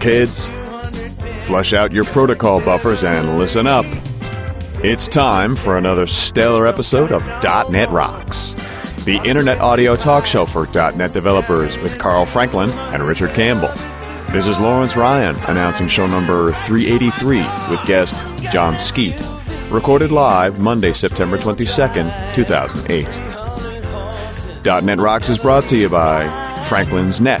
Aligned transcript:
Hey, 0.00 0.22
Rockheads. 0.22 0.48
Flush 1.44 1.72
out 1.72 1.92
your 1.92 2.04
protocol 2.04 2.60
buffers 2.60 3.04
and 3.04 3.38
listen 3.38 3.66
up. 3.66 3.86
It's 4.84 5.08
time 5.08 5.56
for 5.56 5.76
another 5.76 6.06
stellar 6.06 6.66
episode 6.66 7.10
of 7.10 7.26
.NET 7.70 7.88
Rocks, 7.90 8.54
the 9.04 9.20
internet 9.24 9.58
audio 9.58 9.96
talk 9.96 10.24
show 10.26 10.46
for 10.46 10.68
.NET 10.72 11.12
developers 11.12 11.76
with 11.82 11.98
Carl 11.98 12.26
Franklin 12.26 12.70
and 12.92 13.02
Richard 13.02 13.30
Campbell. 13.30 13.72
This 14.32 14.46
is 14.46 14.60
Lawrence 14.60 14.96
Ryan 14.96 15.34
announcing 15.48 15.88
show 15.88 16.06
number 16.06 16.52
383 16.52 17.38
with 17.70 17.84
guest 17.86 18.14
Jon 18.52 18.78
Skeet, 18.78 19.20
recorded 19.70 20.12
live 20.12 20.60
Monday, 20.60 20.92
September 20.92 21.38
22nd, 21.38 22.34
2008. 22.34 24.84
.NET 24.84 24.98
Rocks 24.98 25.28
is 25.28 25.38
brought 25.38 25.64
to 25.64 25.76
you 25.76 25.88
by 25.88 26.28
Franklin's 26.68 27.20
Net, 27.20 27.40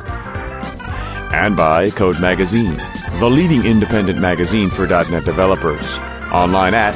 and 1.33 1.55
by 1.55 1.89
Code 1.91 2.19
Magazine, 2.19 2.75
the 3.19 3.29
leading 3.29 3.65
independent 3.65 4.19
magazine 4.19 4.69
for 4.69 4.85
.NET 4.87 5.23
developers. 5.23 5.97
Online 6.31 6.73
at 6.73 6.93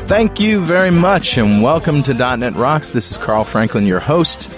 Thank 0.07 0.39
you 0.39 0.65
very 0.65 0.91
much, 0.91 1.39
and 1.39 1.63
welcome 1.63 2.03
to 2.05 2.15
.NET 2.15 2.55
Rocks. 2.55 2.91
This 2.91 3.11
is 3.11 3.19
Carl 3.19 3.45
Franklin, 3.45 3.87
your 3.87 4.01
host 4.01 4.55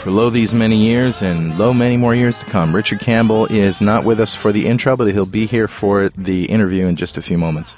for 0.00 0.10
lo 0.10 0.30
these 0.30 0.54
many 0.54 0.76
years 0.76 1.20
and 1.20 1.58
lo 1.58 1.74
many 1.74 1.98
more 1.98 2.14
years 2.14 2.38
to 2.38 2.46
come. 2.46 2.74
Richard 2.74 3.00
Campbell 3.00 3.44
is 3.46 3.82
not 3.82 4.02
with 4.02 4.18
us 4.18 4.34
for 4.34 4.50
the 4.50 4.66
intro, 4.66 4.96
but 4.96 5.06
he'll 5.08 5.26
be 5.26 5.44
here 5.44 5.68
for 5.68 6.08
the 6.08 6.46
interview 6.46 6.86
in 6.86 6.96
just 6.96 7.18
a 7.18 7.22
few 7.22 7.36
moments. 7.36 7.76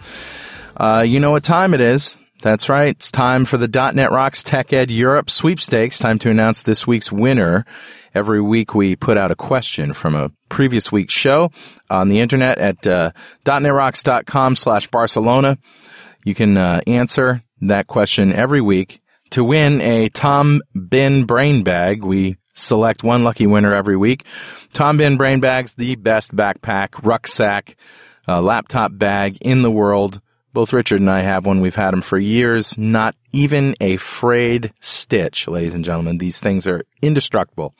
Uh, 0.76 1.04
you 1.06 1.18
know 1.18 1.32
what 1.32 1.42
time 1.42 1.74
it 1.74 1.80
is. 1.80 2.16
That's 2.40 2.68
right. 2.68 2.90
It's 2.90 3.10
time 3.10 3.44
for 3.44 3.56
the 3.56 3.66
.NET 3.66 4.12
Rocks 4.12 4.44
Tech 4.44 4.72
Ed 4.72 4.90
Europe 4.90 5.30
sweepstakes. 5.30 5.98
Time 5.98 6.18
to 6.20 6.30
announce 6.30 6.62
this 6.62 6.86
week's 6.86 7.10
winner. 7.10 7.64
Every 8.14 8.40
week 8.40 8.72
we 8.72 8.94
put 8.94 9.18
out 9.18 9.32
a 9.32 9.36
question 9.36 9.92
from 9.92 10.14
a 10.14 10.30
previous 10.48 10.92
week's 10.92 11.14
show 11.14 11.50
on 11.90 12.08
the 12.08 12.20
internet 12.20 12.58
at 12.58 12.86
uh, 12.86 13.10
.NETRocks.com 13.44 14.54
slash 14.54 14.86
Barcelona. 14.86 15.58
You 16.24 16.36
can 16.36 16.56
uh, 16.56 16.82
answer 16.86 17.42
that 17.62 17.88
question 17.88 18.32
every 18.32 18.60
week 18.60 19.01
to 19.32 19.42
win 19.42 19.80
a 19.80 20.08
Tom 20.10 20.62
Bihn 20.76 21.26
Brain 21.26 21.62
Bag. 21.62 22.04
We 22.04 22.36
select 22.52 23.02
one 23.02 23.24
lucky 23.24 23.46
winner 23.46 23.74
every 23.74 23.96
week. 23.96 24.26
Tom 24.72 24.98
Bihn 24.98 25.16
Brain 25.16 25.40
Bag's 25.40 25.74
the 25.74 25.96
best 25.96 26.36
backpack, 26.36 27.02
rucksack, 27.02 27.76
uh, 28.28 28.40
laptop 28.40 28.92
bag 28.94 29.38
in 29.40 29.62
the 29.62 29.70
world. 29.70 30.20
Both 30.52 30.74
Richard 30.74 31.00
and 31.00 31.10
I 31.10 31.20
have 31.20 31.46
one. 31.46 31.62
We've 31.62 31.74
had 31.74 31.92
them 31.92 32.02
for 32.02 32.18
years. 32.18 32.76
Not 32.76 33.16
even 33.32 33.74
a 33.80 33.96
frayed 33.96 34.74
stitch, 34.80 35.48
ladies 35.48 35.72
and 35.72 35.84
gentlemen. 35.84 36.18
These 36.18 36.40
things 36.40 36.66
are 36.66 36.84
indestructible. 37.00 37.74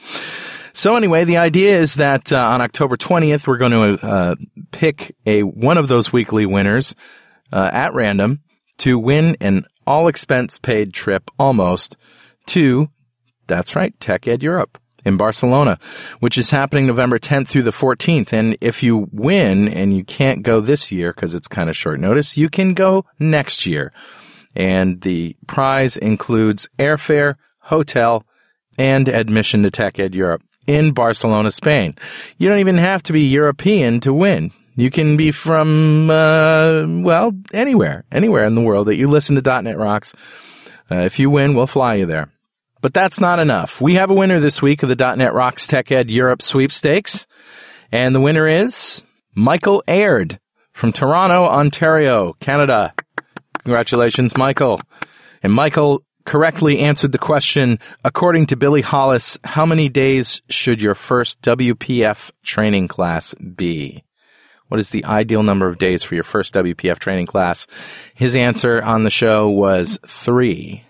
So 0.72 0.96
anyway, 0.96 1.24
the 1.24 1.36
idea 1.36 1.78
is 1.78 1.96
that 1.96 2.32
uh, 2.32 2.48
on 2.48 2.62
October 2.62 2.96
20th, 2.96 3.46
we're 3.46 3.58
going 3.58 3.98
to 3.98 4.06
uh, 4.06 4.34
pick 4.70 5.14
a 5.26 5.42
one 5.42 5.76
of 5.76 5.88
those 5.88 6.14
weekly 6.14 6.46
winners 6.46 6.94
uh, 7.52 7.68
at 7.70 7.92
random 7.92 8.40
to 8.78 8.98
win 8.98 9.36
an 9.42 9.66
all 9.86 10.08
expense 10.08 10.58
paid 10.58 10.92
trip 10.92 11.30
almost 11.38 11.96
to, 12.46 12.90
that's 13.46 13.76
right, 13.76 13.98
Tech 14.00 14.26
Ed 14.26 14.42
Europe 14.42 14.78
in 15.04 15.16
Barcelona, 15.16 15.78
which 16.20 16.38
is 16.38 16.50
happening 16.50 16.86
November 16.86 17.18
10th 17.18 17.48
through 17.48 17.62
the 17.62 17.70
14th. 17.70 18.32
And 18.32 18.56
if 18.60 18.82
you 18.82 19.08
win 19.12 19.68
and 19.68 19.94
you 19.96 20.04
can't 20.04 20.42
go 20.42 20.60
this 20.60 20.92
year 20.92 21.12
because 21.12 21.34
it's 21.34 21.48
kind 21.48 21.68
of 21.68 21.76
short 21.76 22.00
notice, 22.00 22.36
you 22.36 22.48
can 22.48 22.74
go 22.74 23.04
next 23.18 23.66
year. 23.66 23.92
And 24.54 25.00
the 25.00 25.36
prize 25.46 25.96
includes 25.96 26.68
airfare, 26.78 27.36
hotel, 27.60 28.24
and 28.78 29.08
admission 29.08 29.62
to 29.62 29.70
Tech 29.70 29.98
Ed 29.98 30.14
Europe 30.14 30.42
in 30.66 30.92
Barcelona, 30.92 31.50
Spain. 31.50 31.96
You 32.38 32.48
don't 32.48 32.60
even 32.60 32.78
have 32.78 33.02
to 33.04 33.12
be 33.12 33.22
European 33.22 34.00
to 34.00 34.12
win. 34.12 34.52
You 34.74 34.90
can 34.90 35.16
be 35.16 35.30
from, 35.30 36.10
uh, 36.10 36.86
well, 36.86 37.32
anywhere, 37.52 38.04
anywhere 38.10 38.44
in 38.44 38.54
the 38.54 38.62
world 38.62 38.86
that 38.86 38.96
you 38.96 39.06
listen 39.06 39.40
to 39.40 39.62
.NET 39.62 39.76
Rocks. 39.76 40.14
Uh, 40.90 40.96
if 40.96 41.18
you 41.18 41.28
win, 41.28 41.54
we'll 41.54 41.66
fly 41.66 41.94
you 41.96 42.06
there. 42.06 42.30
But 42.80 42.94
that's 42.94 43.20
not 43.20 43.38
enough. 43.38 43.80
We 43.80 43.94
have 43.94 44.10
a 44.10 44.14
winner 44.14 44.40
this 44.40 44.62
week 44.62 44.82
of 44.82 44.88
the 44.88 45.14
.NET 45.16 45.34
Rocks 45.34 45.66
Tech 45.66 45.92
Ed 45.92 46.10
Europe 46.10 46.42
sweepstakes. 46.42 47.26
And 47.92 48.14
the 48.14 48.20
winner 48.20 48.48
is 48.48 49.04
Michael 49.34 49.84
Aird 49.86 50.40
from 50.72 50.92
Toronto, 50.92 51.44
Ontario, 51.46 52.32
Canada. 52.40 52.94
Congratulations, 53.62 54.36
Michael. 54.36 54.80
And 55.42 55.52
Michael 55.52 56.02
correctly 56.24 56.78
answered 56.78 57.12
the 57.12 57.18
question, 57.18 57.78
according 58.04 58.46
to 58.46 58.56
Billy 58.56 58.80
Hollis, 58.80 59.38
how 59.44 59.66
many 59.66 59.88
days 59.88 60.40
should 60.48 60.80
your 60.80 60.94
first 60.94 61.42
WPF 61.42 62.30
training 62.42 62.88
class 62.88 63.34
be? 63.34 64.02
What 64.72 64.80
is 64.80 64.88
the 64.88 65.04
ideal 65.04 65.42
number 65.42 65.68
of 65.68 65.76
days 65.76 66.02
for 66.02 66.14
your 66.14 66.24
first 66.24 66.54
WPF 66.54 66.98
training 66.98 67.26
class? 67.26 67.66
His 68.14 68.34
answer 68.34 68.82
on 68.82 69.04
the 69.04 69.10
show 69.10 69.46
was 69.50 69.98
three. 70.06 70.84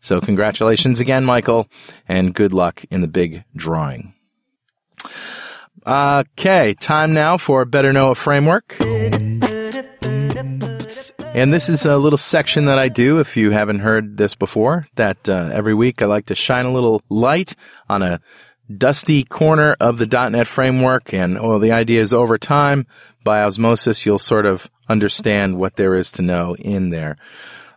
So 0.00 0.20
congratulations 0.20 1.00
again, 1.00 1.24
Michael, 1.24 1.66
and 2.06 2.34
good 2.34 2.52
luck 2.52 2.84
in 2.90 3.00
the 3.00 3.08
big 3.08 3.44
drawing. 3.56 4.12
Okay, 5.86 6.74
time 6.74 7.14
now 7.14 7.38
for 7.38 7.64
Better 7.64 7.90
Know 7.90 8.10
a 8.10 8.14
Framework. 8.14 8.76
And 11.34 11.50
this 11.50 11.70
is 11.70 11.86
a 11.86 11.96
little 11.96 12.18
section 12.18 12.66
that 12.66 12.78
I 12.78 12.88
do, 12.88 13.18
if 13.18 13.38
you 13.38 13.52
haven't 13.52 13.78
heard 13.78 14.18
this 14.18 14.34
before, 14.34 14.88
that 14.96 15.26
uh, 15.26 15.48
every 15.54 15.72
week 15.72 16.02
I 16.02 16.04
like 16.04 16.26
to 16.26 16.34
shine 16.34 16.66
a 16.66 16.72
little 16.72 17.00
light 17.08 17.56
on 17.88 18.02
a 18.02 18.20
dusty 18.78 19.24
corner 19.24 19.76
of 19.80 19.98
the 19.98 20.06
.NET 20.06 20.46
framework. 20.46 21.12
And 21.12 21.40
well, 21.40 21.58
the 21.58 21.72
idea 21.72 22.00
is 22.00 22.12
over 22.12 22.38
time, 22.38 22.86
by 23.24 23.42
osmosis, 23.42 24.04
you'll 24.04 24.18
sort 24.18 24.46
of 24.46 24.70
understand 24.88 25.58
what 25.58 25.76
there 25.76 25.94
is 25.94 26.10
to 26.12 26.22
know 26.22 26.56
in 26.56 26.90
there. 26.90 27.16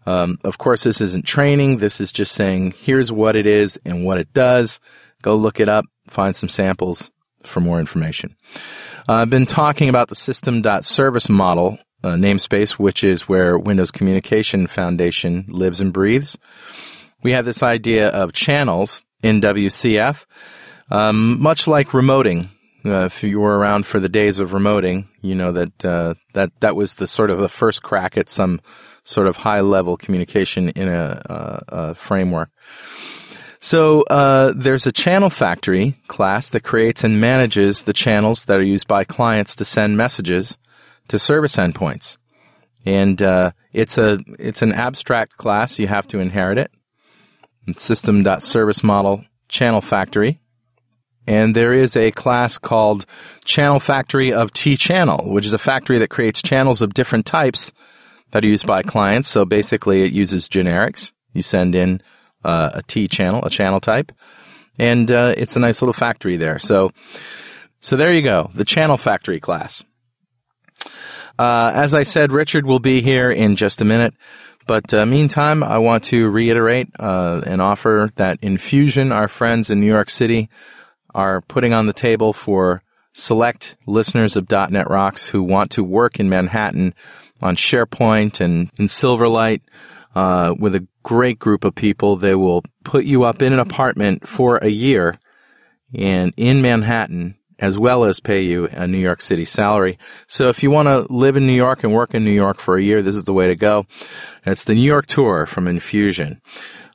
Um, 0.05 0.37
of 0.43 0.57
course, 0.57 0.83
this 0.83 1.01
isn't 1.01 1.25
training. 1.25 1.77
This 1.77 1.99
is 1.99 2.11
just 2.11 2.33
saying, 2.33 2.73
here's 2.77 3.11
what 3.11 3.35
it 3.35 3.45
is 3.45 3.79
and 3.85 4.05
what 4.05 4.19
it 4.19 4.31
does. 4.33 4.79
Go 5.21 5.35
look 5.35 5.59
it 5.59 5.69
up, 5.69 5.85
find 6.07 6.35
some 6.35 6.49
samples 6.49 7.09
for 7.43 7.59
more 7.59 7.79
information. 7.79 8.35
Uh, 9.07 9.13
I've 9.13 9.29
been 9.29 9.45
talking 9.45 9.89
about 9.89 10.09
the 10.09 10.15
system.service 10.15 11.29
model 11.29 11.79
uh, 12.03 12.09
namespace, 12.09 12.73
which 12.73 13.03
is 13.03 13.27
where 13.27 13.57
Windows 13.57 13.91
Communication 13.91 14.67
Foundation 14.67 15.45
lives 15.47 15.81
and 15.81 15.91
breathes. 15.91 16.37
we 17.23 17.31
have 17.31 17.45
this 17.45 17.63
idea 17.63 18.09
of 18.09 18.33
channels 18.33 19.01
in 19.23 19.41
WCF, 19.41 20.25
um, 20.91 21.41
much 21.41 21.67
like 21.67 21.89
remoting. 21.89 22.49
Uh, 22.85 23.05
if 23.05 23.23
you 23.23 23.39
were 23.39 23.57
around 23.57 23.85
for 23.87 23.99
the 23.99 24.09
days 24.09 24.37
of 24.37 24.51
remoting, 24.51 25.05
you 25.21 25.33
know 25.33 25.51
that 25.51 25.83
uh, 25.83 26.13
that 26.33 26.51
that 26.59 26.75
was 26.75 26.95
the 26.95 27.07
sort 27.07 27.31
of 27.31 27.39
the 27.39 27.49
first 27.49 27.81
crack 27.81 28.15
at 28.15 28.29
some 28.29 28.61
sort 29.03 29.27
of 29.27 29.37
high 29.37 29.61
level 29.61 29.97
communication 29.97 30.69
in 30.69 30.87
a, 30.87 31.21
uh, 31.29 31.59
a 31.67 31.95
framework. 31.95 32.49
So 33.59 34.03
uh, 34.03 34.53
there's 34.55 34.85
a 34.85 34.91
channel 34.91 35.31
factory 35.31 35.95
class 36.07 36.51
that 36.51 36.61
creates 36.61 37.03
and 37.03 37.19
manages 37.19 37.83
the 37.83 37.93
channels 37.93 38.45
that 38.45 38.59
are 38.59 38.63
used 38.63 38.87
by 38.87 39.03
clients 39.03 39.55
to 39.55 39.65
send 39.65 39.97
messages 39.97 40.57
to 41.07 41.17
service 41.17 41.55
endpoints, 41.55 42.17
and 42.85 43.19
uh, 43.21 43.51
it's 43.73 43.97
a 43.97 44.19
it's 44.37 44.61
an 44.61 44.73
abstract 44.73 45.37
class. 45.37 45.79
You 45.79 45.87
have 45.87 46.07
to 46.09 46.19
inherit 46.19 46.59
it. 46.59 46.71
Model 48.83 49.25
channel 49.47 49.81
factory. 49.81 50.39
And 51.27 51.55
there 51.55 51.73
is 51.73 51.95
a 51.95 52.11
class 52.11 52.57
called 52.57 53.05
Channel 53.43 53.79
Factory 53.79 54.31
of 54.31 54.51
T 54.51 54.77
Channel, 54.77 55.31
which 55.31 55.45
is 55.45 55.53
a 55.53 55.57
factory 55.57 55.97
that 55.97 56.09
creates 56.09 56.41
channels 56.41 56.81
of 56.81 56.93
different 56.93 57.25
types 57.25 57.71
that 58.31 58.43
are 58.43 58.47
used 58.47 58.67
by 58.67 58.83
clients. 58.83 59.27
So 59.29 59.45
basically, 59.45 60.03
it 60.03 60.11
uses 60.11 60.47
generics. 60.47 61.13
You 61.33 61.41
send 61.41 61.75
in 61.75 62.01
uh, 62.43 62.69
a 62.73 62.83
T 62.83 63.07
channel, 63.07 63.43
a 63.43 63.49
channel 63.49 63.79
type, 63.79 64.11
and 64.77 65.09
uh, 65.09 65.33
it's 65.35 65.55
a 65.55 65.59
nice 65.59 65.81
little 65.81 65.93
factory 65.93 66.37
there. 66.37 66.59
So, 66.59 66.91
so 67.79 67.95
there 67.95 68.13
you 68.13 68.21
go, 68.21 68.51
the 68.53 68.65
Channel 68.65 68.97
Factory 68.97 69.39
class. 69.39 69.83
Uh, 71.37 71.71
as 71.73 71.93
I 71.93 72.03
said, 72.03 72.31
Richard 72.31 72.65
will 72.65 72.79
be 72.79 73.01
here 73.01 73.29
in 73.29 73.55
just 73.55 73.81
a 73.81 73.85
minute. 73.85 74.13
But 74.67 74.93
uh, 74.93 75.05
meantime, 75.05 75.63
I 75.63 75.77
want 75.77 76.05
to 76.05 76.29
reiterate 76.29 76.89
uh, 76.99 77.41
and 77.45 77.61
offer 77.61 78.11
that 78.15 78.39
Infusion, 78.41 79.11
our 79.11 79.27
friends 79.27 79.69
in 79.69 79.79
New 79.79 79.85
York 79.85 80.09
City, 80.09 80.49
are 81.15 81.41
putting 81.41 81.73
on 81.73 81.87
the 81.87 81.93
table 81.93 82.33
for 82.33 82.83
select 83.13 83.77
listeners 83.87 84.35
of 84.35 84.51
.NET 84.51 84.89
Rocks 84.89 85.29
who 85.29 85.41
want 85.41 85.71
to 85.71 85.83
work 85.83 86.19
in 86.19 86.29
Manhattan 86.29 86.93
on 87.41 87.55
SharePoint 87.55 88.41
and 88.41 88.69
in 88.77 88.85
Silverlight 88.85 89.61
uh, 90.13 90.53
with 90.59 90.75
a 90.75 90.87
great 91.03 91.39
group 91.39 91.63
of 91.63 91.73
people. 91.73 92.17
They 92.17 92.35
will 92.35 92.63
put 92.83 93.05
you 93.05 93.23
up 93.23 93.41
in 93.41 93.53
an 93.53 93.59
apartment 93.59 94.27
for 94.27 94.57
a 94.57 94.67
year 94.67 95.17
and 95.93 96.33
in 96.35 96.61
Manhattan 96.61 97.35
as 97.57 97.79
well 97.79 98.03
as 98.03 98.19
pay 98.19 98.41
you 98.41 98.67
a 98.67 98.87
New 98.87 98.97
York 98.99 99.21
City 99.21 99.45
salary. 99.45 99.97
So 100.27 100.49
if 100.49 100.61
you 100.61 100.71
want 100.71 100.87
to 100.87 101.11
live 101.11 101.37
in 101.37 101.47
New 101.47 101.53
York 101.53 101.83
and 101.83 101.93
work 101.93 102.13
in 102.13 102.25
New 102.25 102.31
York 102.31 102.59
for 102.59 102.77
a 102.77 102.83
year, 102.83 103.01
this 103.01 103.15
is 103.15 103.25
the 103.25 103.33
way 103.33 103.47
to 103.47 103.55
go. 103.55 103.85
It's 104.45 104.65
the 104.65 104.75
New 104.75 104.81
York 104.81 105.05
tour 105.05 105.45
from 105.45 105.67
Infusion. 105.67 106.41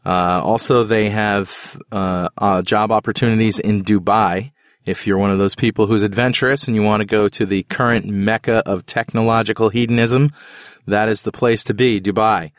Uh, 0.05 0.41
also, 0.43 0.85
they 0.85 1.11
have 1.11 1.81
uh, 1.93 2.29
uh, 2.39 2.63
job 2.63 2.91
opportunities 2.91 3.59
in 3.59 3.85
Dubai. 3.85 4.53
If 4.87 5.07
you're 5.07 5.19
one 5.19 5.31
of 5.31 5.39
those 5.39 5.55
people 5.55 5.87
who's 5.87 6.03
adventurous 6.03 6.67
and 6.67 6.75
you 6.75 6.83
want 6.83 7.03
to 7.03 7.07
go 7.07 7.29
to 7.29 7.45
the 7.45 7.65
current 7.65 8.07
mecca 8.07 8.63
of 8.67 8.87
technological 8.87 9.69
hedonism, 9.69 10.31
that 10.87 11.09
is 11.09 11.23
the 11.23 11.33
place 11.33 11.65
to 11.65 11.75
be, 11.75 12.01
Dubai. 12.01 12.53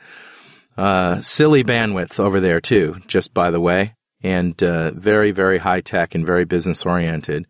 Uh, 0.77 1.19
silly 1.19 1.63
bandwidth 1.63 2.19
over 2.19 2.39
there 2.39 2.61
too, 2.61 3.01
just 3.07 3.33
by 3.33 3.51
the 3.51 3.59
way, 3.59 3.95
and 4.23 4.61
uh, 4.63 4.91
very, 4.91 5.31
very 5.31 5.57
high 5.57 5.81
tech 5.81 6.15
and 6.15 6.25
very 6.25 6.45
business 6.45 6.85
oriented. 6.85 7.47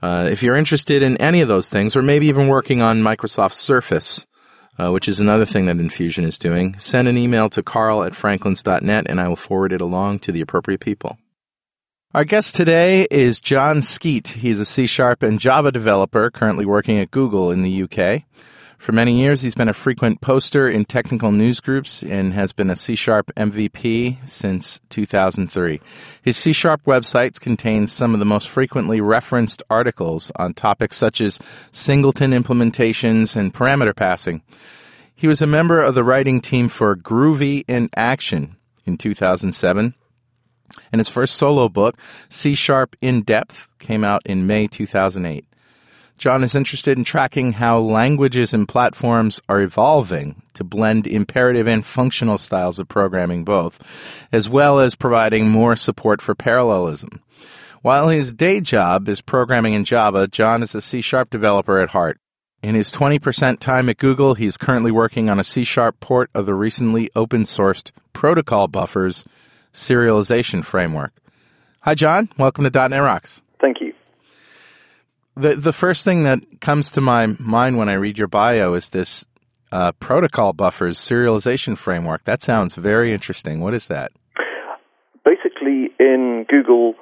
Uh, 0.00 0.28
if 0.30 0.42
you're 0.42 0.56
interested 0.56 1.02
in 1.02 1.16
any 1.18 1.40
of 1.40 1.48
those 1.48 1.70
things, 1.70 1.94
or 1.94 2.02
maybe 2.02 2.26
even 2.26 2.48
working 2.48 2.82
on 2.82 3.02
Microsoft 3.02 3.52
Surface, 3.52 4.26
uh, 4.78 4.90
which 4.90 5.08
is 5.08 5.20
another 5.20 5.44
thing 5.44 5.66
that 5.66 5.78
Infusion 5.78 6.24
is 6.24 6.38
doing, 6.38 6.78
send 6.78 7.08
an 7.08 7.18
email 7.18 7.48
to 7.50 7.62
carl 7.62 8.04
at 8.04 8.12
franklins.net 8.12 9.06
and 9.08 9.20
I 9.20 9.28
will 9.28 9.36
forward 9.36 9.72
it 9.72 9.80
along 9.80 10.20
to 10.20 10.32
the 10.32 10.40
appropriate 10.40 10.80
people. 10.80 11.18
Our 12.14 12.24
guest 12.24 12.54
today 12.54 13.06
is 13.10 13.40
Jon 13.40 13.80
Skeet. 13.80 14.28
He's 14.28 14.60
a 14.60 14.66
C 14.66 14.86
Sharp 14.86 15.22
and 15.22 15.40
Java 15.40 15.72
developer 15.72 16.30
currently 16.30 16.66
working 16.66 16.98
at 16.98 17.10
Google 17.10 17.50
in 17.50 17.62
the 17.62 17.84
UK. 17.84 18.24
For 18.82 18.90
many 18.90 19.16
years, 19.16 19.42
he's 19.42 19.54
been 19.54 19.68
a 19.68 19.72
frequent 19.72 20.20
poster 20.20 20.68
in 20.68 20.86
technical 20.86 21.30
news 21.30 21.60
groups 21.60 22.02
and 22.02 22.32
has 22.32 22.52
been 22.52 22.68
a 22.68 22.74
C 22.74 22.96
Sharp 22.96 23.30
MVP 23.36 24.28
since 24.28 24.80
2003. 24.88 25.80
His 26.20 26.36
C 26.36 26.52
Sharp 26.52 26.82
websites 26.82 27.40
contain 27.40 27.86
some 27.86 28.12
of 28.12 28.18
the 28.18 28.26
most 28.26 28.48
frequently 28.48 29.00
referenced 29.00 29.62
articles 29.70 30.32
on 30.34 30.54
topics 30.54 30.96
such 30.96 31.20
as 31.20 31.38
singleton 31.70 32.32
implementations 32.32 33.36
and 33.36 33.54
parameter 33.54 33.94
passing. 33.94 34.42
He 35.14 35.28
was 35.28 35.40
a 35.40 35.46
member 35.46 35.80
of 35.80 35.94
the 35.94 36.02
writing 36.02 36.40
team 36.40 36.68
for 36.68 36.96
Groovy 36.96 37.62
in 37.68 37.88
Action 37.94 38.56
in 38.84 38.98
2007. 38.98 39.94
And 40.90 40.98
his 40.98 41.08
first 41.08 41.36
solo 41.36 41.68
book, 41.68 41.96
C 42.28 42.56
Sharp 42.56 42.96
in 43.00 43.22
Depth, 43.22 43.68
came 43.78 44.02
out 44.02 44.22
in 44.26 44.48
May 44.48 44.66
2008. 44.66 45.46
Jon 46.22 46.44
is 46.44 46.54
interested 46.54 46.96
in 46.96 47.02
tracking 47.02 47.54
how 47.54 47.80
languages 47.80 48.54
and 48.54 48.68
platforms 48.68 49.40
are 49.48 49.60
evolving 49.60 50.40
to 50.54 50.62
blend 50.62 51.04
imperative 51.04 51.66
and 51.66 51.84
functional 51.84 52.38
styles 52.38 52.78
of 52.78 52.86
programming 52.86 53.42
both, 53.42 53.82
as 54.30 54.48
well 54.48 54.78
as 54.78 54.94
providing 54.94 55.48
more 55.48 55.74
support 55.74 56.22
for 56.22 56.36
parallelism. 56.36 57.20
While 57.80 58.08
his 58.08 58.32
day 58.32 58.60
job 58.60 59.08
is 59.08 59.20
programming 59.20 59.74
in 59.74 59.84
Java, 59.84 60.28
Jon 60.28 60.62
is 60.62 60.76
a 60.76 60.80
C 60.80 61.00
Sharp 61.00 61.28
developer 61.28 61.80
at 61.80 61.90
heart. 61.90 62.20
In 62.62 62.76
his 62.76 62.92
20% 62.92 63.58
time 63.58 63.88
at 63.88 63.98
Google, 63.98 64.34
he 64.34 64.46
is 64.46 64.56
currently 64.56 64.92
working 64.92 65.28
on 65.28 65.40
a 65.40 65.44
C 65.44 65.64
Sharp 65.64 65.98
port 65.98 66.30
of 66.36 66.46
the 66.46 66.54
recently 66.54 67.10
open 67.16 67.42
sourced 67.42 67.90
Protocol 68.12 68.68
Buffers 68.68 69.24
serialization 69.74 70.64
framework. 70.64 71.14
Hi, 71.80 71.96
Jon. 71.96 72.28
Welcome 72.38 72.62
to 72.62 72.88
.NET 72.88 73.02
Rocks. 73.02 73.42
The 75.34 75.54
the 75.54 75.72
first 75.72 76.04
thing 76.04 76.24
that 76.24 76.60
comes 76.60 76.92
to 76.92 77.00
my 77.00 77.26
mind 77.38 77.78
when 77.78 77.88
I 77.88 77.94
read 77.94 78.18
your 78.18 78.28
bio 78.28 78.74
is 78.74 78.90
this 78.90 79.24
uh, 79.72 79.92
protocol 79.92 80.52
buffers 80.52 80.98
serialization 80.98 81.76
framework. 81.78 82.24
That 82.24 82.42
sounds 82.42 82.74
very 82.74 83.12
interesting. 83.12 83.60
What 83.60 83.72
is 83.72 83.88
that? 83.88 84.12
Basically, 85.24 85.90
in 85.98 86.44
Google, 86.48 86.94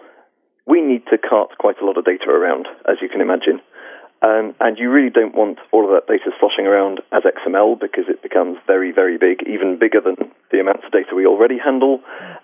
we 0.67 0.81
need 0.81 1.03
to 1.11 1.19
cart 1.19 1.51
quite 1.59 1.81
a 1.83 1.85
lot 1.85 1.99
of 1.99 2.05
data 2.05 2.31
around, 2.31 2.69
as 2.89 2.99
you 3.03 3.09
can 3.09 3.21
imagine. 3.21 3.61
Um, 4.23 4.55
and 4.61 4.79
you 4.79 4.91
really 4.91 5.11
don't 5.11 5.35
want 5.35 5.59
all 5.73 5.85
of 5.85 5.91
that 5.91 6.07
data 6.07 6.31
sloshing 6.39 6.67
around 6.67 7.01
as 7.11 7.23
XML 7.25 7.81
because 7.81 8.05
it 8.07 8.23
becomes 8.23 8.59
very, 8.67 8.93
very 8.93 9.17
big, 9.17 9.43
even 9.49 9.79
bigger 9.81 10.01
than 10.01 10.31
the 10.53 10.61
amounts 10.61 10.85
of 10.85 10.93
data 10.93 11.17
we 11.17 11.27
already 11.27 11.57
handle. 11.59 12.01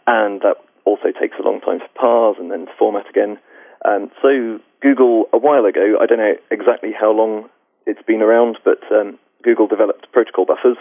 And 0.07 0.41
that 0.41 0.57
also 0.87 1.13
takes 1.13 1.37
a 1.39 1.43
long 1.43 1.61
time 1.61 1.81
to 1.81 1.89
parse 1.95 2.39
and 2.41 2.51
then 2.51 2.67
to 2.67 2.73
format 2.79 3.09
again. 3.11 3.39
Um, 3.87 4.11
so 4.21 4.59
Google, 4.83 5.27
a 5.33 5.39
while 5.39 5.65
ago, 5.65 5.97
I 6.01 6.07
don't 6.07 6.19
know 6.19 6.35
exactly 6.51 6.91
how 6.91 7.13
long 7.13 7.49
it's 7.87 8.03
been 8.03 8.21
around, 8.21 8.59
but 8.65 8.83
um, 8.91 9.19
Google 9.45 9.69
developed 9.69 10.11
protocol 10.13 10.45
buffers, 10.45 10.77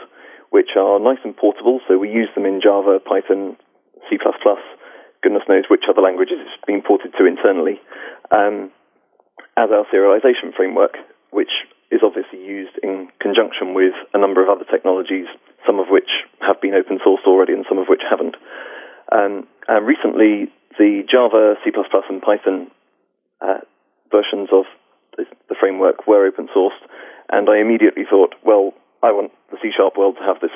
which 0.50 0.74
are 0.76 1.00
nice 1.00 1.22
and 1.24 1.38
portable. 1.38 1.80
So 1.88 1.98
we 2.00 2.10
use 2.10 2.30
them 2.34 2.46
in 2.46 2.62
Java, 2.62 3.00
Python, 3.00 3.58
C++, 4.10 4.18
goodness 5.22 5.44
knows 5.48 5.66
which 5.70 5.86
other 5.90 6.02
languages 6.02 6.38
it's 6.42 6.66
been 6.66 6.82
ported 6.82 7.14
to 7.18 7.26
internally, 7.26 7.80
um, 8.32 8.72
as 9.58 9.70
our 9.70 9.86
serialization 9.94 10.54
framework, 10.56 10.98
which 11.32 11.52
is 11.92 12.02
obviously 12.04 12.44
used 12.44 12.74
in 12.82 13.08
conjunction 13.22 13.74
with 13.74 13.94
a 14.14 14.18
number 14.18 14.42
of 14.42 14.50
other 14.50 14.66
technologies, 14.70 15.28
some 15.66 15.80
of 15.80 15.88
which 15.90 16.10
have 16.42 16.60
been 16.60 16.74
open 16.74 17.00
sourced 17.06 17.26
already 17.28 17.54
and 17.54 17.66
some 17.70 17.78
of 17.78 17.86
which 17.88 18.02
haven't. 18.10 18.36
Um, 19.12 19.48
and 19.68 19.86
recently, 19.86 20.50
the 20.78 21.06
Java, 21.10 21.56
C++, 21.64 21.72
and 22.10 22.22
Python 22.22 22.72
uh, 23.46 23.60
versions 24.12 24.50
of 24.52 24.66
the, 25.18 25.26
the, 25.50 25.56
framework 25.60 26.08
were 26.08 26.26
open 26.26 26.48
sourced, 26.56 26.72
and 27.32 27.50
I 27.50 27.60
immediately 27.60 28.04
thought, 28.10 28.36
well, 28.44 28.74
I 29.04 29.12
want 29.12 29.32
the 29.52 29.58
C 29.62 29.72
sharp 29.76 29.98
world 29.98 30.18
to 30.18 30.24
have 30.24 30.40
this 30.42 30.52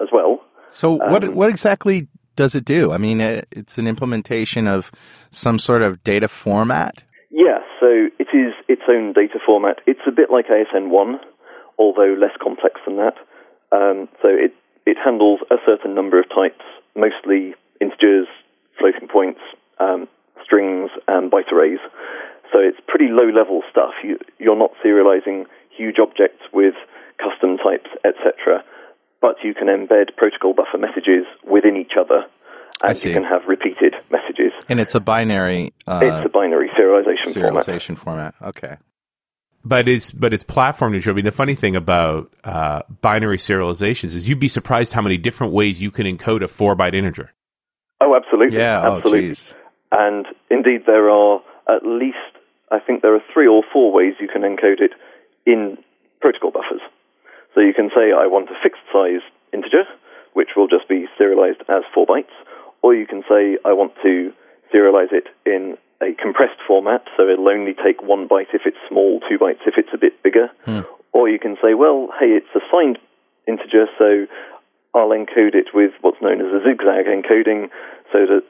as 0.00 0.08
well. 0.12 0.40
So, 0.70 1.00
um, 1.00 1.10
what 1.10 1.34
what 1.34 1.50
exactly 1.50 2.08
does 2.36 2.54
it 2.54 2.64
do? 2.64 2.92
I 2.92 2.98
mean, 2.98 3.20
it's 3.20 3.78
an 3.78 3.86
implementation 3.86 4.66
of 4.66 4.90
some 5.30 5.58
sort 5.58 5.82
of 5.82 6.02
data 6.02 6.28
format. 6.28 7.04
Yeah, 7.30 7.58
so 7.80 8.08
it 8.18 8.28
is 8.32 8.52
its 8.68 8.82
own 8.88 9.12
data 9.12 9.38
format. 9.44 9.78
It's 9.86 10.06
a 10.06 10.12
bit 10.12 10.30
like 10.30 10.46
ASN1, 10.48 11.18
although 11.78 12.14
less 12.18 12.36
complex 12.42 12.80
than 12.86 12.96
that. 12.96 13.16
Um, 13.72 14.08
so 14.22 14.28
it 14.28 14.52
it 14.86 14.96
handles 15.02 15.40
a 15.50 15.56
certain 15.64 15.94
number 15.94 16.18
of 16.18 16.28
types, 16.28 16.64
mostly 16.94 17.54
integers, 17.80 18.26
floating 18.78 19.08
points, 19.08 19.40
um, 19.78 20.08
strings, 20.44 20.90
and 21.08 21.30
byte 21.30 21.50
arrays. 21.52 21.80
So 22.54 22.60
it's 22.60 22.78
pretty 22.86 23.10
low 23.10 23.26
level 23.26 23.62
stuff. 23.68 23.94
You, 24.04 24.16
you're 24.38 24.56
not 24.56 24.70
serializing 24.78 25.46
huge 25.76 25.96
objects 25.98 26.44
with 26.52 26.74
custom 27.18 27.56
types, 27.58 27.90
etc. 28.04 28.62
But 29.20 29.36
you 29.42 29.54
can 29.54 29.66
embed 29.66 30.14
protocol 30.16 30.54
buffer 30.54 30.78
messages 30.78 31.26
within 31.42 31.76
each 31.76 31.94
other, 31.98 32.26
and 32.84 33.04
you 33.04 33.12
can 33.12 33.24
have 33.24 33.42
repeated 33.48 33.94
messages. 34.12 34.52
And 34.68 34.78
it's 34.78 34.94
a 34.94 35.00
binary. 35.00 35.72
Uh, 35.84 36.00
it's 36.04 36.26
a 36.26 36.28
binary 36.28 36.68
serialization, 36.78 37.34
serialization 37.34 37.98
format. 37.98 38.36
format. 38.36 38.56
Okay. 38.56 38.76
But 39.64 39.88
it's 39.88 40.12
but 40.12 40.32
it's 40.32 40.44
platform 40.44 40.92
neutral. 40.92 41.14
I 41.14 41.16
mean, 41.16 41.24
the 41.24 41.32
funny 41.32 41.56
thing 41.56 41.74
about 41.74 42.32
uh, 42.44 42.82
binary 43.00 43.38
serializations 43.38 44.14
is 44.14 44.28
you'd 44.28 44.38
be 44.38 44.46
surprised 44.46 44.92
how 44.92 45.02
many 45.02 45.16
different 45.16 45.52
ways 45.52 45.82
you 45.82 45.90
can 45.90 46.06
encode 46.06 46.44
a 46.44 46.48
four 46.48 46.76
byte 46.76 46.94
integer. 46.94 47.32
Oh, 48.00 48.14
absolutely. 48.14 48.58
Yeah, 48.58 48.82
oh, 48.84 48.96
absolutely. 48.98 49.28
geez. 49.28 49.54
And 49.90 50.26
indeed, 50.50 50.82
there 50.86 51.08
are 51.08 51.40
at 51.68 51.86
least, 51.86 52.16
I 52.70 52.78
think 52.80 53.02
there 53.02 53.14
are 53.14 53.22
three 53.32 53.46
or 53.46 53.62
four 53.72 53.92
ways 53.92 54.14
you 54.20 54.28
can 54.28 54.42
encode 54.42 54.80
it 54.80 54.92
in 55.46 55.78
protocol 56.20 56.50
buffers. 56.50 56.80
So 57.54 57.60
you 57.60 57.74
can 57.74 57.90
say, 57.90 58.12
I 58.12 58.26
want 58.26 58.50
a 58.50 58.58
fixed 58.62 58.82
size 58.92 59.22
integer, 59.52 59.84
which 60.32 60.50
will 60.56 60.66
just 60.66 60.88
be 60.88 61.06
serialized 61.16 61.60
as 61.68 61.82
four 61.94 62.06
bytes, 62.06 62.34
or 62.82 62.94
you 62.94 63.06
can 63.06 63.22
say, 63.28 63.58
I 63.64 63.72
want 63.72 63.92
to 64.02 64.32
serialize 64.74 65.12
it 65.12 65.28
in 65.46 65.76
a 66.02 66.14
compressed 66.20 66.60
format, 66.66 67.04
so 67.16 67.28
it'll 67.28 67.48
only 67.48 67.74
take 67.74 68.02
one 68.02 68.28
byte 68.28 68.52
if 68.52 68.62
it's 68.66 68.76
small, 68.88 69.20
two 69.28 69.38
bytes 69.38 69.62
if 69.66 69.74
it's 69.78 69.94
a 69.94 69.98
bit 69.98 70.22
bigger. 70.22 70.50
Hmm. 70.64 70.80
Or 71.12 71.28
you 71.28 71.38
can 71.38 71.56
say, 71.62 71.74
well, 71.74 72.08
hey, 72.18 72.34
it's 72.34 72.50
a 72.56 72.60
signed 72.72 72.98
integer, 73.46 73.86
so 73.96 74.26
I'll 74.94 75.10
encode 75.10 75.54
it 75.54 75.68
with 75.72 75.92
what's 76.00 76.20
known 76.20 76.40
as 76.40 76.52
a 76.52 76.60
zigzag 76.64 77.06
encoding, 77.06 77.70
so 78.12 78.26
that 78.26 78.42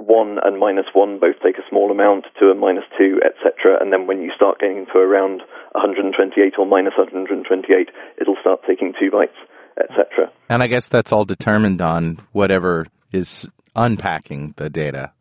one 0.00 0.38
and 0.42 0.58
minus 0.58 0.86
one 0.92 1.18
both 1.18 1.36
take 1.44 1.58
a 1.58 1.68
small 1.68 1.90
amount, 1.90 2.24
two 2.38 2.50
and 2.50 2.58
minus 2.58 2.84
two, 2.96 3.20
etc. 3.24 3.76
And 3.80 3.92
then 3.92 4.06
when 4.06 4.22
you 4.22 4.32
start 4.34 4.58
getting 4.58 4.86
to 4.92 4.98
around 4.98 5.42
128 5.72 6.54
or 6.58 6.66
minus 6.66 6.94
128, 6.96 7.90
it'll 8.20 8.36
start 8.40 8.60
taking 8.66 8.94
two 8.98 9.10
bytes, 9.10 9.36
etc. 9.78 10.32
And 10.48 10.62
I 10.62 10.66
guess 10.66 10.88
that's 10.88 11.12
all 11.12 11.24
determined 11.24 11.80
on 11.82 12.18
whatever 12.32 12.86
is 13.12 13.48
unpacking 13.76 14.54
the 14.56 14.70
data. 14.70 15.12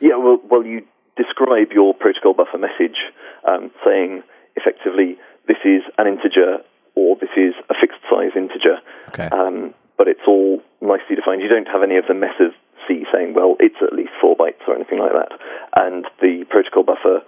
Yeah, 0.00 0.16
well, 0.16 0.38
well, 0.48 0.64
you 0.64 0.82
describe 1.16 1.72
your 1.72 1.94
protocol 1.94 2.34
buffer 2.34 2.58
message 2.58 2.98
um, 3.48 3.70
saying 3.84 4.22
effectively 4.56 5.16
this 5.46 5.58
is 5.64 5.82
an 5.96 6.06
integer 6.06 6.58
or 6.94 7.16
this 7.16 7.30
is 7.36 7.54
a 7.70 7.74
fixed 7.80 8.02
size 8.10 8.36
integer. 8.36 8.78
Okay. 9.08 9.28
Um, 9.32 9.74
but 9.96 10.06
it's 10.06 10.22
all 10.28 10.62
nicely 10.80 11.16
defined. 11.16 11.42
You 11.42 11.48
don't 11.48 11.66
have 11.66 11.82
any 11.82 11.96
of 11.96 12.06
the 12.06 12.14
mess 12.14 12.38
saying, 13.12 13.34
well, 13.34 13.56
it's 13.60 13.78
at 13.82 13.92
least 13.92 14.16
four 14.20 14.36
bytes 14.36 14.64
or 14.66 14.74
anything 14.74 14.98
like 14.98 15.12
that. 15.12 15.32
And 15.76 16.04
the 16.20 16.44
protocol 16.48 16.84
buffer 16.84 17.20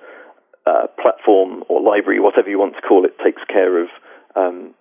uh, 0.66 0.86
platform 1.00 1.64
or 1.68 1.82
library, 1.82 2.20
whatever 2.20 2.48
you 2.48 2.58
want 2.58 2.74
to 2.76 2.82
call 2.82 3.04
it, 3.04 3.16
takes 3.22 3.42
care 3.48 3.82
of 3.82 3.88
um, 4.36 4.74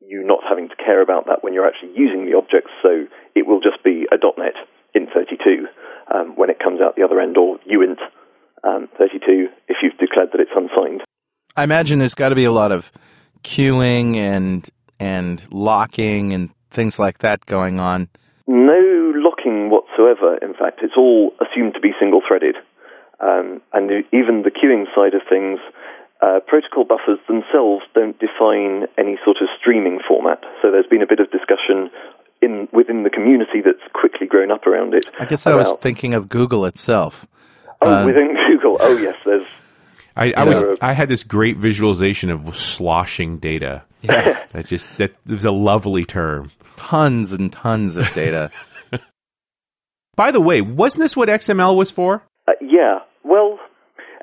you 0.00 0.24
not 0.24 0.40
having 0.48 0.68
to 0.68 0.76
care 0.76 1.02
about 1.02 1.26
that 1.26 1.42
when 1.42 1.52
you're 1.52 1.66
actually 1.66 1.92
using 1.94 2.26
the 2.26 2.36
objects. 2.36 2.70
So 2.82 3.06
it 3.34 3.46
will 3.46 3.60
just 3.60 3.82
be 3.84 4.06
a 4.10 4.16
.NET 4.16 4.54
int 4.94 5.08
32 5.14 5.66
um, 6.12 6.36
when 6.36 6.50
it 6.50 6.58
comes 6.58 6.80
out 6.80 6.96
the 6.96 7.02
other 7.04 7.20
end, 7.20 7.36
or 7.36 7.58
uint 7.68 8.00
um, 8.64 8.88
32 8.98 9.48
if 9.68 9.78
you've 9.82 9.96
declared 9.98 10.30
that 10.32 10.40
it's 10.40 10.50
unsigned. 10.54 11.02
I 11.56 11.64
imagine 11.64 11.98
there's 11.98 12.14
got 12.14 12.30
to 12.30 12.34
be 12.34 12.44
a 12.44 12.52
lot 12.52 12.72
of 12.72 12.90
queuing 13.42 14.16
and 14.16 14.68
and 14.98 15.42
locking 15.52 16.32
and 16.32 16.50
things 16.70 16.98
like 16.98 17.18
that 17.18 17.44
going 17.46 17.80
on. 17.80 18.08
No 18.46 19.12
locking 19.16 19.70
whatsoever. 19.92 20.36
In 20.38 20.54
fact, 20.54 20.80
it's 20.82 20.94
all 20.96 21.32
assumed 21.40 21.74
to 21.74 21.80
be 21.80 21.92
single-threaded, 21.98 22.56
um, 23.20 23.60
and 23.72 23.90
even 24.12 24.42
the 24.42 24.50
queuing 24.50 24.86
side 24.94 25.14
of 25.14 25.22
things. 25.28 25.58
Uh, 26.20 26.38
protocol 26.46 26.84
buffers 26.84 27.18
themselves 27.26 27.82
don't 27.94 28.16
define 28.20 28.86
any 28.96 29.18
sort 29.24 29.38
of 29.40 29.48
streaming 29.58 29.98
format, 30.06 30.40
so 30.60 30.70
there's 30.70 30.86
been 30.86 31.02
a 31.02 31.06
bit 31.06 31.18
of 31.18 31.28
discussion 31.32 31.90
in 32.40 32.68
within 32.72 33.02
the 33.02 33.10
community 33.10 33.60
that's 33.60 33.82
quickly 33.92 34.28
grown 34.28 34.52
up 34.52 34.64
around 34.64 34.94
it. 34.94 35.04
I 35.18 35.24
guess 35.24 35.48
I 35.48 35.56
was 35.56 35.74
thinking 35.80 36.14
of 36.14 36.28
Google 36.28 36.64
itself. 36.64 37.26
Oh, 37.80 37.90
Uh, 37.92 38.06
within 38.06 38.36
Google. 38.48 38.76
Oh, 38.80 38.96
yes. 38.98 39.16
There's 39.24 39.46
I, 40.16 40.32
I 40.36 40.44
was 40.44 40.78
I 40.80 40.92
had 40.92 41.08
this 41.08 41.24
great 41.24 41.56
visualization 41.56 42.30
of 42.30 42.54
sloshing 42.54 43.38
data. 43.38 43.82
Yeah, 44.02 44.44
that 44.52 44.66
just 44.66 44.98
that 44.98 45.12
was 45.26 45.44
a 45.44 45.50
lovely 45.50 46.04
term. 46.04 46.52
Tons 46.76 47.32
and 47.32 47.50
tons 47.52 47.96
of 47.96 48.12
data. 48.12 48.52
By 50.16 50.30
the 50.30 50.40
way, 50.40 50.60
wasn't 50.60 51.02
this 51.02 51.16
what 51.16 51.28
XML 51.28 51.74
was 51.76 51.90
for? 51.90 52.22
uh, 52.48 52.52
yeah. 52.60 52.98
Well, 53.24 53.58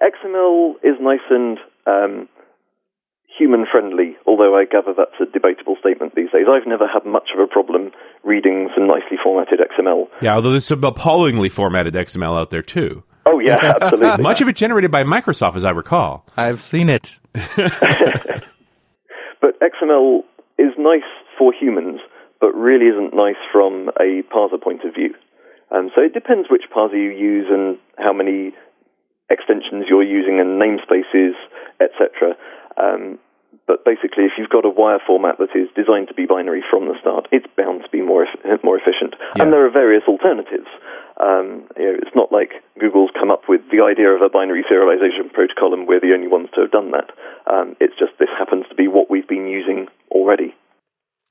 XML 0.02 0.74
is 0.84 0.96
nice 1.02 1.20
and 1.30 1.58
um, 1.88 2.30
human 3.38 3.66
friendly, 3.72 4.16
although 4.28 4.56
I 4.56 4.66
gather 4.66 4.94
that's 4.96 5.20
a 5.20 5.26
debatable 5.32 5.78
statement 5.80 6.14
these 6.16 6.30
days. 6.32 6.46
I've 6.50 6.68
never 6.68 6.88
had 6.88 7.06
much 7.06 7.30
of 7.34 7.40
a 7.40 7.48
problem 7.48 7.92
reading 8.24 8.70
some 8.76 8.88
nicely 8.88 9.18
formatted 9.24 9.60
XML. 9.60 10.08
Yeah, 10.22 10.36
although 10.36 10.52
there's 10.52 10.66
some 10.66 10.84
appallingly 10.84 11.50
formatted 11.50 11.94
XML 11.96 12.40
out 12.40 12.50
there 12.52 12.62
too. 12.62 13.04
Oh, 13.26 13.40
yeah, 13.40 13.58
absolutely. 13.82 14.22
Much 14.24 14.42
of 14.42 14.48
it 14.50 14.56
generated 14.56 14.92
by 14.92 15.04
Microsoft, 15.04 15.56
as 15.56 15.64
I 15.64 15.72
recall. 15.72 16.26
I've 16.38 16.62
seen 16.62 16.90
it. 16.90 17.20
But 19.42 19.58
XML 19.62 20.20
is 20.58 20.74
nice 20.78 21.02
for 21.38 21.54
humans, 21.54 22.02
but 22.42 22.54
really 22.54 22.88
isn't 22.88 23.14
nice 23.16 23.38
from 23.54 23.90
a 24.00 24.22
parser 24.34 24.62
point 24.62 24.84
of 24.84 24.94
view. 24.94 25.16
Um, 25.72 25.92
so 25.96 26.02
it 26.02 26.14
depends 26.14 26.50
which 26.50 26.64
parser 26.74 26.98
you 26.98 27.12
use 27.12 27.48
and 27.50 27.78
how 27.98 28.14
many 28.14 28.54
extensions 29.30 29.86
you're 29.88 30.04
using 30.04 30.40
and 30.40 30.60
namespaces, 30.60 31.34
etc. 31.80 32.36
Um, 32.78 33.20
but 33.68 33.86
basically, 33.86 34.26
if 34.26 34.34
you've 34.38 34.50
got 34.50 34.66
a 34.66 34.70
wire 34.70 35.00
format 35.06 35.38
that 35.38 35.54
is 35.54 35.70
designed 35.76 36.08
to 36.08 36.14
be 36.16 36.26
binary 36.26 36.64
from 36.70 36.88
the 36.88 36.98
start, 37.00 37.28
it's 37.32 37.46
bound 37.56 37.84
to 37.84 37.90
be 37.90 38.02
more 38.02 38.26
eff- 38.26 38.64
more 38.64 38.78
efficient. 38.78 39.14
Yeah. 39.36 39.44
And 39.44 39.54
there 39.54 39.66
are 39.66 39.70
various 39.70 40.04
alternatives. 40.08 40.68
Um, 41.20 41.68
you 41.78 41.86
know, 41.86 41.96
it's 42.02 42.16
not 42.16 42.32
like 42.32 42.64
Google's 42.80 43.12
come 43.14 43.30
up 43.30 43.44
with 43.48 43.62
the 43.72 43.84
idea 43.84 44.10
of 44.10 44.22
a 44.22 44.30
binary 44.30 44.64
serialization 44.64 45.32
protocol 45.34 45.74
and 45.74 45.86
we're 45.86 46.00
the 46.00 46.14
only 46.14 46.28
ones 46.28 46.48
to 46.56 46.62
have 46.62 46.72
done 46.72 46.92
that. 46.92 47.12
Um, 47.46 47.76
it's 47.82 47.94
just 48.00 48.14
this 48.18 48.30
happens 48.38 48.66
to 48.70 48.76
be 48.76 48.88
what 48.88 49.12
we've 49.12 49.28
been 49.28 49.46
using 49.46 49.88
already. 50.12 50.56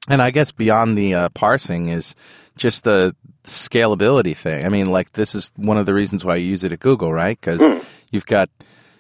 And 0.09 0.23
I 0.23 0.31
guess 0.31 0.53
beyond 0.53 0.97
the 0.97 1.15
uh, 1.15 1.29
parsing 1.31 1.89
is 1.89 2.15
just 2.57 2.85
the 2.85 3.15
scalability 3.45 4.37
thing. 4.37 4.65
I 4.65 4.69
mean, 4.69 4.91
like 4.91 5.13
this 5.13 5.35
is 5.35 5.53
one 5.57 5.77
of 5.77 5.87
the 5.87 5.95
reasons 5.95 6.25
why 6.25 6.37
you 6.37 6.47
use 6.47 6.65
it 6.65 6.73
at 6.73 6.81
Google, 6.81 7.13
right? 7.13 7.39
Because 7.39 7.63
you've 8.11 8.27
got 8.27 8.51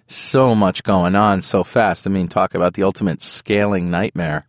so 0.06 0.54
much 0.54 0.82
going 0.82 1.14
on 1.14 1.42
so 1.42 1.64
fast. 1.64 2.06
I 2.06 2.10
mean, 2.10 2.28
talk 2.28 2.54
about 2.54 2.74
the 2.74 2.82
ultimate 2.82 3.22
scaling 3.22 3.90
nightmare. 3.90 4.46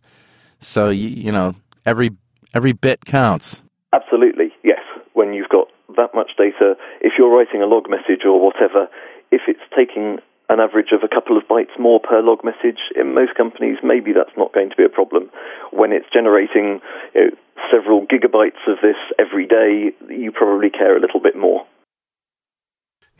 So 0.58 0.88
you, 0.88 1.08
you 1.08 1.32
know, 1.32 1.54
every 1.86 2.10
every 2.54 2.72
bit 2.72 3.04
counts. 3.04 3.62
Absolutely, 3.92 4.52
yes. 4.62 4.80
When 5.12 5.32
you've 5.32 5.48
got 5.48 5.68
that 5.96 6.14
much 6.14 6.32
data, 6.36 6.74
if 7.00 7.12
you're 7.18 7.34
writing 7.34 7.62
a 7.62 7.66
log 7.66 7.88
message 7.88 8.24
or 8.24 8.40
whatever, 8.40 8.88
if 9.30 9.42
it's 9.48 9.60
taking 9.76 10.18
an 10.50 10.60
average 10.60 10.90
of 10.92 11.02
a 11.02 11.08
couple 11.08 11.38
of 11.38 11.44
bytes 11.44 11.78
more 11.78 12.00
per 12.00 12.20
log 12.20 12.44
message, 12.44 12.78
in 12.96 13.14
most 13.14 13.34
companies, 13.36 13.78
maybe 13.82 14.12
that's 14.12 14.36
not 14.36 14.52
going 14.52 14.68
to 14.70 14.76
be 14.76 14.84
a 14.84 14.88
problem. 14.88 15.30
When 15.72 15.92
it's 15.92 16.06
generating 16.12 16.80
you 17.14 17.20
know, 17.20 17.30
several 17.70 18.04
gigabytes 18.06 18.60
of 18.66 18.78
this 18.82 18.96
every 19.18 19.46
day, 19.46 19.94
you 20.08 20.32
probably 20.32 20.68
care 20.68 20.96
a 20.96 21.00
little 21.00 21.20
bit 21.20 21.36
more. 21.36 21.66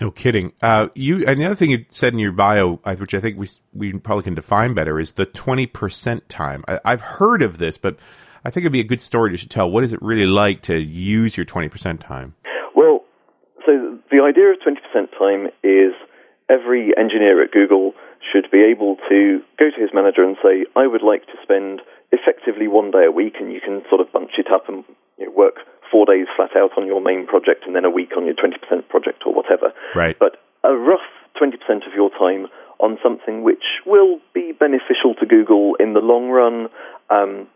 No 0.01 0.11
kidding. 0.11 0.53
Uh, 0.61 0.89
you 0.95 1.25
and 1.27 1.41
the 1.41 1.45
other 1.45 1.55
thing 1.55 1.71
you 1.71 1.85
said 1.91 2.15
in 2.15 2.19
your 2.19 2.33
bio, 2.33 2.81
which 2.99 3.15
I 3.15 3.21
think 3.21 3.39
we 3.39 3.49
we 3.75 3.93
probably 3.93 4.25
can 4.25 4.35
define 4.35 4.73
better, 4.73 4.99
is 4.99 5.13
the 5.13 5.27
twenty 5.27 5.67
percent 5.67 6.29
time. 6.31 6.65
I, 6.67 6.81
I've 6.87 7.03
heard 7.03 7.43
of 7.43 7.59
this, 7.59 7.77
but 7.77 7.99
I 8.43 8.51
think 8.51 8.65
it'd 8.65 8.73
be 8.73 8.81
a 8.81 8.85
good 8.85 9.03
story 9.03 9.37
to 9.37 9.49
tell. 9.49 9.71
What 9.71 9.85
is 9.85 9.93
it 9.93 10.01
really 10.01 10.27
like 10.27 10.63
to 10.63 10.79
use 10.79 11.37
your 11.37 11.45
twenty 11.45 11.69
percent 11.69 12.01
time? 12.01 12.35
Well, 12.75 13.05
so 13.67 13.99
the 14.11 14.23
idea 14.23 14.51
of 14.51 14.59
20% 14.59 15.19
time 15.19 15.49
is 15.63 15.93
every 16.50 16.92
engineer 16.99 17.42
at 17.42 17.52
Google 17.52 17.95
should 18.21 18.50
be 18.50 18.61
able 18.61 18.97
to 19.09 19.40
go 19.59 19.71
to 19.71 19.80
his 19.80 19.90
manager 19.95 20.23
and 20.23 20.37
say, 20.42 20.66
I 20.76 20.87
would 20.87 21.02
like 21.02 21.25
to 21.26 21.38
spend 21.42 21.80
effectively 22.12 22.69
one 22.69 22.90
day 22.90 23.07
a 23.07 23.12
week, 23.12 23.37
and 23.40 23.52
you 23.52 23.61
can 23.61 23.83
sort 23.88 24.00
of 24.00 24.12
bunch 24.12 24.33
it 24.37 24.50
up 24.52 24.69
and 24.69 24.85
you 25.16 25.26
know, 25.26 25.33
work 25.33 25.62
four 25.90 26.07
days 26.07 26.26
flat 26.37 26.57
out 26.57 26.76
on 26.76 26.87
your 26.87 27.00
main 27.00 27.26
project 27.26 27.64
and 27.66 27.75
then 27.75 27.85
a 27.85 27.90
week 27.90 28.11
on 28.16 28.26
your 28.26 28.35
20% 28.35 28.54
project 28.88 29.23
or 29.26 29.35
whatever. 29.35 29.73
Right. 29.95 30.19
But 30.19 30.37
a 30.62 30.75
rough 30.75 31.07
20% 31.40 31.54
of 31.87 31.95
your 31.95 32.11
time 32.11 32.47
on 32.78 32.99
something 33.02 33.42
which 33.42 33.64
will 33.87 34.21
be 34.35 34.52
beneficial 34.52 35.14
to 35.21 35.26
Google 35.26 35.76
in 35.78 35.95
the 35.95 36.00
long 36.00 36.30
run, 36.30 36.69
um, 37.11 37.47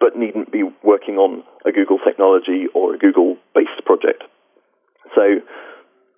but 0.00 0.16
needn't 0.16 0.50
be 0.50 0.62
working 0.82 1.16
on 1.16 1.42
a 1.66 1.72
Google 1.72 1.98
technology 1.98 2.66
or 2.74 2.94
a 2.94 2.98
Google 2.98 3.36
based 3.54 3.84
project. 3.84 4.22
So 5.14 5.40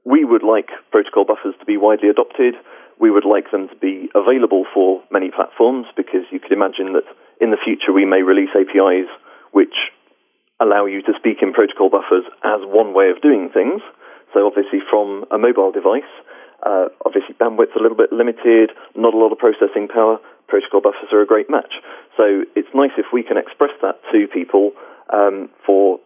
we 0.06 0.24
would 0.24 0.46
like 0.46 0.70
protocol 0.92 1.26
buffers 1.26 1.54
to 1.58 1.66
be 1.66 1.76
widely 1.76 2.08
adopted. 2.08 2.54
We 2.98 3.10
would 3.10 3.26
like 3.26 3.50
them 3.50 3.68
to 3.68 3.76
be 3.76 4.08
available 4.14 4.64
for 4.72 5.02
many 5.10 5.30
platforms 5.34 5.86
because 5.96 6.22
you 6.30 6.38
could 6.38 6.52
imagine 6.52 6.94
that 6.94 7.04
in 7.42 7.50
the 7.50 7.58
future 7.58 7.92
we 7.92 8.06
may 8.06 8.22
release 8.22 8.54
APIs 8.54 9.10
which 9.50 9.74
allow 10.60 10.86
you 10.86 11.02
to 11.02 11.12
speak 11.18 11.42
in 11.42 11.52
protocol 11.52 11.90
buffers 11.90 12.24
as 12.46 12.62
one 12.62 12.94
way 12.94 13.10
of 13.10 13.20
doing 13.20 13.50
things. 13.52 13.82
So 14.32 14.46
obviously 14.46 14.78
from 14.88 15.26
a 15.34 15.38
mobile 15.38 15.72
device, 15.72 16.08
uh, 16.62 16.86
obviously 17.04 17.34
bandwidth's 17.34 17.74
a 17.76 17.82
little 17.82 17.98
bit 17.98 18.12
limited, 18.12 18.70
not 18.94 19.12
a 19.12 19.18
lot 19.18 19.32
of 19.32 19.38
processing 19.38 19.88
power. 19.90 20.22
Protocol 20.46 20.80
buffers 20.80 21.10
are 21.10 21.20
a 21.20 21.26
great 21.26 21.50
match. 21.50 21.82
So 22.16 22.46
it's 22.54 22.70
nice 22.72 22.94
if 22.96 23.06
we 23.12 23.24
can 23.24 23.36
express 23.36 23.74
that 23.82 23.98
to 24.12 24.28
people 24.32 24.70
um, 25.12 25.50
for 25.66 25.98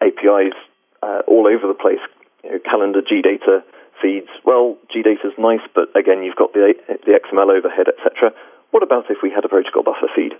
APIs 0.00 0.54
uh, 1.02 1.26
all 1.26 1.50
over 1.50 1.66
the 1.66 1.74
place. 1.74 2.00
You 2.44 2.50
know, 2.52 2.58
calendar, 2.60 3.00
GData 3.00 3.64
feeds. 4.00 4.28
Well, 4.44 4.76
Gdata 4.94 5.24
is 5.24 5.36
nice, 5.38 5.64
but 5.74 5.88
again, 5.96 6.22
you've 6.22 6.36
got 6.36 6.52
the 6.52 6.74
the 7.06 7.18
XML 7.18 7.50
overhead, 7.56 7.88
etc. 7.88 8.32
What 8.70 8.82
about 8.82 9.10
if 9.10 9.18
we 9.22 9.30
had 9.30 9.44
a 9.44 9.48
protocol 9.48 9.82
buffer 9.82 10.08
feed? 10.14 10.32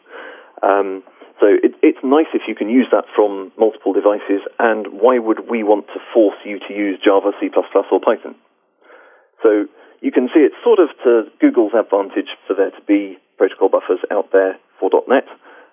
Um, 0.62 1.02
so 1.40 1.46
So 1.46 1.46
it, 1.62 1.75
it's 1.82 1.99
nice 2.04 2.30
if 2.32 2.42
you 2.46 2.54
can 2.54 2.68
use 2.68 2.87
that 2.92 3.04
from 3.14 3.52
multiple 3.58 3.92
devices, 3.92 4.42
and 4.58 4.87
why 5.00 5.18
would 5.18 5.49
we 5.50 5.62
want 5.62 5.87
to 5.88 6.00
force 6.12 6.38
you 6.44 6.58
to 6.68 6.73
use 6.73 6.99
Java, 7.02 7.32
C++, 7.40 7.50
or 7.50 8.00
Python? 8.00 8.34
So 9.42 9.66
you 10.00 10.12
can 10.12 10.28
see 10.32 10.40
it's 10.40 10.56
sort 10.62 10.78
of 10.78 10.88
to 11.04 11.28
Google's 11.40 11.75
advantage 11.75 12.30
for 12.46 12.54
there 12.54 12.70
to 12.70 12.82
be 12.87 13.18
protocol 13.37 13.68
buffers 13.68 14.00
out 14.11 14.30
there 14.32 14.58
for 14.78 14.90
.NET. 15.08 15.26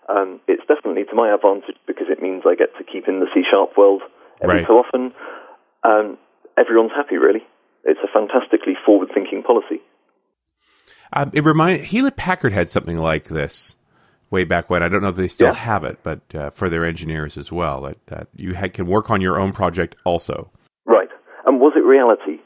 Um, 0.09 0.41
it's 0.47 0.65
definitely 0.67 1.05
to 1.05 1.15
my 1.15 1.31
advantage 1.33 1.77
because 1.85 2.07
it 2.09 2.21
means 2.21 2.43
I 2.45 2.55
get 2.55 2.75
to 2.77 2.83
keep 2.83 3.07
in 3.07 3.19
the 3.19 3.27
C 3.33 3.43
Sharp 3.49 3.77
world 3.77 4.01
every 4.41 4.57
Right. 4.57 4.67
so 4.67 4.79
often. 4.79 5.13
Um, 5.83 6.17
everyone's 6.57 6.91
happy, 6.95 7.17
really. 7.17 7.41
It's 7.83 7.99
a 8.03 8.07
fantastically 8.11 8.73
forward-thinking 8.85 9.43
policy. 9.43 9.81
Um, 11.13 11.31
it 11.33 11.43
remind 11.43 11.83
Hewlett 11.83 12.15
Packard 12.15 12.53
had 12.53 12.69
something 12.69 12.97
like 12.97 13.25
this 13.25 13.75
way 14.29 14.43
back 14.45 14.69
when. 14.69 14.81
I 14.83 14.87
don't 14.87 15.01
know 15.01 15.09
if 15.09 15.15
they 15.15 15.27
still 15.27 15.47
Yeah. 15.47 15.53
have 15.53 15.83
it, 15.83 15.99
but 16.03 16.21
uh, 16.33 16.49
for 16.51 16.69
their 16.69 16.85
engineers 16.85 17.37
as 17.37 17.51
well, 17.51 17.81
that, 17.81 17.97
that 18.07 18.27
you 18.35 18.53
had, 18.53 18.73
can 18.73 18.85
work 18.87 19.09
on 19.09 19.19
your 19.19 19.39
own 19.39 19.51
project 19.51 19.95
also. 20.05 20.51
Right. 20.85 21.09
And 21.45 21.59
was 21.59 21.73
it 21.75 21.79
reality? 21.83 22.41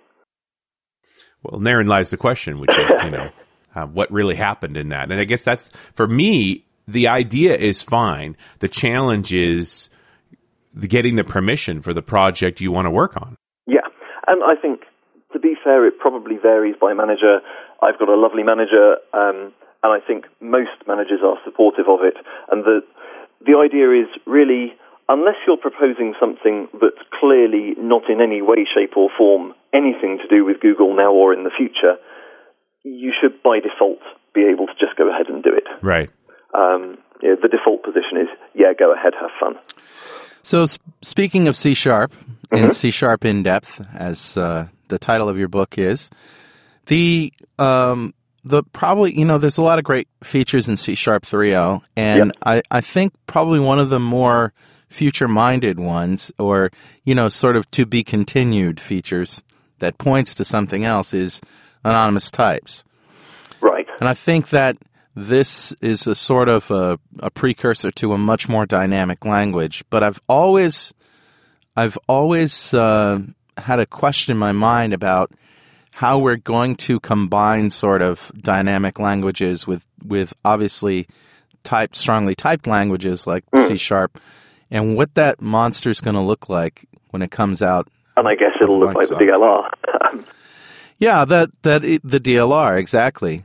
Well, 1.43 1.57
and 1.57 1.65
therein 1.65 1.87
lies 1.87 2.09
the 2.09 2.17
question, 2.17 2.59
which 2.59 2.75
is, 2.77 3.03
you 3.03 3.11
know, 3.11 3.29
uh, 3.75 3.85
what 3.85 4.11
really 4.11 4.35
happened 4.35 4.77
in 4.77 4.89
that? 4.89 5.11
And 5.11 5.19
I 5.19 5.25
guess 5.25 5.43
that's 5.43 5.69
for 5.93 6.07
me. 6.07 6.63
The 6.87 7.07
idea 7.07 7.55
is 7.55 7.81
fine. 7.81 8.37
The 8.59 8.67
challenge 8.69 9.33
is 9.33 9.89
the 10.75 10.87
getting 10.87 11.15
the 11.15 11.23
permission 11.23 11.81
for 11.81 11.93
the 11.93 12.01
project 12.01 12.59
you 12.61 12.71
want 12.71 12.85
to 12.85 12.91
work 12.91 13.15
on. 13.17 13.37
Yeah, 13.65 13.87
and 14.27 14.43
I 14.43 14.59
think 14.61 14.81
to 15.33 15.39
be 15.39 15.55
fair, 15.63 15.85
it 15.85 15.99
probably 15.99 16.37
varies 16.37 16.75
by 16.79 16.93
manager. 16.93 17.39
I've 17.81 17.99
got 17.99 18.09
a 18.09 18.15
lovely 18.15 18.43
manager, 18.43 18.95
um, 19.13 19.51
and 19.83 19.91
I 19.91 19.99
think 20.05 20.25
most 20.39 20.71
managers 20.87 21.19
are 21.23 21.37
supportive 21.43 21.87
of 21.87 21.99
it. 22.03 22.15
And 22.51 22.63
the 22.63 22.81
the 23.45 23.59
idea 23.59 23.91
is 23.91 24.07
really, 24.25 24.73
unless 25.07 25.35
you're 25.45 25.57
proposing 25.57 26.15
something 26.19 26.67
that's 26.73 27.03
clearly 27.19 27.75
not 27.77 28.09
in 28.09 28.21
any 28.21 28.41
way, 28.41 28.65
shape, 28.65 28.95
or 28.95 29.09
form 29.17 29.53
anything 29.73 30.19
to 30.23 30.27
do 30.27 30.45
with 30.45 30.61
Google 30.61 30.95
now 30.95 31.11
or 31.11 31.33
in 31.33 31.43
the 31.43 31.51
future, 31.51 31.99
you 32.83 33.11
should 33.11 33.43
by 33.43 33.59
default 33.59 33.99
be 34.33 34.47
able 34.51 34.67
to 34.67 34.73
just 34.79 34.95
go 34.97 35.11
ahead 35.11 35.27
and 35.27 35.43
do 35.43 35.51
it. 35.53 35.67
Right. 35.81 36.09
Um, 36.53 36.97
yeah, 37.21 37.35
the 37.41 37.49
default 37.49 37.83
position 37.83 38.17
is, 38.21 38.29
yeah, 38.53 38.71
go 38.77 38.93
ahead, 38.93 39.13
have 39.19 39.31
fun. 39.39 39.55
So, 40.45 40.67
speaking 41.01 41.47
of 41.47 41.55
C 41.55 41.73
sharp 41.73 42.13
and 42.51 42.71
C 42.71 42.91
sharp 42.91 43.25
in 43.25 43.41
depth, 43.41 43.83
as 43.95 44.37
uh, 44.37 44.67
the 44.89 44.99
title 44.99 45.27
of 45.27 45.39
your 45.39 45.47
book 45.47 45.79
is, 45.79 46.11
the 46.85 47.33
um, 47.57 48.13
the 48.43 48.61
probably 48.61 49.17
you 49.17 49.25
know 49.25 49.39
there's 49.39 49.57
a 49.57 49.63
lot 49.63 49.79
of 49.79 49.85
great 49.85 50.07
features 50.23 50.69
in 50.69 50.77
C 50.77 50.93
sharp 50.93 51.23
3.0, 51.23 51.81
and 51.95 52.31
I, 52.45 52.61
I 52.69 52.81
think 52.81 53.13
probably 53.25 53.59
one 53.59 53.79
of 53.79 53.89
the 53.89 53.99
more 53.99 54.53
future 54.87 55.27
minded 55.27 55.79
ones, 55.79 56.31
or 56.37 56.69
you 57.05 57.15
know, 57.15 57.27
sort 57.27 57.55
of 57.55 57.69
to 57.71 57.87
be 57.87 58.03
continued 58.03 58.79
features 58.79 59.41
that 59.79 59.97
points 59.97 60.35
to 60.35 60.45
something 60.45 60.85
else 60.85 61.11
is 61.15 61.41
anonymous 61.83 62.29
types. 62.29 62.83
Right. 63.61 63.87
And 63.99 64.07
I 64.07 64.13
think 64.13 64.49
that 64.49 64.77
this 65.15 65.71
is 65.81 66.07
a 66.07 66.15
sort 66.15 66.49
of 66.49 66.69
a, 66.71 66.99
a 67.19 67.31
precursor 67.31 67.91
to 67.91 68.13
a 68.13 68.17
much 68.17 68.49
more 68.49 68.65
dynamic 68.65 69.25
language. 69.25 69.83
But 69.89 70.03
I've 70.03 70.21
always, 70.27 70.93
I've 71.75 71.97
always 72.07 72.73
uh, 72.73 73.19
had 73.57 73.79
a 73.79 73.85
question 73.85 74.33
in 74.33 74.37
my 74.37 74.51
mind 74.51 74.93
about 74.93 75.31
how 75.91 76.19
we're 76.19 76.35
going 76.35 76.75
to 76.75 76.99
combine 76.99 77.69
sort 77.69 78.01
of 78.01 78.31
dynamic 78.37 78.99
languages 78.99 79.65
with, 79.65 79.85
with 80.03 80.33
obviously 80.43 81.07
typed, 81.63 81.95
strongly 81.95 82.35
typed 82.35 82.67
languages 82.67 83.25
like 83.25 83.45
C 83.55 83.77
sharp, 83.77 84.19
and 84.69 84.97
what 84.97 85.15
that 85.15 85.41
monster 85.41 85.89
is 85.89 86.01
going 86.01 86.15
to 86.15 86.21
look 86.21 86.49
like 86.49 86.85
when 87.11 87.21
it 87.21 87.31
comes 87.31 87.61
out. 87.61 87.87
And 88.17 88.27
I 88.27 88.35
guess 88.35 88.51
it'll 88.61 88.79
look 88.79 88.95
like 88.95 89.07
the 89.07 89.15
DLR. 89.15 89.69
Yeah, 90.97 91.25
that 91.25 91.49
that 91.63 91.81
the 91.81 92.19
DLR 92.19 92.77
exactly. 92.79 93.43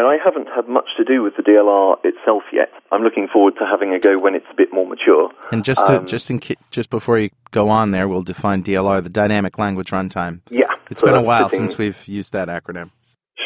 And 0.00 0.08
I 0.08 0.16
haven't 0.24 0.48
had 0.48 0.66
much 0.66 0.88
to 0.96 1.04
do 1.04 1.22
with 1.22 1.34
the 1.36 1.42
DLR 1.42 1.96
itself 2.04 2.44
yet. 2.54 2.70
I'm 2.90 3.02
looking 3.02 3.28
forward 3.30 3.52
to 3.58 3.66
having 3.70 3.92
a 3.92 3.98
go 3.98 4.16
when 4.18 4.34
it's 4.34 4.46
a 4.50 4.54
bit 4.56 4.72
more 4.72 4.86
mature. 4.86 5.28
And 5.52 5.62
just 5.62 5.86
to, 5.88 5.98
Um, 5.98 6.06
just 6.06 6.30
in 6.30 6.38
ca- 6.40 6.56
just 6.70 6.88
before 6.88 7.18
you 7.18 7.28
go 7.50 7.68
on 7.68 7.90
there, 7.90 8.08
we'll 8.08 8.22
define 8.22 8.62
DLR, 8.62 9.02
the 9.02 9.10
dynamic 9.10 9.58
language 9.58 9.90
runtime. 9.90 10.40
Yeah. 10.48 10.72
It's 10.90 11.02
so 11.02 11.06
been 11.06 11.16
a 11.16 11.22
while 11.22 11.50
sitting- 11.50 11.68
since 11.68 11.76
we've 11.78 12.08
used 12.08 12.32
that 12.32 12.48
acronym. 12.48 12.92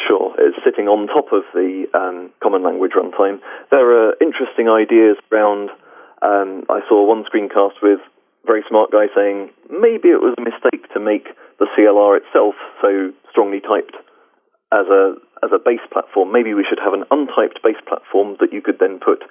Sure, 0.07 0.33
it's 0.37 0.55
sitting 0.63 0.87
on 0.87 1.07
top 1.07 1.33
of 1.33 1.43
the 1.53 1.89
um, 1.93 2.31
Common 2.41 2.63
Language 2.63 2.93
Runtime. 2.93 3.41
There 3.69 3.91
are 3.91 4.15
interesting 4.21 4.69
ideas 4.69 5.17
around. 5.33 5.71
Um, 6.21 6.63
I 6.69 6.79
saw 6.87 7.03
one 7.03 7.25
screencast 7.25 7.81
with 7.81 7.99
a 7.99 8.47
very 8.47 8.63
smart 8.69 8.91
guy 8.91 9.07
saying 9.13 9.49
maybe 9.69 10.07
it 10.07 10.21
was 10.21 10.33
a 10.37 10.41
mistake 10.41 10.87
to 10.93 11.01
make 11.01 11.27
the 11.59 11.67
CLR 11.75 12.15
itself 12.15 12.55
so 12.81 13.11
strongly 13.29 13.59
typed 13.59 13.97
as 14.71 14.87
a 14.87 15.15
as 15.45 15.51
a 15.53 15.61
base 15.61 15.85
platform. 15.93 16.33
Maybe 16.33 16.53
we 16.53 16.65
should 16.67 16.81
have 16.83 16.93
an 16.93 17.05
untyped 17.13 17.61
base 17.63 17.79
platform 17.87 18.37
that 18.41 18.51
you 18.51 18.61
could 18.61 18.79
then 18.79 18.99
put 18.99 19.21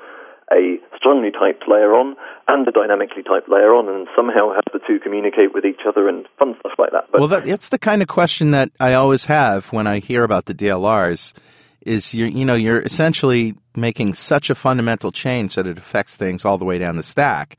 a 0.52 0.78
strongly 0.96 1.30
typed 1.30 1.64
layer 1.66 1.94
on 1.94 2.16
and 2.46 2.68
a 2.68 2.70
dynamically 2.70 3.22
typed 3.22 3.48
layer 3.48 3.74
on, 3.74 3.88
and 3.88 4.06
somehow 4.14 4.52
have 4.52 4.64
the 4.72 4.80
two 4.86 5.00
communicate 5.00 5.54
with 5.54 5.64
each 5.64 5.80
other 5.88 6.08
and 6.08 6.26
fun 6.38 6.54
stuff 6.60 6.72
like 6.78 6.92
that. 6.92 7.08
But 7.10 7.20
Well, 7.20 7.28
that, 7.28 7.44
that's 7.44 7.70
the 7.70 7.78
kind 7.78 8.02
of 8.02 8.08
question 8.08 8.50
that 8.52 8.70
I 8.78 8.94
always 8.94 9.26
have 9.26 9.72
when 9.72 9.86
I 9.86 9.98
hear 9.98 10.22
about 10.22 10.46
the 10.46 10.54
DLRs. 10.54 11.34
Is 11.80 12.14
you 12.14 12.24
you 12.24 12.46
know 12.46 12.54
you're 12.54 12.80
essentially 12.80 13.54
making 13.76 14.14
such 14.14 14.48
a 14.48 14.54
fundamental 14.54 15.12
change 15.12 15.54
that 15.56 15.66
it 15.66 15.76
affects 15.76 16.16
things 16.16 16.44
all 16.44 16.56
the 16.56 16.64
way 16.64 16.78
down 16.78 16.96
the 16.96 17.02
stack, 17.02 17.58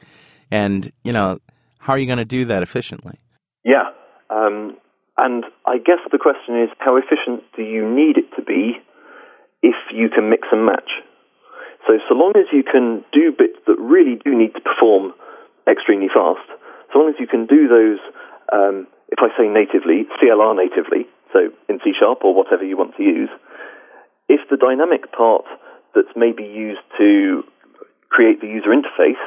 and 0.49 0.91
you 1.03 1.13
know 1.13 1.39
how 1.77 1.93
are 1.93 1.99
you 1.99 2.07
going 2.07 2.17
to 2.17 2.25
do 2.25 2.45
that 2.45 2.63
efficiently? 2.63 3.19
Yeah. 3.63 3.91
Um, 4.31 4.77
and 5.17 5.45
I 5.65 5.77
guess 5.77 5.99
the 6.11 6.17
question 6.17 6.61
is 6.61 6.69
how 6.79 6.97
efficient 6.97 7.43
do 7.55 7.63
you 7.63 7.87
need 7.87 8.17
it 8.17 8.29
to 8.35 8.41
be 8.43 8.79
if 9.63 9.75
you 9.93 10.09
can 10.09 10.29
mix 10.29 10.47
and 10.51 10.65
match? 10.65 10.91
So, 11.87 11.99
so 12.09 12.15
long 12.15 12.33
as 12.35 12.45
you 12.51 12.63
can 12.63 13.05
do 13.13 13.31
bits 13.31 13.57
that 13.67 13.77
really 13.79 14.19
do 14.23 14.35
need 14.35 14.53
to 14.55 14.61
perform 14.61 15.13
extremely 15.67 16.09
fast, 16.09 16.45
so 16.91 16.99
long 16.99 17.09
as 17.09 17.15
you 17.19 17.27
can 17.27 17.45
do 17.45 17.67
those, 17.67 17.99
um, 18.51 18.87
if 19.09 19.19
I 19.19 19.29
say 19.37 19.47
natively, 19.47 20.07
CLR 20.17 20.55
natively, 20.55 21.07
so 21.31 21.51
in 21.69 21.79
C 21.83 21.93
sharp 21.97 22.23
or 22.23 22.33
whatever 22.33 22.63
you 22.63 22.77
want 22.77 22.95
to 22.97 23.03
use, 23.03 23.29
if 24.27 24.41
the 24.49 24.57
dynamic 24.57 25.11
part 25.11 25.45
that's 25.93 26.11
maybe 26.15 26.43
used 26.43 26.83
to 26.97 27.43
create 28.09 28.41
the 28.41 28.47
user 28.47 28.69
interface 28.69 29.21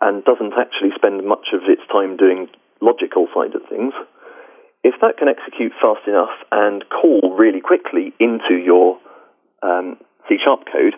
and 0.00 0.24
doesn't 0.24 0.54
actually 0.58 0.90
spend 0.94 1.24
much 1.24 1.52
of 1.52 1.62
its 1.68 1.82
time 1.92 2.16
doing 2.16 2.48
logical 2.80 3.28
side 3.34 3.54
of 3.54 3.62
things, 3.68 3.94
if 4.84 4.94
that 5.00 5.16
can 5.18 5.28
execute 5.28 5.72
fast 5.80 6.06
enough 6.06 6.30
and 6.52 6.84
call 6.90 7.34
really 7.36 7.60
quickly 7.60 8.12
into 8.20 8.54
your 8.54 8.98
um, 9.62 9.96
C 10.28 10.36
sharp 10.44 10.66
code, 10.70 10.94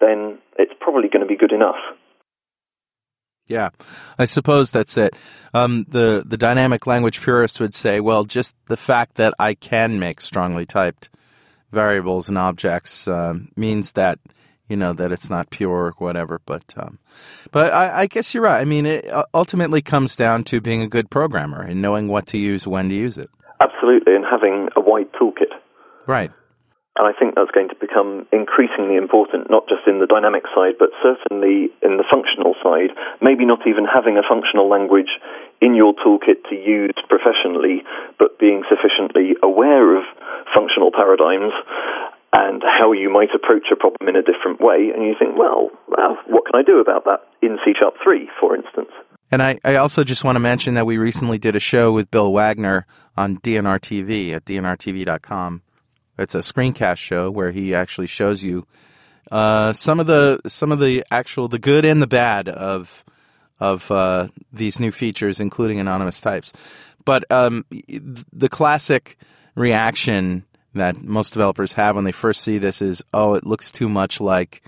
then 0.00 0.38
it's 0.58 0.72
probably 0.80 1.08
going 1.08 1.22
to 1.22 1.26
be 1.26 1.36
good 1.36 1.52
enough. 1.52 1.78
Yeah, 3.46 3.70
I 4.18 4.26
suppose 4.26 4.70
that's 4.70 4.98
it. 4.98 5.14
Um, 5.54 5.86
the 5.88 6.22
the 6.26 6.36
dynamic 6.36 6.86
language 6.86 7.22
purists 7.22 7.58
would 7.60 7.74
say, 7.74 7.98
well, 7.98 8.24
just 8.24 8.54
the 8.66 8.76
fact 8.76 9.14
that 9.14 9.32
I 9.38 9.54
can 9.54 9.98
make 9.98 10.20
strongly 10.20 10.66
typed 10.66 11.08
variables 11.72 12.28
and 12.28 12.36
objects 12.36 13.08
um, 13.08 13.48
means 13.56 13.92
that 13.92 14.18
you 14.68 14.76
know 14.76 14.92
that 14.92 15.12
it's 15.12 15.30
not 15.30 15.50
pure 15.50 15.86
or 15.86 15.94
whatever. 15.98 16.40
But 16.46 16.74
um, 16.76 16.98
but 17.50 17.72
I, 17.72 18.02
I 18.02 18.06
guess 18.06 18.34
you're 18.34 18.44
right. 18.44 18.60
I 18.60 18.64
mean, 18.64 18.86
it 18.86 19.08
uh, 19.08 19.24
ultimately 19.34 19.82
comes 19.82 20.16
down 20.16 20.44
to 20.44 20.60
being 20.60 20.82
a 20.82 20.88
good 20.88 21.10
programmer 21.10 21.62
and 21.62 21.82
knowing 21.82 22.08
what 22.08 22.26
to 22.28 22.38
use 22.38 22.66
when 22.66 22.88
to 22.88 22.94
use 22.94 23.18
it. 23.18 23.30
Absolutely, 23.60 24.14
and 24.14 24.24
having 24.24 24.68
a 24.76 24.80
wide 24.80 25.10
toolkit. 25.12 25.52
Right. 26.06 26.30
And 26.98 27.06
I 27.06 27.14
think 27.14 27.38
that's 27.38 27.54
going 27.54 27.70
to 27.70 27.78
become 27.78 28.26
increasingly 28.34 28.98
important, 28.98 29.46
not 29.48 29.70
just 29.70 29.86
in 29.86 30.02
the 30.02 30.10
dynamic 30.10 30.42
side, 30.50 30.74
but 30.82 30.90
certainly 30.98 31.70
in 31.78 31.94
the 31.94 32.02
functional 32.02 32.58
side. 32.58 32.90
Maybe 33.22 33.46
not 33.46 33.62
even 33.70 33.86
having 33.86 34.18
a 34.18 34.26
functional 34.26 34.66
language 34.66 35.14
in 35.62 35.78
your 35.78 35.94
toolkit 35.94 36.42
to 36.50 36.58
use 36.58 36.98
professionally, 37.06 37.86
but 38.18 38.42
being 38.42 38.66
sufficiently 38.66 39.38
aware 39.46 39.94
of 39.94 40.02
functional 40.50 40.90
paradigms 40.90 41.54
and 42.32 42.62
how 42.62 42.92
you 42.92 43.10
might 43.10 43.30
approach 43.34 43.66
a 43.72 43.76
problem 43.76 44.08
in 44.08 44.16
a 44.16 44.22
different 44.22 44.60
way. 44.60 44.90
And 44.94 45.04
you 45.04 45.14
think, 45.18 45.36
well, 45.36 45.70
well 45.88 46.18
what 46.26 46.44
can 46.46 46.60
I 46.60 46.62
do 46.62 46.80
about 46.80 47.04
that 47.04 47.20
in 47.40 47.58
C 47.64 47.72
Sharp 47.78 47.94
3, 48.02 48.28
for 48.40 48.54
instance? 48.54 48.90
And 49.30 49.42
I, 49.42 49.58
I 49.64 49.76
also 49.76 50.04
just 50.04 50.24
want 50.24 50.36
to 50.36 50.40
mention 50.40 50.74
that 50.74 50.86
we 50.86 50.96
recently 50.96 51.38
did 51.38 51.54
a 51.54 51.60
show 51.60 51.92
with 51.92 52.10
Bill 52.10 52.32
Wagner 52.32 52.86
on 53.16 53.38
DNR 53.38 53.78
TV 53.78 54.32
at 54.32 54.44
dnrtv.com. 54.44 55.62
It's 56.18 56.34
a 56.34 56.38
screencast 56.38 56.96
show 56.96 57.30
where 57.30 57.50
he 57.50 57.74
actually 57.74 58.06
shows 58.06 58.42
you 58.42 58.66
uh, 59.30 59.72
some 59.72 60.00
of 60.00 60.06
the 60.06 60.40
some 60.46 60.72
of 60.72 60.80
the 60.80 61.04
actual 61.10 61.48
the 61.48 61.58
good 61.58 61.84
and 61.84 62.00
the 62.00 62.06
bad 62.06 62.48
of 62.48 63.04
of 63.60 63.90
uh, 63.90 64.28
these 64.52 64.80
new 64.80 64.90
features, 64.90 65.40
including 65.40 65.78
anonymous 65.78 66.20
types. 66.20 66.52
But 67.04 67.24
um, 67.30 67.66
the 67.70 68.48
classic 68.48 69.18
reaction 69.54 70.44
that 70.78 71.02
most 71.02 71.32
developers 71.32 71.74
have 71.74 71.94
when 71.96 72.04
they 72.04 72.12
first 72.12 72.40
see 72.42 72.58
this 72.58 72.80
is, 72.82 73.02
"Oh, 73.14 73.34
it 73.34 73.44
looks 73.46 73.70
too 73.70 73.88
much 73.88 74.20
like." 74.20 74.62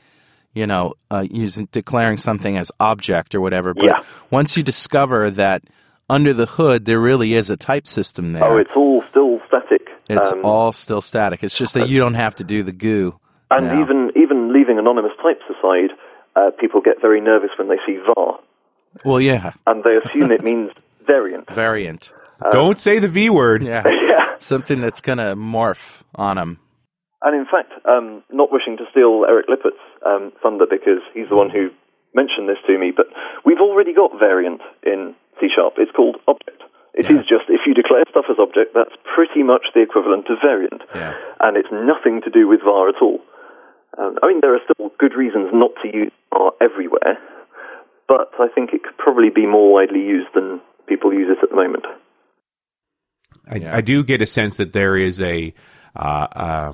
you 0.53 0.66
know, 0.66 0.94
uh, 1.12 1.25
using 1.31 1.68
declaring 1.70 2.16
something 2.16 2.57
as 2.57 2.73
object 2.81 3.37
or 3.37 3.40
whatever. 3.40 3.73
But 3.73 3.85
Yeah. 3.85 4.01
once 4.33 4.57
you 4.57 4.64
discover 4.64 5.31
that 5.31 5.62
under 6.09 6.33
the 6.35 6.46
hood 6.46 6.87
there 6.87 6.99
really 6.99 7.35
is 7.35 7.51
a 7.51 7.57
type 7.57 7.87
system 7.87 8.33
there, 8.33 8.42
Oh, 8.44 8.57
it's 8.57 8.75
all 8.75 9.05
still 9.11 9.40
static. 9.46 9.87
it's 10.09 10.33
Um, 10.33 10.44
all 10.44 10.73
still 10.73 11.01
static. 11.03 11.44
It's 11.44 11.57
just 11.57 11.75
that 11.75 11.88
you 11.88 12.01
don't 12.01 12.14
have 12.14 12.35
to 12.35 12.42
do 12.44 12.64
the 12.64 12.73
goo. 12.73 13.14
and 13.53 13.66
now. 13.68 13.81
even 13.81 14.11
even 14.16 14.53
leaving 14.53 14.77
anonymous 14.81 15.12
types 15.23 15.44
aside, 15.49 15.90
uh, 16.35 16.51
people 16.59 16.81
get 16.81 17.01
very 17.01 17.20
nervous 17.20 17.51
when 17.57 17.68
they 17.68 17.79
see 17.87 17.99
var, 18.05 18.40
well, 19.05 19.20
yeah, 19.20 19.53
and 19.68 19.85
they 19.85 19.94
assume 20.03 20.33
it 20.33 20.42
means 20.42 20.73
variant. 21.07 21.49
variant. 21.55 22.12
Don't 22.50 22.81
say 22.81 22.98
the 22.98 23.09
V 23.09 23.31
word. 23.31 23.62
Yeah, 23.62 23.87
yeah. 23.88 24.35
something 24.38 24.81
that's 24.81 25.00
gonna 25.00 25.37
morph 25.37 26.03
on 26.14 26.37
them. 26.37 26.59
And 27.22 27.37
in 27.37 27.44
fact, 27.44 27.72
um, 27.87 28.22
not 28.33 28.50
wishing 28.50 28.76
to 28.79 28.85
steal 28.90 29.24
Eric 29.29 29.46
Lippert's 29.48 29.76
um, 30.07 30.33
thunder 30.42 30.64
because 30.68 31.05
he's 31.12 31.29
the 31.29 31.37
one 31.37 31.50
who 31.50 31.68
mentioned 32.14 32.48
this 32.48 32.59
to 32.66 32.79
me, 32.79 32.92
but 32.96 33.07
we've 33.44 33.61
already 33.61 33.92
got 33.92 34.18
variant 34.18 34.62
in 34.83 35.14
C 35.38 35.48
Sharp. 35.55 35.74
It's 35.76 35.92
called 35.92 36.16
object. 36.26 36.62
It 36.94 37.07
is 37.07 37.22
just, 37.22 37.46
if 37.48 37.62
you 37.66 37.74
declare 37.74 38.03
stuff 38.11 38.26
as 38.29 38.37
object, 38.38 38.74
that's 38.74 38.94
pretty 39.14 39.42
much 39.42 39.70
the 39.74 39.81
equivalent 39.81 40.26
of 40.29 40.38
variant. 40.42 40.83
Yeah. 40.94 41.14
And 41.38 41.57
it's 41.57 41.70
nothing 41.70 42.20
to 42.22 42.31
do 42.31 42.48
with 42.48 42.61
var 42.64 42.88
at 42.88 43.00
all. 43.00 43.20
Um, 43.96 44.18
I 44.22 44.26
mean, 44.26 44.40
there 44.42 44.55
are 44.55 44.64
still 44.66 44.90
good 44.98 45.14
reasons 45.14 45.50
not 45.53 45.70
to 45.83 45.88
use 45.88 46.12
var 46.35 46.53
everywhere, 46.61 47.16
but 48.09 48.35
I 48.40 48.48
think 48.48 48.74
it 48.74 48.83
could 48.83 48.98
probably 48.98 49.31
be 49.31 49.46
more 49.46 49.72
widely 49.72 50.00
used 50.00 50.35
than 50.35 50.61
people 50.88 51.14
use 51.14 51.31
it 51.31 51.42
at 51.42 51.50
the 51.50 51.57
moment. 51.57 51.87
I, 53.51 53.79
I 53.79 53.81
do 53.81 54.05
get 54.05 54.23
a 54.23 54.27
sense 54.27 54.59
that 54.59 54.73
there 54.73 54.97
is 54.97 55.21
a 55.21 55.53
uh, 55.97 55.99
uh, 55.99 56.73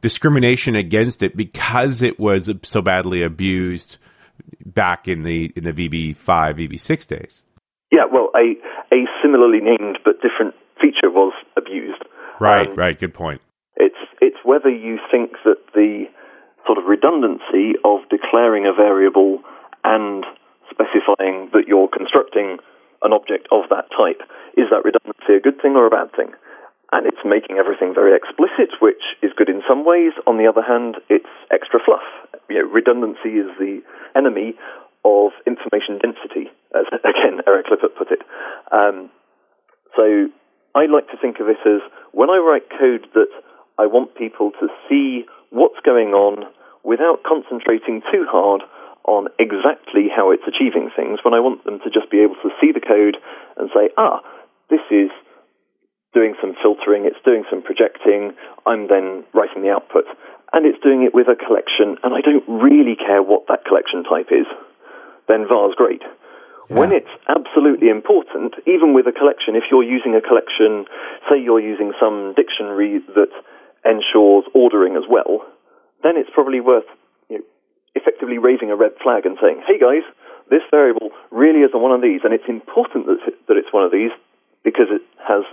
discrimination 0.00 0.76
against 0.76 1.22
it 1.22 1.36
because 1.36 2.02
it 2.02 2.20
was 2.20 2.50
so 2.62 2.82
badly 2.82 3.22
abused 3.22 3.96
back 4.64 5.08
in 5.08 5.22
the 5.22 5.52
in 5.56 5.64
the 5.64 5.72
VB 5.72 6.16
five 6.16 6.56
VB 6.56 6.78
six 6.78 7.06
days. 7.06 7.42
Yeah, 7.90 8.04
well, 8.10 8.30
a, 8.36 8.54
a 8.94 9.06
similarly 9.22 9.60
named 9.60 9.98
but 10.04 10.20
different 10.22 10.54
feature 10.80 11.10
was 11.10 11.32
abused. 11.56 12.04
Right, 12.38 12.68
Um, 12.68 12.76
right. 12.76 12.98
Good 12.98 13.14
point. 13.14 13.40
It's 13.76 13.96
it's 14.20 14.36
whether 14.44 14.70
you 14.70 14.98
think 15.10 15.32
that 15.44 15.58
the 15.74 16.04
sort 16.66 16.78
of 16.78 16.84
redundancy 16.84 17.74
of 17.84 18.00
declaring 18.10 18.66
a 18.66 18.72
variable 18.72 19.42
and 19.82 20.24
specifying 20.70 21.50
that 21.52 21.64
you're 21.66 21.88
constructing 21.88 22.58
an 23.02 23.12
object 23.12 23.48
of 23.50 23.68
that 23.70 23.88
type 23.90 24.22
is 24.56 24.66
that 24.70 24.84
redundancy 24.84 25.34
a 25.36 25.40
good 25.40 25.60
thing 25.60 25.76
or 25.76 25.86
a 25.86 25.90
bad 25.90 26.12
thing? 26.14 26.32
And 26.92 27.06
it's 27.06 27.22
making 27.24 27.56
everything 27.56 27.94
very 27.94 28.16
explicit, 28.16 28.74
which 28.82 29.14
is 29.22 29.30
good 29.36 29.48
in 29.48 29.62
some 29.68 29.86
ways. 29.86 30.12
On 30.26 30.38
the 30.38 30.48
other 30.48 30.62
hand, 30.62 30.96
it's 31.08 31.30
extra 31.50 31.78
fluff. 31.78 32.02
You 32.48 32.62
know, 32.62 32.68
redundancy 32.68 33.38
is 33.38 33.46
the 33.58 33.80
enemy 34.16 34.58
of 35.04 35.30
information 35.46 36.02
density, 36.02 36.50
as 36.74 36.86
again 37.06 37.40
Eric 37.46 37.66
Lippert 37.70 37.96
put 37.96 38.10
it. 38.10 38.20
Um, 38.72 39.10
so 39.96 40.28
I 40.74 40.86
like 40.86 41.08
to 41.10 41.16
think 41.16 41.38
of 41.40 41.48
it 41.48 41.62
as 41.64 41.80
when 42.12 42.28
I 42.28 42.38
write 42.38 42.68
code 42.70 43.06
that 43.14 43.30
I 43.78 43.86
want 43.86 44.14
people 44.14 44.50
to 44.60 44.68
see 44.88 45.24
what's 45.50 45.80
going 45.84 46.10
on 46.10 46.44
without 46.82 47.22
concentrating 47.22 48.02
too 48.12 48.26
hard 48.28 48.62
on 49.04 49.28
exactly 49.38 50.08
how 50.14 50.30
it's 50.30 50.46
achieving 50.46 50.90
things, 50.94 51.20
when 51.22 51.34
I 51.34 51.40
want 51.40 51.64
them 51.64 51.80
to 51.80 51.90
just 51.90 52.10
be 52.10 52.20
able 52.20 52.36
to 52.42 52.50
see 52.60 52.72
the 52.72 52.80
code 52.80 53.16
and 53.56 53.70
say, 53.74 53.90
ah, 53.96 54.20
this 54.68 54.84
is 54.90 55.10
doing 56.12 56.34
some 56.40 56.54
filtering, 56.62 57.06
it's 57.06 57.20
doing 57.24 57.44
some 57.50 57.62
projecting, 57.62 58.34
I'm 58.66 58.88
then 58.88 59.24
writing 59.32 59.62
the 59.62 59.70
output. 59.70 60.04
And 60.52 60.66
it's 60.66 60.82
doing 60.82 61.02
it 61.02 61.14
with 61.14 61.28
a 61.28 61.38
collection, 61.38 61.96
and 62.02 62.10
I 62.12 62.20
don't 62.20 62.42
really 62.46 62.96
care 62.96 63.22
what 63.22 63.46
that 63.46 63.64
collection 63.64 64.02
type 64.02 64.34
is, 64.34 64.46
then 65.28 65.46
var's 65.46 65.74
great. 65.76 66.02
When 66.70 66.92
it's 66.92 67.10
absolutely 67.26 67.88
important, 67.88 68.54
even 68.66 68.94
with 68.94 69.06
a 69.06 69.12
collection, 69.12 69.56
if 69.58 69.64
you're 69.70 69.82
using 69.82 70.14
a 70.14 70.22
collection, 70.22 70.86
say 71.26 71.42
you're 71.42 71.58
using 71.58 71.90
some 71.98 72.34
dictionary 72.34 73.02
that 73.14 73.34
ensures 73.84 74.44
ordering 74.54 74.94
as 74.94 75.02
well, 75.10 75.42
then 76.02 76.16
it's 76.16 76.30
probably 76.32 76.60
worth 76.60 76.86
effectively 77.94 78.38
raising 78.38 78.70
a 78.70 78.76
red 78.76 78.92
flag 79.02 79.26
and 79.26 79.36
saying, 79.40 79.62
hey 79.66 79.78
guys, 79.78 80.02
this 80.50 80.62
variable 80.70 81.10
really 81.30 81.60
isn't 81.60 81.80
one 81.80 81.92
of 81.92 82.02
these, 82.02 82.20
and 82.24 82.34
it's 82.34 82.48
important 82.48 83.06
that, 83.06 83.18
that 83.48 83.56
it's 83.56 83.72
one 83.72 83.84
of 83.84 83.92
these 83.92 84.10
because 84.64 84.86
it 84.90 85.02
has 85.26 85.44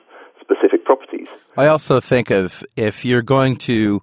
specific 0.42 0.86
properties. 0.86 1.28
I 1.58 1.68
also 1.68 2.00
think 2.00 2.30
of 2.32 2.64
if 2.76 3.06
you're 3.06 3.22
going 3.22 3.58
to 3.58 4.02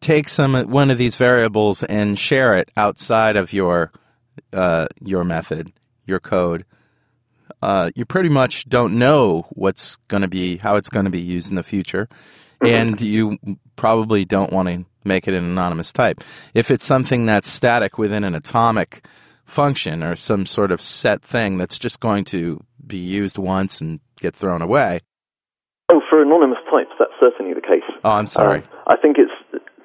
take 0.00 0.28
some 0.28 0.54
one 0.70 0.90
of 0.90 0.98
these 0.98 1.16
variables 1.16 1.82
and 1.82 2.18
share 2.18 2.54
it 2.54 2.70
outside 2.76 3.36
of 3.36 3.52
your 3.52 3.92
uh, 4.52 4.86
your 5.00 5.24
method, 5.24 5.72
your 6.06 6.20
code, 6.20 6.64
uh, 7.62 7.90
you 7.94 8.04
pretty 8.04 8.28
much 8.28 8.68
don't 8.68 8.98
know 8.98 9.46
what's 9.50 9.96
going 10.08 10.22
to 10.22 10.28
be 10.28 10.58
how 10.58 10.76
it's 10.76 10.88
going 10.88 11.04
to 11.04 11.10
be 11.10 11.20
used 11.20 11.50
in 11.50 11.56
the 11.56 11.62
future, 11.62 12.08
and 12.60 13.00
you 13.00 13.38
probably 13.76 14.24
don't 14.24 14.52
want 14.52 14.68
to 14.68 14.84
make 15.08 15.26
it 15.26 15.34
an 15.34 15.44
anonymous 15.44 15.92
type. 15.92 16.22
If 16.54 16.70
it's 16.70 16.84
something 16.84 17.26
that's 17.26 17.48
static 17.48 17.98
within 17.98 18.22
an 18.22 18.34
atomic 18.34 19.04
function 19.44 20.04
or 20.04 20.14
some 20.14 20.46
sort 20.46 20.70
of 20.70 20.80
set 20.80 21.22
thing 21.22 21.56
that's 21.56 21.78
just 21.78 22.00
going 22.00 22.22
to 22.22 22.62
be 22.86 22.98
used 22.98 23.38
once 23.38 23.80
and 23.80 24.00
get 24.20 24.36
thrown 24.36 24.62
away. 24.62 25.00
Oh, 25.90 26.00
for 26.08 26.22
anonymous 26.22 26.58
types, 26.70 26.92
that's 26.98 27.16
certainly 27.18 27.54
the 27.54 27.62
case. 27.62 27.82
Oh, 28.04 28.10
I'm 28.10 28.26
sorry. 28.26 28.58
Um, 28.58 28.68
I 28.86 28.96
think 28.96 29.16
it's 29.18 29.32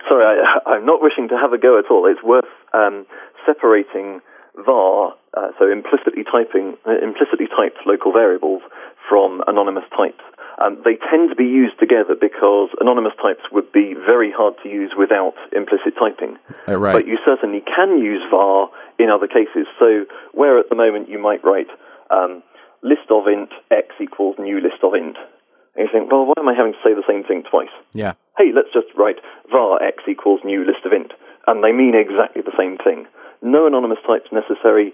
sorry. 0.08 0.26
I, 0.26 0.70
I'm 0.70 0.86
not 0.86 1.02
wishing 1.02 1.30
to 1.30 1.38
have 1.38 1.54
a 1.54 1.58
go 1.58 1.80
at 1.80 1.90
all. 1.90 2.06
It's 2.06 2.22
worth 2.22 2.52
um, 2.74 3.06
separating 3.46 4.20
var, 4.56 5.16
uh, 5.36 5.50
so 5.58 5.72
implicitly 5.72 6.24
typing, 6.24 6.78
uh, 6.86 7.00
implicitly 7.02 7.48
typed 7.48 7.88
local 7.88 8.12
variables 8.12 8.62
from 9.10 9.42
anonymous 9.48 9.86
types. 9.96 10.22
Um, 10.62 10.82
they 10.86 10.98
tend 11.10 11.30
to 11.30 11.36
be 11.36 11.46
used 11.46 11.80
together 11.80 12.16
because 12.20 12.70
anonymous 12.80 13.14
types 13.22 13.42
would 13.52 13.72
be 13.72 13.94
very 13.94 14.32
hard 14.32 14.54
to 14.64 14.70
use 14.70 14.94
without 14.98 15.34
implicit 15.52 15.94
typing. 15.98 16.38
Uh, 16.68 16.78
right. 16.78 16.94
But 16.94 17.08
you 17.08 17.18
certainly 17.26 17.62
can 17.66 17.98
use 17.98 18.22
var 18.30 18.70
in 19.00 19.10
other 19.10 19.28
cases. 19.28 19.66
So 19.80 20.06
where 20.34 20.60
at 20.60 20.70
the 20.70 20.76
moment 20.76 21.10
you 21.10 21.18
might 21.18 21.44
write 21.44 21.68
um, 22.12 22.44
list 22.84 23.10
of 23.10 23.28
int 23.28 23.50
x 23.72 23.96
equals 24.02 24.36
new 24.38 24.62
list 24.62 24.84
of 24.84 24.94
int. 24.94 25.18
And 25.76 25.88
you 25.88 25.90
think, 25.92 26.12
well, 26.12 26.26
why 26.26 26.38
am 26.38 26.48
I 26.48 26.54
having 26.54 26.74
to 26.74 26.84
say 26.84 26.94
the 26.94 27.08
same 27.08 27.24
thing 27.24 27.44
twice? 27.50 27.74
Yeah. 27.94 28.14
hey, 28.38 28.52
let's 28.54 28.72
just 28.74 28.94
write 28.96 29.18
var 29.50 29.82
x 29.82 30.04
equals 30.08 30.42
new 30.46 30.66
list 30.66 30.86
of 30.86 30.94
int. 30.94 31.14
And 31.48 31.64
they 31.64 31.72
mean 31.72 31.96
exactly 31.96 32.42
the 32.42 32.56
same 32.58 32.78
thing. 32.78 33.08
No 33.42 33.66
anonymous 33.68 34.00
types 34.06 34.32
necessary, 34.32 34.94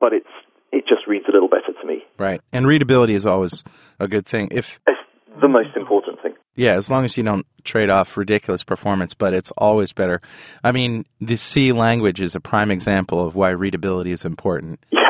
but 0.00 0.12
it's 0.12 0.34
it 0.72 0.84
just 0.88 1.06
reads 1.06 1.24
a 1.28 1.32
little 1.32 1.48
better 1.48 1.72
to 1.80 1.86
me. 1.86 2.02
Right. 2.18 2.40
And 2.52 2.66
readability 2.66 3.14
is 3.14 3.26
always 3.26 3.64
a 3.98 4.08
good 4.08 4.26
thing. 4.26 4.48
If 4.52 4.80
It's 4.86 4.98
the 5.40 5.48
most 5.48 5.76
important 5.76 6.20
thing. 6.22 6.34
yeah, 6.54 6.72
as 6.74 6.90
long 6.90 7.04
as 7.04 7.16
you 7.16 7.22
don't 7.22 7.46
trade 7.64 7.90
off 7.90 8.16
ridiculous 8.16 8.62
performance, 8.64 9.14
but 9.14 9.34
it's 9.34 9.50
always 9.52 9.92
better. 9.92 10.20
I 10.64 10.72
mean, 10.72 11.06
the 11.20 11.36
C 11.36 11.72
language 11.72 12.20
is 12.20 12.34
a 12.34 12.40
prime 12.40 12.70
example 12.70 13.24
of 13.24 13.34
why 13.34 13.50
readability 13.50 14.12
is 14.12 14.24
important. 14.24 14.80
Yeah. 14.90 15.00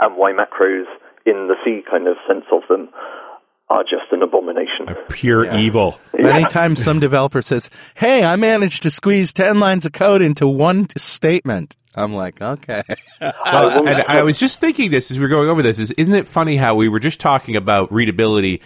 And 0.00 0.16
why 0.16 0.32
macros 0.32 0.84
in 1.26 1.48
the 1.48 1.54
C 1.64 1.82
kind 1.88 2.06
of 2.08 2.16
sense 2.28 2.44
of 2.52 2.62
them 2.68 2.88
are 3.74 3.82
just 3.82 4.10
an 4.12 4.22
abomination. 4.22 4.88
A 4.88 4.94
Pure 5.12 5.54
evil. 5.58 5.98
Anytime 6.18 6.76
some 6.76 7.00
developer 7.00 7.42
says, 7.42 7.68
"Hey, 7.96 8.24
I 8.24 8.36
managed 8.36 8.82
to 8.84 8.90
squeeze 8.90 9.32
10 9.32 9.58
lines 9.60 9.84
of 9.84 9.92
code 9.92 10.22
into 10.22 10.46
one 10.46 10.86
statement." 10.96 11.76
I'm 11.96 12.12
like, 12.12 12.40
"Okay." 12.40 12.82
Well, 13.20 13.86
and 13.88 14.02
I 14.08 14.22
was 14.22 14.38
just 14.38 14.60
thinking 14.60 14.90
this 14.90 15.10
as 15.10 15.18
we 15.18 15.24
are 15.24 15.28
going 15.28 15.48
over 15.48 15.62
this. 15.62 15.78
Is 15.78 15.90
isn't 15.92 16.14
it 16.14 16.26
funny 16.26 16.56
how 16.56 16.74
we 16.74 16.88
were 16.88 17.00
just 17.00 17.20
talking 17.20 17.56
about 17.56 17.92
readability 17.92 18.60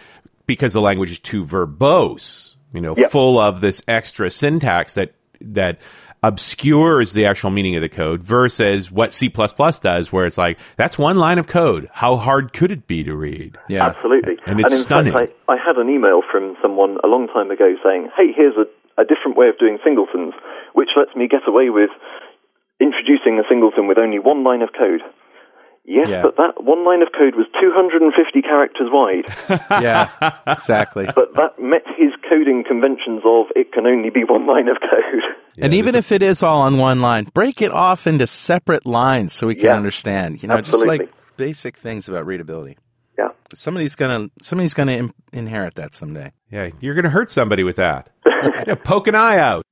because 0.46 0.72
the 0.72 0.80
language 0.80 1.10
is 1.12 1.18
too 1.18 1.44
verbose, 1.44 2.56
you 2.72 2.80
know, 2.80 2.94
Yep. 2.96 3.10
full 3.10 3.38
of 3.38 3.60
this 3.60 3.82
extra 3.86 4.30
syntax 4.30 4.94
that 4.94 5.12
that 5.40 5.78
obscures 6.22 7.12
the 7.12 7.26
actual 7.26 7.50
meaning 7.50 7.76
of 7.76 7.82
the 7.82 7.88
code 7.88 8.22
versus 8.22 8.90
what 8.90 9.12
C++ 9.12 9.28
does 9.28 10.12
where 10.12 10.26
it's 10.26 10.38
like 10.38 10.58
that's 10.76 10.98
one 10.98 11.16
line 11.16 11.38
of 11.38 11.46
code. 11.46 11.88
How 11.92 12.16
hard 12.16 12.52
could 12.52 12.72
it 12.72 12.86
be 12.86 13.04
to 13.04 13.14
read? 13.14 13.56
Yeah. 13.68 13.86
Absolutely. 13.86 14.38
And 14.46 14.60
it's 14.60 14.72
in 14.72 14.80
stunning. 14.80 15.12
fact, 15.12 15.32
I, 15.48 15.54
I 15.54 15.56
had 15.56 15.76
an 15.76 15.88
email 15.88 16.22
from 16.30 16.56
someone 16.60 16.98
a 17.04 17.06
long 17.06 17.28
time 17.28 17.50
ago 17.50 17.74
saying, 17.84 18.10
hey, 18.16 18.32
here's 18.34 18.56
a, 18.56 18.66
a 19.00 19.04
different 19.04 19.36
way 19.36 19.48
of 19.48 19.58
doing 19.58 19.78
singletons, 19.84 20.34
which 20.74 20.90
lets 20.96 21.14
me 21.14 21.28
get 21.28 21.46
away 21.46 21.70
with 21.70 21.90
introducing 22.80 23.38
a 23.38 23.46
singleton 23.48 23.86
with 23.86 23.98
only 23.98 24.18
one 24.18 24.42
line 24.42 24.62
of 24.62 24.70
code. 24.72 25.02
Yes, 25.90 26.08
Yeah. 26.10 26.20
but 26.20 26.36
that 26.36 26.62
one 26.62 26.84
line 26.84 27.00
of 27.00 27.08
code 27.16 27.34
was 27.34 27.46
250 27.58 28.42
characters 28.42 28.88
wide. 28.92 29.24
yeah. 29.82 30.10
Exactly. 30.46 31.06
but 31.14 31.34
that 31.36 31.58
met 31.58 31.82
his 31.96 32.12
coding 32.28 32.62
conventions 32.62 33.22
of 33.24 33.46
it 33.56 33.72
can 33.72 33.86
only 33.86 34.10
be 34.10 34.22
one 34.22 34.46
line 34.46 34.68
of 34.68 34.76
code. 34.80 35.22
and 35.56 35.72
even 35.72 35.94
if 35.94 36.12
it 36.12 36.20
is 36.22 36.42
all 36.42 36.60
on 36.60 36.76
one 36.76 37.00
line, 37.00 37.24
break 37.32 37.62
it 37.62 37.72
off 37.72 38.06
into 38.06 38.26
separate 38.26 38.84
lines 38.84 39.32
so 39.32 39.46
we 39.46 39.54
can 39.54 39.64
Yeah. 39.64 39.76
understand. 39.76 40.42
You 40.42 40.48
know, 40.50 40.56
Absolutely. 40.56 40.98
just 40.98 41.08
like 41.10 41.36
basic 41.38 41.76
things 41.78 42.06
about 42.06 42.26
readability. 42.26 42.76
Yeah. 43.18 43.28
Somebody's 43.54 43.96
gonna 43.96 44.28
somebody's 44.42 44.74
gonna 44.74 44.92
Im- 44.92 45.14
inherit 45.32 45.74
that 45.76 45.94
someday. 45.94 46.32
Yeah, 46.50 46.68
you're 46.80 46.94
going 46.94 47.04
to 47.04 47.10
hurt 47.10 47.30
somebody 47.30 47.64
with 47.64 47.76
that. 47.76 48.10
Poke 48.84 49.06
an 49.06 49.14
eye 49.14 49.38
out. 49.38 49.64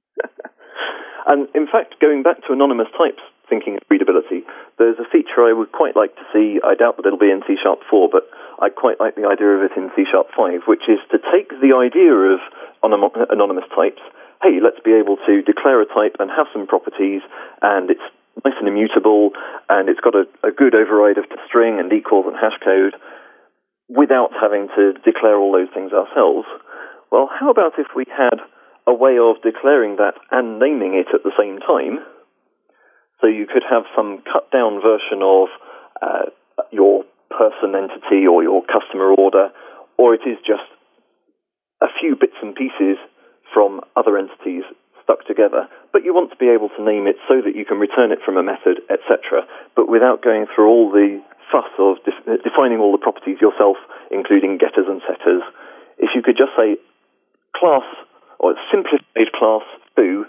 And 1.27 1.49
in 1.55 1.67
fact, 1.67 1.97
going 2.01 2.23
back 2.23 2.37
to 2.47 2.53
anonymous 2.53 2.87
types, 2.97 3.21
thinking 3.49 3.77
of 3.77 3.83
readability, 3.89 4.43
there's 4.79 4.99
a 4.99 5.09
feature 5.09 5.47
I 5.47 5.53
would 5.53 5.73
quite 5.73 5.97
like 5.97 6.15
to 6.17 6.27
see. 6.33 6.61
I 6.63 6.75
doubt 6.75 6.97
that 6.97 7.07
it'll 7.07 7.19
be 7.19 7.31
in 7.31 7.43
C 7.47 7.57
Sharp 7.61 7.81
4, 7.89 8.09
but 8.11 8.29
I 8.59 8.69
quite 8.71 9.01
like 9.01 9.15
the 9.15 9.29
idea 9.29 9.55
of 9.57 9.63
it 9.63 9.77
in 9.77 9.91
C 9.95 10.05
Sharp 10.11 10.29
5, 10.37 10.67
which 10.67 10.89
is 10.89 10.99
to 11.11 11.19
take 11.19 11.51
the 11.61 11.77
idea 11.77 12.13
of 12.13 12.41
anonymous 12.83 13.69
types. 13.75 14.03
Hey, 14.43 14.61
let's 14.63 14.81
be 14.85 14.93
able 14.93 15.17
to 15.27 15.43
declare 15.43 15.81
a 15.81 15.87
type 15.87 16.17
and 16.21 16.31
have 16.31 16.47
some 16.53 16.67
properties, 16.67 17.23
and 17.63 17.91
it's 17.91 18.05
nice 18.45 18.55
and 18.59 18.69
immutable, 18.69 19.31
and 19.69 19.89
it's 19.89 20.01
got 20.01 20.15
a, 20.15 20.29
a 20.45 20.53
good 20.53 20.75
override 20.75 21.19
of 21.19 21.25
string 21.49 21.81
and 21.81 21.93
equals 21.93 22.27
and 22.29 22.37
hash 22.37 22.59
code 22.63 22.95
without 23.89 24.31
having 24.35 24.69
to 24.77 24.93
declare 25.05 25.39
all 25.39 25.53
those 25.53 25.73
things 25.73 25.93
ourselves. 25.93 26.47
Well, 27.11 27.31
how 27.33 27.51
about 27.51 27.79
if 27.79 27.87
we 27.95 28.05
had 28.11 28.43
a 28.87 28.95
way 28.95 29.19
of 29.19 29.43
declaring 29.43 29.97
that 29.97 30.15
and 30.31 30.59
naming 30.59 30.95
it 30.95 31.15
at 31.15 31.23
the 31.23 31.33
same 31.39 31.59
time? 31.61 32.05
So 33.21 33.27
you 33.27 33.47
could 33.47 33.65
have 33.69 33.85
some 33.97 34.23
cut 34.31 34.51
down 34.51 34.81
version 34.83 35.23
of 35.23 35.49
uh, 36.03 36.31
your 36.71 37.05
person 37.31 37.75
entity 37.75 38.27
or 38.27 38.43
your 38.43 38.63
customer 38.65 39.13
order, 39.13 39.51
or 39.99 40.15
it 40.15 40.23
is 40.27 40.39
just 40.47 40.67
a 41.83 41.89
few 42.01 42.17
bits 42.17 42.37
and 42.43 42.55
pieces 42.55 42.97
from 43.53 43.81
other 43.97 44.19
entities 44.19 44.65
stuck 45.07 45.25
together, 45.27 45.71
but 45.93 46.03
you 46.03 46.13
want 46.13 46.35
to 46.35 46.37
be 46.37 46.51
able 46.51 46.69
to 46.75 46.83
name 46.83 47.07
it 47.07 47.15
so 47.31 47.39
that 47.39 47.55
you 47.55 47.65
can 47.65 47.79
return 47.79 48.11
it 48.11 48.19
from 48.27 48.37
a 48.37 48.43
method, 48.43 48.83
etc., 48.91 49.47
but 49.79 49.89
without 49.89 50.19
going 50.19 50.47
through 50.51 50.67
all 50.67 50.91
the 50.91 51.23
fuss 51.47 51.71
of 51.79 52.03
def- 52.03 52.43
defining 52.43 52.83
all 52.83 52.91
the 52.91 52.99
properties 52.99 53.39
yourself, 53.39 53.79
including 54.11 54.59
getters 54.59 54.91
and 54.91 55.01
setters. 55.07 55.47
If 55.99 56.11
you 56.15 56.23
could 56.27 56.37
just 56.37 56.53
say 56.59 56.75
class 57.55 57.87
or 58.43 58.59
simplified 58.67 59.31
class 59.39 59.63
foo, 59.95 60.27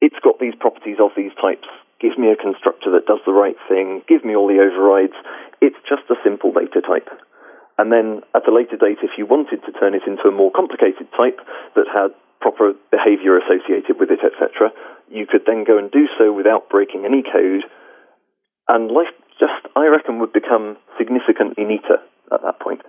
it's 0.00 0.18
got 0.24 0.40
these 0.40 0.56
properties 0.58 0.96
of 1.00 1.12
these 1.16 1.32
types. 1.40 1.68
Give 2.00 2.16
me 2.16 2.32
a 2.32 2.36
constructor 2.36 2.90
that 2.96 3.04
does 3.04 3.20
the 3.26 3.36
right 3.36 3.56
thing. 3.68 4.02
Give 4.08 4.24
me 4.24 4.34
all 4.34 4.48
the 4.48 4.60
overrides. 4.60 5.16
It's 5.60 5.76
just 5.84 6.08
a 6.08 6.16
simple 6.24 6.52
data 6.52 6.80
type. 6.80 7.08
And 7.76 7.92
then 7.92 8.20
at 8.34 8.48
a 8.48 8.52
later 8.52 8.76
date, 8.76 9.04
if 9.04 9.16
you 9.16 9.26
wanted 9.26 9.60
to 9.64 9.72
turn 9.72 9.94
it 9.94 10.04
into 10.06 10.28
a 10.28 10.32
more 10.32 10.50
complicated 10.52 11.08
type 11.16 11.40
that 11.76 11.88
had 11.92 12.16
proper 12.40 12.72
behavior 12.90 13.36
associated 13.36 14.00
with 14.00 14.10
it, 14.10 14.20
etc., 14.24 14.72
you 15.08 15.26
could 15.26 15.44
then 15.46 15.64
go 15.64 15.76
and 15.76 15.90
do 15.90 16.08
so 16.18 16.32
without 16.32 16.68
breaking 16.68 17.04
any 17.04 17.22
code. 17.22 17.64
And 18.68 18.90
life 18.90 19.12
just, 19.38 19.64
I 19.76 19.86
reckon, 19.86 20.20
would 20.20 20.32
become 20.32 20.76
significantly 20.96 21.64
neater 21.64 22.00
at 22.32 22.40
that 22.42 22.60
point. 22.60 22.80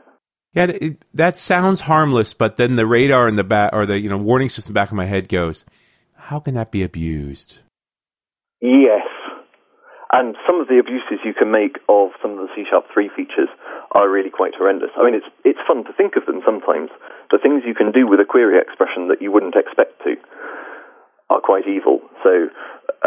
Yeah, 0.54 0.66
it, 0.66 1.02
that 1.14 1.38
sounds 1.38 1.82
harmless, 1.82 2.34
but 2.34 2.58
then 2.58 2.76
the 2.76 2.86
radar 2.86 3.28
in 3.28 3.36
the 3.36 3.44
back, 3.44 3.72
or 3.74 3.86
the 3.86 4.00
you 4.00 4.10
know 4.10 4.18
warning 4.18 4.50
system 4.50 4.74
back 4.74 4.90
of 4.90 4.96
my 4.96 5.06
head 5.06 5.30
goes, 5.30 5.64
"How 6.32 6.40
can 6.40 6.56
that 6.56 6.72
be 6.72 6.82
abused?" 6.82 7.60
Yes, 8.62 9.08
and 10.12 10.36
some 10.46 10.60
of 10.60 10.68
the 10.68 10.80
abuses 10.80 11.24
you 11.24 11.34
can 11.34 11.52
make 11.52 11.80
of 11.88 12.12
some 12.22 12.32
of 12.36 12.44
the 12.44 12.52
C 12.54 12.66
Sharp 12.70 12.86
3 12.94 13.10
features 13.16 13.48
are 13.92 14.10
really 14.10 14.30
quite 14.30 14.56
horrendous. 14.56 14.92
I 15.00 15.06
mean, 15.06 15.16
it's, 15.16 15.28
it's 15.46 15.60
fun 15.68 15.84
to 15.86 15.94
think 15.94 16.16
of 16.16 16.26
them 16.26 16.42
sometimes. 16.46 16.92
The 17.32 17.40
things 17.40 17.64
you 17.66 17.74
can 17.74 17.92
do 17.92 18.08
with 18.08 18.20
a 18.20 18.28
query 18.28 18.60
expression 18.60 19.08
that 19.08 19.22
you 19.22 19.32
wouldn't 19.32 19.56
expect 19.56 20.04
to 20.04 20.16
are 21.30 21.40
quite 21.40 21.68
evil. 21.68 22.02
So 22.24 22.52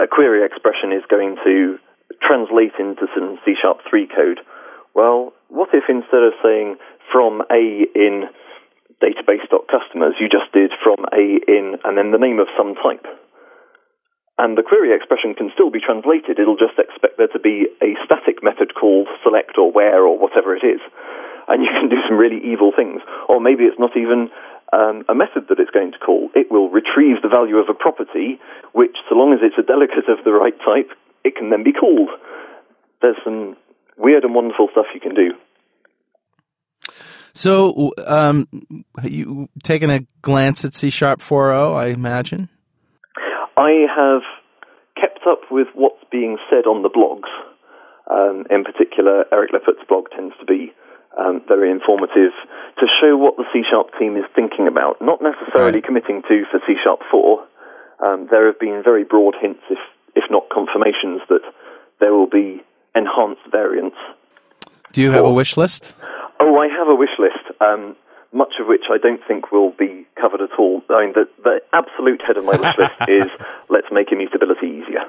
a 0.00 0.08
query 0.08 0.44
expression 0.44 0.92
is 0.92 1.04
going 1.08 1.37
to 1.44 1.76
translate 2.24 2.72
into 2.78 3.04
some 3.14 3.38
C 3.44 3.52
Sharp 3.60 3.84
3 3.88 4.08
code. 4.08 4.40
Well, 4.94 5.32
what 5.48 5.68
if 5.76 5.84
instead 5.88 6.24
of 6.24 6.32
saying 6.42 6.76
from 7.12 7.42
A 7.52 7.84
in 7.94 8.32
database.customers, 9.04 10.16
you 10.16 10.32
just 10.32 10.48
did 10.56 10.72
from 10.80 11.04
A 11.12 11.36
in 11.44 11.76
and 11.84 11.98
then 11.98 12.10
the 12.10 12.18
name 12.18 12.40
of 12.40 12.48
some 12.56 12.72
type? 12.80 13.04
And 14.40 14.56
the 14.58 14.66
query 14.66 14.96
expression 14.96 15.36
can 15.36 15.52
still 15.54 15.70
be 15.70 15.78
translated. 15.78 16.40
It'll 16.40 16.58
just 16.58 16.80
expect 16.80 17.20
there 17.20 17.30
to 17.30 17.38
be 17.38 17.68
a 17.84 17.94
static 18.02 18.42
method 18.42 18.74
called 18.74 19.06
select 19.22 19.60
or 19.60 19.70
where 19.70 20.02
or 20.02 20.18
whatever 20.18 20.56
it 20.56 20.64
is. 20.64 20.80
And 21.46 21.62
you 21.62 21.68
can 21.70 21.92
do 21.92 22.00
some 22.08 22.16
really 22.16 22.40
evil 22.42 22.72
things. 22.74 23.04
Or 23.28 23.38
maybe 23.38 23.62
it's 23.62 23.78
not 23.78 23.94
even 23.94 24.32
um, 24.72 25.04
a 25.06 25.14
method 25.14 25.46
that 25.52 25.60
it's 25.60 25.70
going 25.70 25.92
to 25.92 26.02
call. 26.02 26.30
It 26.34 26.50
will 26.50 26.66
retrieve 26.66 27.22
the 27.22 27.30
value 27.30 27.62
of 27.62 27.68
a 27.68 27.78
property, 27.78 28.40
which, 28.72 28.96
so 29.08 29.14
long 29.14 29.30
as 29.32 29.38
it's 29.42 29.60
a 29.60 29.62
delegate 29.62 30.08
of 30.10 30.24
the 30.24 30.32
right 30.32 30.56
type, 30.64 30.90
it 31.22 31.36
can 31.36 31.50
then 31.50 31.62
be 31.62 31.72
called. 31.72 32.10
There's 33.02 33.20
some 33.22 33.54
weird 33.96 34.24
and 34.24 34.34
wonderful 34.34 34.66
stuff 34.72 34.86
you 34.94 35.00
can 35.00 35.14
do. 35.14 35.38
So, 37.35 37.92
um, 38.07 38.47
you 39.03 39.49
taken 39.64 39.90
a 39.90 40.07
glance 40.23 40.64
at 40.64 40.75
C 40.75 40.88
Sharp 40.90 41.20
4.0, 41.20 41.77
I 41.77 41.87
imagine? 41.88 42.49
I 43.57 43.87
have 43.90 44.23
kept 44.94 45.27
up 45.27 45.51
with 45.51 45.66
what's 45.75 46.03
being 46.12 46.38
said 46.49 46.66
on 46.66 46.83
the 46.83 46.90
blogs. 46.90 47.29
Um, 48.09 48.47
in 48.51 48.62
particular, 48.62 49.25
Eric 49.33 49.51
Lippert's 49.53 49.87
blog 49.88 50.07
tends 50.14 50.35
to 50.38 50.47
be 50.47 50.73
um, 51.18 51.42
very 51.49 51.70
informative 51.70 52.33
to 52.79 52.87
show 53.01 53.16
what 53.16 53.37
the 53.37 53.44
C 53.53 53.62
Sharp 53.68 53.90
team 53.99 54.16
is 54.16 54.25
thinking 54.35 54.68
about, 54.68 55.01
not 55.01 55.20
necessarily 55.20 55.79
right. 55.79 55.85
committing 55.85 56.23
to 56.29 56.44
for 56.51 56.61
C 56.66 56.75
Sharp 56.83 57.01
4. 57.11 57.47
Um, 58.05 58.29
there 58.31 58.47
have 58.47 58.61
been 58.61 58.83
very 58.85 59.03
broad 59.03 59.35
hints, 59.40 59.62
if, 59.70 59.79
if 60.14 60.25
not 60.31 60.49
confirmations, 60.51 61.23
that 61.29 61.42
there 61.99 62.12
will 62.12 62.29
be 62.29 62.62
enhanced 62.94 63.42
variance. 63.51 63.94
Do 64.92 65.01
you 65.01 65.11
have 65.11 65.25
a 65.25 65.33
wish 65.33 65.57
list? 65.57 65.94
Oh, 66.54 66.58
I 66.58 66.68
have 66.68 66.86
a 66.88 66.94
wish 66.94 67.18
list. 67.18 67.42
Um, 67.60 67.96
much 68.32 68.54
of 68.60 68.66
which 68.66 68.86
I 68.90 68.98
don't 68.98 69.22
think 69.26 69.50
will 69.50 69.70
be 69.70 70.06
covered 70.20 70.42
at 70.42 70.58
all. 70.58 70.82
I 70.90 71.06
mean, 71.06 71.14
the, 71.14 71.26
the 71.42 71.62
absolute 71.72 72.22
head 72.22 72.36
of 72.36 72.44
my 72.44 72.56
wish 72.58 72.78
list 72.78 72.98
is 73.08 73.30
let's 73.70 73.86
make 73.90 74.10
immutability 74.10 74.82
easier. 74.82 75.06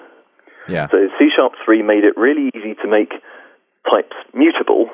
Yeah. 0.70 0.88
So 0.90 0.98
C 1.18 1.30
Sharp 1.36 1.54
3 1.66 1.82
made 1.82 2.04
it 2.04 2.18
really 2.18 2.50
easy 2.54 2.74
to 2.82 2.88
make 2.88 3.14
types 3.90 4.18
mutable. 4.34 4.90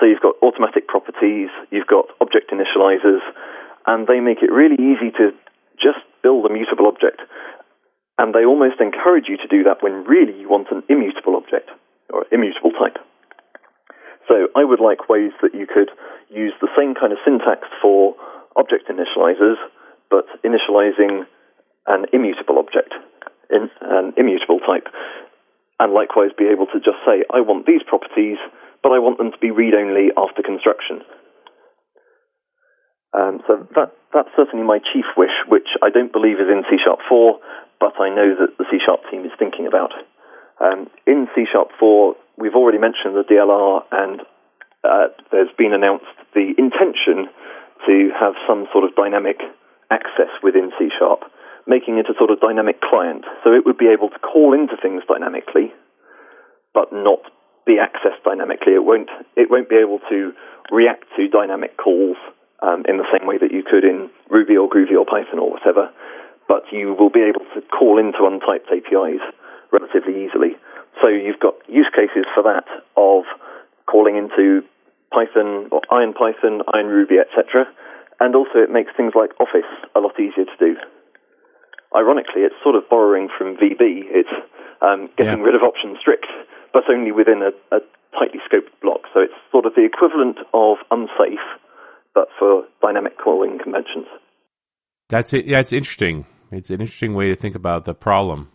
So 0.00 0.06
you've 0.06 0.20
got 0.20 0.34
automatic 0.42 0.88
properties, 0.88 1.48
you've 1.70 1.86
got 1.86 2.08
object 2.20 2.52
initializers, 2.52 3.24
and 3.86 4.06
they 4.06 4.20
make 4.20 4.42
it 4.42 4.52
really 4.52 4.76
easy 4.76 5.12
to 5.16 5.32
just 5.80 6.04
build 6.22 6.44
a 6.44 6.52
mutable 6.52 6.86
object. 6.86 7.20
And 8.18 8.34
they 8.34 8.44
almost 8.44 8.80
encourage 8.80 9.28
you 9.28 9.36
to 9.36 9.48
do 9.48 9.64
that 9.64 9.82
when 9.82 10.04
really 10.04 10.38
you 10.38 10.48
want 10.48 10.68
an 10.70 10.82
immutable 10.88 11.36
object 11.36 11.70
or 12.10 12.24
immutable 12.32 12.72
type. 12.72 12.96
So 14.28 14.48
I 14.56 14.64
would 14.64 14.80
like 14.80 15.08
ways 15.08 15.32
that 15.42 15.54
you 15.54 15.66
could 15.66 15.90
use 16.30 16.52
the 16.60 16.72
same 16.76 16.94
kind 16.94 17.12
of 17.12 17.18
syntax 17.24 17.68
for 17.82 18.16
object 18.56 18.88
initializers, 18.88 19.56
but 20.10 20.24
initializing 20.44 21.26
an 21.86 22.06
immutable 22.12 22.58
object, 22.58 22.94
in, 23.50 23.68
an 23.82 24.14
immutable 24.16 24.60
type, 24.60 24.88
and 25.78 25.92
likewise 25.92 26.30
be 26.38 26.48
able 26.48 26.66
to 26.66 26.78
just 26.80 26.98
say, 27.04 27.24
I 27.28 27.40
want 27.40 27.66
these 27.66 27.82
properties, 27.86 28.38
but 28.82 28.92
I 28.92 28.98
want 28.98 29.18
them 29.18 29.32
to 29.32 29.38
be 29.38 29.50
read-only 29.50 30.12
after 30.16 30.42
construction. 30.42 31.02
Um, 33.12 33.42
so 33.46 33.66
that, 33.76 33.94
that's 34.12 34.32
certainly 34.34 34.66
my 34.66 34.78
chief 34.78 35.06
wish, 35.16 35.34
which 35.46 35.68
I 35.82 35.90
don't 35.90 36.12
believe 36.12 36.40
is 36.40 36.50
in 36.50 36.64
C 36.70 36.78
Sharp 36.82 37.00
4, 37.08 37.38
but 37.78 37.94
I 38.00 38.08
know 38.08 38.34
that 38.34 38.58
the 38.58 38.64
C 38.70 38.78
Sharp 38.84 39.00
team 39.10 39.24
is 39.24 39.32
thinking 39.38 39.66
about. 39.66 39.92
Um, 40.64 40.88
in 41.06 41.28
C 41.34 41.44
Sharp 41.52 41.68
4, 41.78 42.16
we've 42.38 42.54
already 42.54 42.78
mentioned 42.78 43.12
the 43.12 43.24
DLR, 43.28 43.84
and 43.92 44.20
uh, 44.82 45.12
there's 45.30 45.52
been 45.58 45.74
announced 45.74 46.08
the 46.32 46.56
intention 46.56 47.28
to 47.84 48.10
have 48.18 48.32
some 48.48 48.64
sort 48.72 48.84
of 48.84 48.96
dynamic 48.96 49.36
access 49.90 50.32
within 50.42 50.72
C 50.78 50.88
Sharp, 50.98 51.20
making 51.66 51.98
it 51.98 52.08
a 52.08 52.16
sort 52.16 52.30
of 52.30 52.40
dynamic 52.40 52.80
client. 52.80 53.24
So 53.44 53.52
it 53.52 53.66
would 53.66 53.76
be 53.76 53.92
able 53.92 54.08
to 54.08 54.18
call 54.18 54.54
into 54.54 54.76
things 54.80 55.02
dynamically, 55.04 55.68
but 56.72 56.88
not 56.92 57.20
be 57.66 57.76
accessed 57.76 58.24
dynamically. 58.24 58.72
It 58.72 58.84
won't. 58.84 59.10
It 59.36 59.50
won't 59.50 59.68
be 59.68 59.76
able 59.76 60.00
to 60.08 60.32
react 60.72 61.04
to 61.16 61.28
dynamic 61.28 61.76
calls 61.76 62.16
um, 62.64 62.88
in 62.88 62.96
the 62.96 63.08
same 63.12 63.28
way 63.28 63.36
that 63.36 63.52
you 63.52 63.62
could 63.68 63.84
in 63.84 64.08
Ruby 64.30 64.56
or 64.56 64.68
Groovy 64.68 64.96
or 64.96 65.04
Python 65.04 65.40
or 65.40 65.50
whatever. 65.50 65.92
But 66.48 66.64
you 66.72 66.96
will 66.96 67.12
be 67.12 67.24
able 67.24 67.44
to 67.52 67.60
call 67.68 68.00
into 68.00 68.24
untyped 68.24 68.72
APIs 68.72 69.24
relatively 69.74 70.22
easily. 70.22 70.54
So 71.02 71.10
you've 71.10 71.42
got 71.42 71.58
use 71.66 71.90
cases 71.90 72.22
for 72.30 72.46
that 72.46 72.70
of 72.94 73.26
calling 73.90 74.14
into 74.14 74.62
Python 75.10 75.68
or 75.74 75.82
IronPython, 75.90 76.62
Iron 76.72 76.86
Ruby, 76.86 77.18
etc. 77.18 77.66
And 78.20 78.34
also 78.34 78.62
it 78.62 78.70
makes 78.70 78.94
things 78.96 79.12
like 79.18 79.34
Office 79.42 79.68
a 79.94 80.00
lot 80.00 80.14
easier 80.18 80.46
to 80.46 80.58
do. 80.58 80.78
Ironically, 81.94 82.42
it's 82.46 82.54
sort 82.62 82.74
of 82.74 82.88
borrowing 82.88 83.28
from 83.36 83.56
VB. 83.56 84.06
It's 84.10 84.34
um, 84.80 85.10
getting 85.16 85.40
yeah. 85.40 85.46
rid 85.46 85.54
of 85.54 85.62
option 85.62 85.96
strict, 86.00 86.26
but 86.72 86.84
only 86.88 87.12
within 87.12 87.42
a, 87.42 87.50
a 87.74 87.80
tightly 88.18 88.40
scoped 88.46 88.70
block. 88.82 89.02
So 89.12 89.20
it's 89.20 89.34
sort 89.50 89.66
of 89.66 89.74
the 89.74 89.84
equivalent 89.84 90.38
of 90.52 90.78
unsafe, 90.90 91.42
but 92.14 92.28
for 92.38 92.64
dynamic 92.82 93.18
calling 93.18 93.58
conventions. 93.62 94.06
That's 95.08 95.32
it. 95.32 95.44
Yeah, 95.46 95.60
it's 95.60 95.72
interesting. 95.72 96.26
It's 96.50 96.70
an 96.70 96.80
interesting 96.80 97.14
way 97.14 97.28
to 97.28 97.36
think 97.36 97.54
about 97.54 97.84
the 97.84 97.94
problem. 97.94 98.50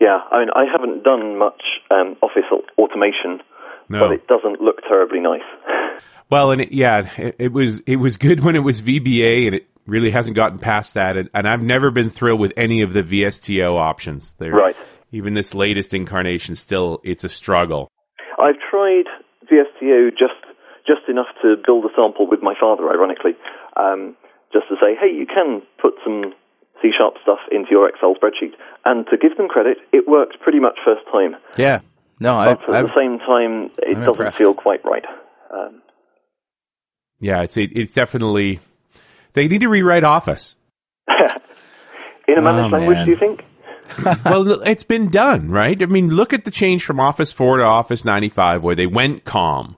Yeah, 0.00 0.18
I 0.30 0.40
mean, 0.40 0.48
I 0.54 0.64
haven't 0.70 1.04
done 1.04 1.38
much 1.38 1.62
um, 1.90 2.16
office 2.22 2.44
automation, 2.78 3.40
no. 3.88 4.00
but 4.00 4.12
it 4.12 4.26
doesn't 4.26 4.60
look 4.60 4.82
terribly 4.88 5.20
nice. 5.20 5.42
Well, 6.30 6.52
and 6.52 6.62
it, 6.62 6.72
yeah, 6.72 7.10
it, 7.18 7.36
it, 7.38 7.52
was 7.52 7.80
it 7.80 7.96
was 7.96 8.16
good 8.16 8.40
when 8.40 8.56
it 8.56 8.60
was 8.60 8.80
VBA, 8.80 9.46
and 9.46 9.54
it 9.54 9.68
really 9.86 10.10
hasn't 10.10 10.34
gotten 10.34 10.58
past 10.58 10.94
that, 10.94 11.18
and, 11.18 11.28
and 11.34 11.46
I've 11.46 11.62
never 11.62 11.90
been 11.90 12.08
thrilled 12.08 12.40
with 12.40 12.54
any 12.56 12.80
of 12.80 12.94
the 12.94 13.02
VSTO 13.02 13.76
options. 13.76 14.34
They're, 14.34 14.50
Right. 14.50 14.76
Even 15.12 15.34
this 15.34 15.54
latest 15.54 15.94
incarnation, 15.94 16.56
still, 16.56 17.00
it's 17.04 17.22
a 17.22 17.28
struggle. 17.28 17.88
I've 18.36 18.58
tried 18.68 19.04
VSTO 19.46 20.10
just 20.10 20.40
just 20.86 21.08
enough 21.08 21.28
to 21.42 21.56
build 21.64 21.84
a 21.84 21.88
sample 21.94 22.26
with 22.26 22.42
my 22.42 22.54
father, 22.58 22.90
ironically, 22.90 23.32
um, 23.76 24.16
just 24.52 24.66
to 24.68 24.74
say, 24.76 24.96
hey, 24.98 25.12
you 25.12 25.26
can 25.26 25.62
put 25.80 25.94
some 26.04 26.34
C 26.82 26.90
sharp 26.96 27.14
stuff 27.22 27.38
into 27.50 27.70
your 27.70 27.88
Excel 27.88 28.14
spreadsheet. 28.14 28.54
And 28.84 29.06
to 29.06 29.16
give 29.16 29.36
them 29.36 29.48
credit, 29.48 29.78
it 29.92 30.06
worked 30.08 30.40
pretty 30.40 30.60
much 30.60 30.78
first 30.84 31.02
time. 31.12 31.36
Yeah. 31.56 31.80
No, 32.20 32.36
I, 32.36 32.54
But 32.54 32.68
at 32.70 32.74
I've, 32.76 32.86
the 32.88 32.94
same 32.94 33.18
time, 33.18 33.70
it 33.78 33.88
I'm 33.96 34.00
doesn't 34.00 34.08
impressed. 34.08 34.38
feel 34.38 34.54
quite 34.54 34.84
right. 34.84 35.04
Um, 35.52 35.82
Yeah, 37.20 37.42
it's 37.42 37.56
it, 37.56 37.70
it's 37.76 37.92
definitely 37.94 38.60
they 39.32 39.48
need 39.48 39.60
to 39.62 39.68
rewrite 39.68 40.04
Office. 40.04 40.56
in 42.28 42.38
a 42.38 42.40
managed 42.42 42.72
Oh, 42.74 42.76
language, 42.78 42.96
man. 42.96 43.04
do 43.06 43.10
you 43.10 43.16
think? 43.16 43.44
well, 44.24 44.48
it's 44.62 44.84
been 44.84 45.10
done, 45.10 45.50
right? 45.50 45.80
I 45.82 45.86
mean, 45.86 46.08
look 46.08 46.32
at 46.32 46.44
the 46.44 46.50
change 46.50 46.84
from 46.84 46.98
Office 47.00 47.32
4 47.32 47.58
to 47.58 47.64
Office 47.64 48.04
95 48.04 48.62
where 48.62 48.74
they 48.74 48.86
went 48.86 49.24
COM. 49.24 49.76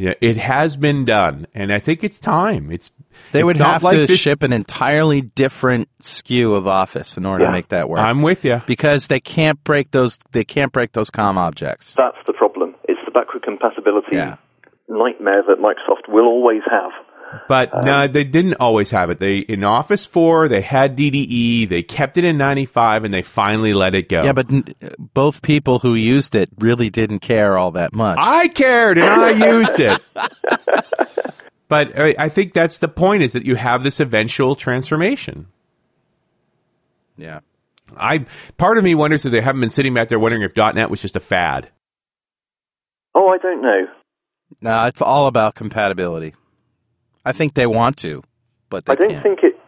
Yeah, 0.00 0.14
it 0.22 0.38
has 0.38 0.78
been 0.78 1.04
done, 1.04 1.46
and 1.54 1.70
I 1.72 1.78
think 1.78 2.02
it's 2.02 2.18
time. 2.18 2.70
It's 2.72 2.90
they 3.32 3.40
it's 3.40 3.44
would 3.44 3.58
not 3.58 3.72
have 3.74 3.84
like 3.84 3.92
to 3.96 4.06
this- 4.06 4.18
ship 4.18 4.42
an 4.42 4.52
entirely 4.52 5.20
different 5.20 5.88
SKU 6.00 6.54
of 6.56 6.66
Office 6.66 7.18
in 7.18 7.26
order 7.26 7.44
to 7.44 7.52
make 7.52 7.68
that 7.68 7.88
work. 7.90 8.00
I'm 8.00 8.22
with 8.22 8.44
you. 8.44 8.62
because 8.66 9.08
they 9.08 9.20
can't 9.20 9.62
break 9.62 9.90
those. 9.90 10.18
They 10.32 10.44
can't 10.44 10.72
break 10.72 10.92
those 10.92 11.10
COM 11.10 11.36
objects. 11.36 11.94
That's 11.98 12.16
the 12.26 12.32
problem. 12.32 12.74
It's 12.88 13.00
the 13.04 13.10
backward 13.10 13.42
compatibility 13.42 14.16
Yeah. 14.16 14.36
nightmare 14.88 15.42
that 15.46 15.58
Microsoft 15.58 16.08
will 16.08 16.24
always 16.26 16.62
have. 16.70 16.92
But 17.48 17.72
Um, 17.74 17.84
no, 17.84 18.06
they 18.08 18.24
didn't 18.24 18.54
always 18.54 18.90
have 18.90 19.10
it. 19.10 19.18
They 19.20 19.38
in 19.38 19.62
Office 19.64 20.04
4, 20.06 20.48
they 20.48 20.60
had 20.60 20.96
DDE, 20.96 21.68
they 21.68 21.82
kept 21.82 22.18
it 22.18 22.24
in 22.24 22.36
95, 22.38 23.04
and 23.04 23.14
they 23.14 23.22
finally 23.22 23.72
let 23.72 23.94
it 23.94 24.08
go. 24.08 24.22
Yeah, 24.24 24.32
but 24.32 24.50
n- 24.50 24.64
both 25.14 25.42
people 25.42 25.78
who 25.80 25.94
used 25.94 26.34
it 26.34 26.48
really 26.58 26.90
didn't 26.90 27.20
care 27.20 27.56
all 27.56 27.70
that 27.72 27.92
much. 27.92 28.18
I 28.20 28.48
cared 28.48 28.98
and 28.98 29.08
I 29.08 29.30
used 29.30 29.78
it. 29.78 30.00
But 31.68 31.96
I 31.98 32.14
I 32.18 32.28
think 32.28 32.52
that's 32.52 32.78
the 32.80 32.88
point: 32.88 33.22
is 33.22 33.32
that 33.34 33.44
you 33.44 33.54
have 33.54 33.84
this 33.84 34.00
eventual 34.00 34.56
transformation. 34.56 35.46
yeah. 37.16 37.40
I 37.96 38.24
part 38.56 38.78
of 38.78 38.84
me 38.84 38.94
wonders 38.94 39.24
if 39.26 39.32
they 39.32 39.40
haven't 39.40 39.60
been 39.60 39.70
sitting 39.70 39.94
back 39.94 40.08
there 40.08 40.18
wondering 40.18 40.42
if 40.42 40.56
.NET 40.56 40.90
was 40.90 41.00
just 41.02 41.16
a 41.16 41.20
fad. 41.20 41.68
Oh, 43.14 43.28
I 43.28 43.38
don't 43.38 43.62
know. 43.62 43.86
No, 44.62 44.84
it's 44.86 45.02
all 45.02 45.26
about 45.26 45.54
compatibility. 45.56 46.34
I 47.24 47.32
think 47.32 47.54
they 47.54 47.66
want 47.66 47.96
to, 47.98 48.22
but 48.70 48.86
they 48.86 48.92
I 48.92 48.96
don't 48.96 49.10
can't. 49.10 49.22
think 49.22 49.38
it's 49.42 49.58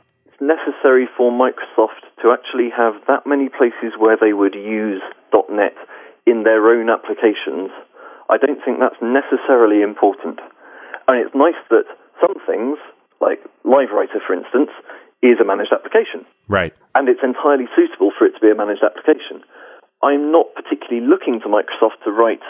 necessary 0.41 1.09
for 1.17 1.31
Microsoft 1.31 2.03
to 2.23 2.33
actually 2.33 2.71
have 2.77 2.95
that 3.09 3.27
many 3.27 3.49
places 3.49 3.93
where 3.99 4.17
they 4.21 4.33
would 4.33 4.55
use 4.55 5.03
.NET 5.33 5.75
in 6.27 6.43
their 6.45 6.67
own 6.69 6.89
applications. 6.91 7.71
I 8.31 8.39
don't 8.39 8.59
think 8.65 8.79
that's 8.81 9.01
necessarily 9.03 9.83
important. 9.83 10.39
I 11.09 11.13
mean, 11.13 11.27
it's 11.27 11.35
nice 11.35 11.59
that 11.71 11.85
some 12.21 12.35
things, 12.47 12.79
like 13.21 13.41
LiveWriter, 13.67 14.23
for 14.27 14.33
instance, 14.35 14.71
is 15.23 15.39
a 15.41 15.45
managed 15.45 15.73
application, 15.73 16.25
Right. 16.49 16.73
and 16.95 17.09
it's 17.09 17.23
entirely 17.23 17.67
suitable 17.77 18.11
for 18.17 18.27
it 18.27 18.33
to 18.35 18.41
be 18.41 18.51
a 18.51 18.55
managed 18.55 18.83
application. 18.83 19.43
I'm 20.03 20.33
not 20.33 20.47
particularly 20.55 21.07
looking 21.07 21.41
to 21.43 21.49
Microsoft 21.49 22.03
to 22.05 22.11
write 22.11 22.43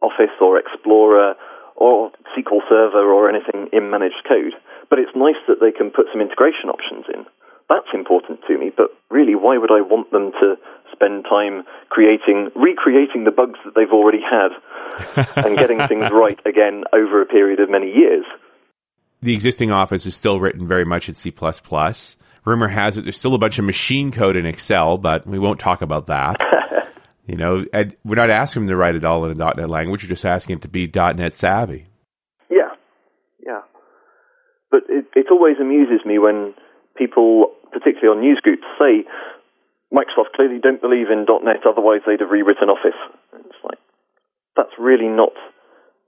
Office 0.00 0.32
or 0.40 0.58
Explorer 0.58 1.34
or 1.76 2.10
SQL 2.36 2.60
Server 2.68 3.12
or 3.12 3.28
anything 3.28 3.68
in 3.72 3.90
managed 3.90 4.24
code, 4.28 4.54
but 4.90 4.98
it's 4.98 5.14
nice 5.14 5.40
that 5.48 5.60
they 5.60 5.72
can 5.72 5.90
put 5.90 6.06
some 6.12 6.20
integration 6.20 6.68
options 6.68 7.06
in. 7.12 7.24
That's 7.68 7.88
important 7.92 8.40
to 8.46 8.58
me, 8.58 8.70
but 8.74 8.94
really, 9.10 9.34
why 9.34 9.58
would 9.58 9.72
I 9.72 9.80
want 9.80 10.10
them 10.12 10.32
to 10.40 10.56
spend 10.92 11.24
time 11.24 11.64
creating, 11.88 12.50
recreating 12.54 13.24
the 13.24 13.32
bugs 13.32 13.58
that 13.64 13.74
they've 13.74 13.90
already 13.90 14.20
had 14.22 14.54
and 15.44 15.58
getting 15.58 15.78
things 15.88 16.10
right 16.12 16.38
again 16.46 16.84
over 16.92 17.20
a 17.20 17.26
period 17.26 17.60
of 17.60 17.68
many 17.68 17.90
years? 17.90 18.24
The 19.22 19.34
existing 19.34 19.72
Office 19.72 20.06
is 20.06 20.14
still 20.14 20.38
written 20.38 20.68
very 20.68 20.84
much 20.84 21.08
in 21.08 21.14
C++. 21.14 21.34
Rumor 22.44 22.68
has 22.68 22.96
it 22.96 23.02
there's 23.02 23.16
still 23.16 23.34
a 23.34 23.38
bunch 23.38 23.58
of 23.58 23.64
machine 23.64 24.12
code 24.12 24.36
in 24.36 24.46
Excel, 24.46 24.98
but 24.98 25.26
we 25.26 25.38
won't 25.38 25.58
talk 25.58 25.82
about 25.82 26.06
that. 26.06 26.36
you 27.26 27.36
know, 27.36 27.64
and 27.72 27.96
we're 28.04 28.16
not 28.16 28.30
asking 28.30 28.62
them 28.62 28.68
to 28.68 28.76
write 28.76 28.94
it 28.94 29.04
all 29.04 29.24
in 29.24 29.32
a 29.32 29.34
.NET 29.54 29.68
language. 29.68 30.04
We're 30.04 30.08
just 30.08 30.24
asking 30.24 30.56
them 30.56 30.62
to 30.62 30.68
be 30.68 30.90
.NET 30.94 31.32
savvy. 31.32 31.86
Yeah, 32.50 32.70
yeah. 33.44 33.62
But 34.70 34.82
it, 34.88 35.06
it 35.14 35.26
always 35.30 35.56
amuses 35.60 36.04
me 36.06 36.18
when 36.18 36.54
people, 36.96 37.52
particularly 37.72 38.16
on 38.16 38.20
news 38.24 38.40
groups, 38.42 38.62
say 38.78 39.04
Microsoft 39.92 40.34
clearly 40.34 40.58
don't 40.62 40.80
believe 40.80 41.10
in 41.10 41.26
.NET, 41.44 41.66
otherwise 41.68 42.00
they'd 42.06 42.20
have 42.20 42.30
rewritten 42.30 42.68
Office. 42.68 42.98
It's 43.34 43.62
like 43.64 43.78
that's 44.56 44.72
really 44.78 45.08
not 45.08 45.32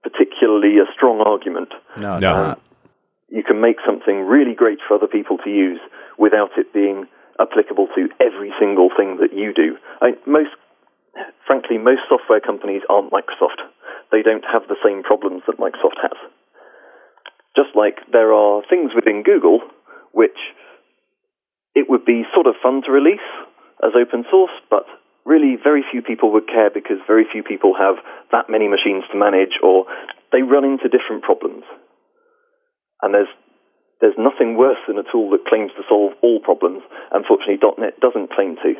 particularly 0.02 0.78
a 0.78 0.86
strong 0.94 1.20
argument. 1.20 1.68
no, 1.98 2.14
it's 2.16 2.22
No. 2.22 2.32
not. 2.32 2.60
You 3.30 3.42
can 3.42 3.60
make 3.60 3.76
something 3.84 4.24
really 4.24 4.54
great 4.54 4.78
for 4.86 4.94
other 4.94 5.06
people 5.06 5.36
to 5.44 5.50
use 5.50 5.80
without 6.16 6.50
it 6.56 6.72
being 6.72 7.06
applicable 7.38 7.86
to 7.94 8.08
every 8.20 8.52
single 8.58 8.88
thing 8.96 9.18
that 9.20 9.34
you 9.36 9.52
do. 9.52 9.76
I, 10.00 10.12
most, 10.26 10.48
frankly, 11.46 11.78
most 11.78 12.02
software 12.08 12.40
companies 12.40 12.82
aren't 12.88 13.12
Microsoft. 13.12 13.62
They 14.12 14.22
don't 14.22 14.44
have 14.50 14.68
the 14.68 14.80
same 14.84 15.02
problems 15.02 15.42
that 15.46 15.58
Microsoft 15.58 16.00
has. 16.02 16.16
Just 17.56 17.74
like 17.74 17.98
there 18.12 18.32
are 18.32 18.62
things 18.68 18.92
within 18.94 19.22
Google 19.22 19.60
which 20.12 20.38
it 21.74 21.88
would 21.88 22.04
be 22.04 22.24
sort 22.34 22.46
of 22.46 22.54
fun 22.62 22.82
to 22.82 22.90
release 22.90 23.24
as 23.84 23.92
open 23.94 24.24
source, 24.30 24.54
but 24.70 24.84
really 25.24 25.56
very 25.62 25.84
few 25.90 26.02
people 26.02 26.32
would 26.32 26.48
care 26.48 26.70
because 26.72 26.98
very 27.06 27.26
few 27.30 27.42
people 27.42 27.74
have 27.78 27.96
that 28.32 28.48
many 28.48 28.66
machines 28.66 29.04
to 29.12 29.18
manage 29.18 29.60
or 29.62 29.84
they 30.32 30.42
run 30.42 30.64
into 30.64 30.88
different 30.88 31.22
problems. 31.22 31.64
And 33.02 33.14
there's 33.14 33.30
there's 34.00 34.18
nothing 34.18 34.56
worse 34.56 34.78
than 34.86 34.98
a 34.98 35.06
tool 35.10 35.30
that 35.30 35.46
claims 35.46 35.72
to 35.74 35.82
solve 35.88 36.14
all 36.22 36.38
problems. 36.38 36.82
Unfortunately, 37.10 37.58
.NET 37.78 37.98
doesn't 37.98 38.30
claim 38.30 38.54
to. 38.62 38.74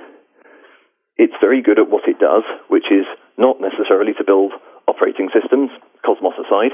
It's 1.18 1.34
very 1.40 1.60
good 1.62 1.78
at 1.78 1.90
what 1.90 2.08
it 2.08 2.18
does, 2.18 2.44
which 2.68 2.86
is 2.90 3.04
not 3.36 3.60
necessarily 3.60 4.12
to 4.14 4.24
build 4.24 4.52
operating 4.86 5.28
systems, 5.34 5.70
Cosmos 6.06 6.34
aside, 6.38 6.72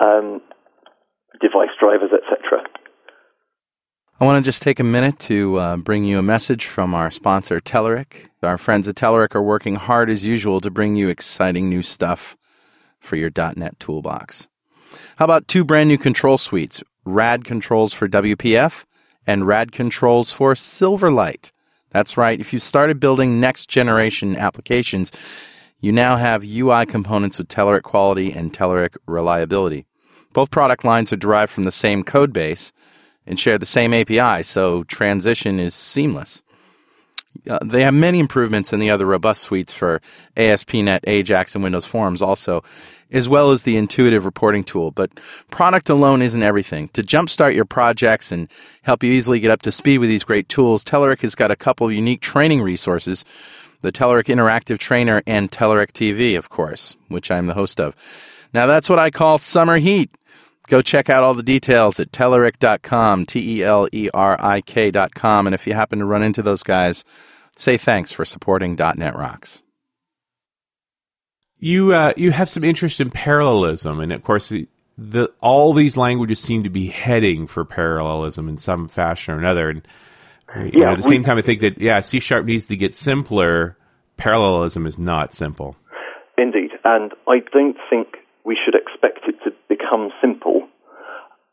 um, 0.00 0.40
device 1.40 1.72
drivers, 1.80 2.10
etc. 2.12 2.62
I 4.20 4.24
want 4.24 4.44
to 4.44 4.46
just 4.46 4.62
take 4.62 4.80
a 4.80 4.84
minute 4.84 5.18
to 5.20 5.56
uh, 5.56 5.76
bring 5.76 6.04
you 6.04 6.18
a 6.18 6.22
message 6.22 6.66
from 6.66 6.94
our 6.94 7.10
sponsor, 7.10 7.60
Telerik. 7.60 8.28
Our 8.42 8.58
friends 8.58 8.88
at 8.88 8.96
Telerik 8.96 9.34
are 9.34 9.42
working 9.42 9.76
hard 9.76 10.10
as 10.10 10.26
usual 10.26 10.60
to 10.60 10.70
bring 10.70 10.96
you 10.96 11.08
exciting 11.08 11.68
new 11.68 11.82
stuff 11.82 12.36
for 12.98 13.16
your 13.16 13.30
.NET 13.36 13.78
toolbox. 13.78 14.48
How 15.16 15.24
about 15.24 15.48
two 15.48 15.64
brand 15.64 15.88
new 15.88 15.98
control 15.98 16.36
suites, 16.36 16.82
Rad 17.04 17.44
Controls 17.44 17.92
for 17.94 18.08
WPF 18.08 18.84
and 19.26 19.46
Rad 19.46 19.72
Controls 19.72 20.32
for 20.32 20.54
Silverlight. 20.54 21.52
That's 21.90 22.16
right, 22.16 22.38
if 22.38 22.52
you 22.52 22.58
started 22.58 23.00
building 23.00 23.40
next 23.40 23.68
generation 23.68 24.36
applications, 24.36 25.10
you 25.80 25.92
now 25.92 26.16
have 26.16 26.44
UI 26.44 26.86
components 26.86 27.38
with 27.38 27.48
Telerik 27.48 27.82
quality 27.82 28.32
and 28.32 28.52
Telerik 28.52 28.96
reliability. 29.06 29.86
Both 30.32 30.50
product 30.50 30.84
lines 30.84 31.12
are 31.12 31.16
derived 31.16 31.52
from 31.52 31.64
the 31.64 31.72
same 31.72 32.04
code 32.04 32.32
base 32.32 32.72
and 33.26 33.38
share 33.38 33.58
the 33.58 33.66
same 33.66 33.94
API, 33.94 34.42
so 34.42 34.84
transition 34.84 35.58
is 35.58 35.74
seamless. 35.74 36.42
Uh, 37.48 37.58
they 37.64 37.82
have 37.82 37.94
many 37.94 38.18
improvements 38.18 38.72
in 38.72 38.80
the 38.80 38.90
other 38.90 39.06
robust 39.06 39.42
suites 39.42 39.72
for 39.72 40.00
ASP.NET, 40.36 41.04
AJAX, 41.06 41.54
and 41.54 41.62
Windows 41.62 41.86
Forms 41.86 42.20
also, 42.20 42.62
as 43.10 43.28
well 43.28 43.50
as 43.50 43.62
the 43.62 43.76
intuitive 43.76 44.24
reporting 44.24 44.64
tool. 44.64 44.90
But 44.90 45.10
product 45.50 45.88
alone 45.88 46.22
isn't 46.22 46.42
everything. 46.42 46.88
To 46.90 47.02
jumpstart 47.02 47.54
your 47.54 47.64
projects 47.64 48.32
and 48.32 48.48
help 48.82 49.02
you 49.02 49.12
easily 49.12 49.40
get 49.40 49.50
up 49.50 49.62
to 49.62 49.72
speed 49.72 49.98
with 49.98 50.08
these 50.08 50.24
great 50.24 50.48
tools, 50.48 50.84
Telerik 50.84 51.20
has 51.22 51.34
got 51.34 51.50
a 51.50 51.56
couple 51.56 51.86
of 51.86 51.92
unique 51.92 52.20
training 52.20 52.62
resources. 52.62 53.24
The 53.80 53.92
Telerik 53.92 54.24
Interactive 54.24 54.78
Trainer 54.78 55.22
and 55.26 55.50
Telerik 55.50 55.92
TV, 55.92 56.36
of 56.36 56.48
course, 56.48 56.96
which 57.08 57.30
I'm 57.30 57.46
the 57.46 57.54
host 57.54 57.80
of. 57.80 57.94
Now 58.52 58.66
that's 58.66 58.90
what 58.90 58.98
I 58.98 59.10
call 59.10 59.38
summer 59.38 59.78
heat. 59.78 60.10
Go 60.68 60.82
check 60.82 61.08
out 61.08 61.22
all 61.22 61.32
the 61.32 61.42
details 61.42 61.98
at 61.98 62.12
Telerik.com, 62.12 63.24
T 63.24 63.58
E 63.58 63.62
L 63.62 63.88
E 63.90 64.10
R 64.12 64.36
I 64.38 64.60
K.com. 64.60 65.46
And 65.46 65.54
if 65.54 65.66
you 65.66 65.72
happen 65.72 66.00
to 66.00 66.04
run 66.04 66.22
into 66.22 66.42
those 66.42 66.62
guys, 66.62 67.04
say 67.56 67.76
thanks 67.78 68.12
for 68.12 68.24
supporting 68.24 68.74
.NET 68.74 69.16
Rocks. 69.16 69.62
You 71.60 71.92
uh, 71.92 72.12
you 72.16 72.30
have 72.30 72.48
some 72.48 72.62
interest 72.64 73.00
in 73.00 73.10
parallelism, 73.10 74.00
and 74.00 74.12
of 74.12 74.22
course, 74.22 74.48
the, 74.48 74.68
the 74.96 75.32
all 75.40 75.72
these 75.72 75.96
languages 75.96 76.38
seem 76.38 76.62
to 76.62 76.70
be 76.70 76.86
heading 76.86 77.46
for 77.46 77.64
parallelism 77.64 78.48
in 78.48 78.56
some 78.56 78.86
fashion 78.88 79.34
or 79.34 79.38
another. 79.38 79.70
And 79.70 79.82
you 80.72 80.80
know, 80.84 80.90
at 80.92 80.98
the 80.98 81.08
we- 81.08 81.14
same 81.14 81.24
time, 81.24 81.36
I 81.38 81.42
think 81.42 81.60
that 81.62 81.78
yeah, 81.80 82.00
C 82.00 82.20
sharp 82.20 82.44
needs 82.46 82.66
to 82.66 82.76
get 82.76 82.94
simpler. 82.94 83.76
Parallelism 84.16 84.86
is 84.86 84.98
not 84.98 85.32
simple. 85.32 85.76
Indeed, 86.36 86.70
and 86.84 87.12
I 87.26 87.38
don't 87.52 87.76
think 87.90 88.16
we 88.44 88.56
should 88.64 88.74
expect 88.74 89.26
it 89.26 89.34
to 89.44 89.50
become 89.68 90.10
simple. 90.20 90.68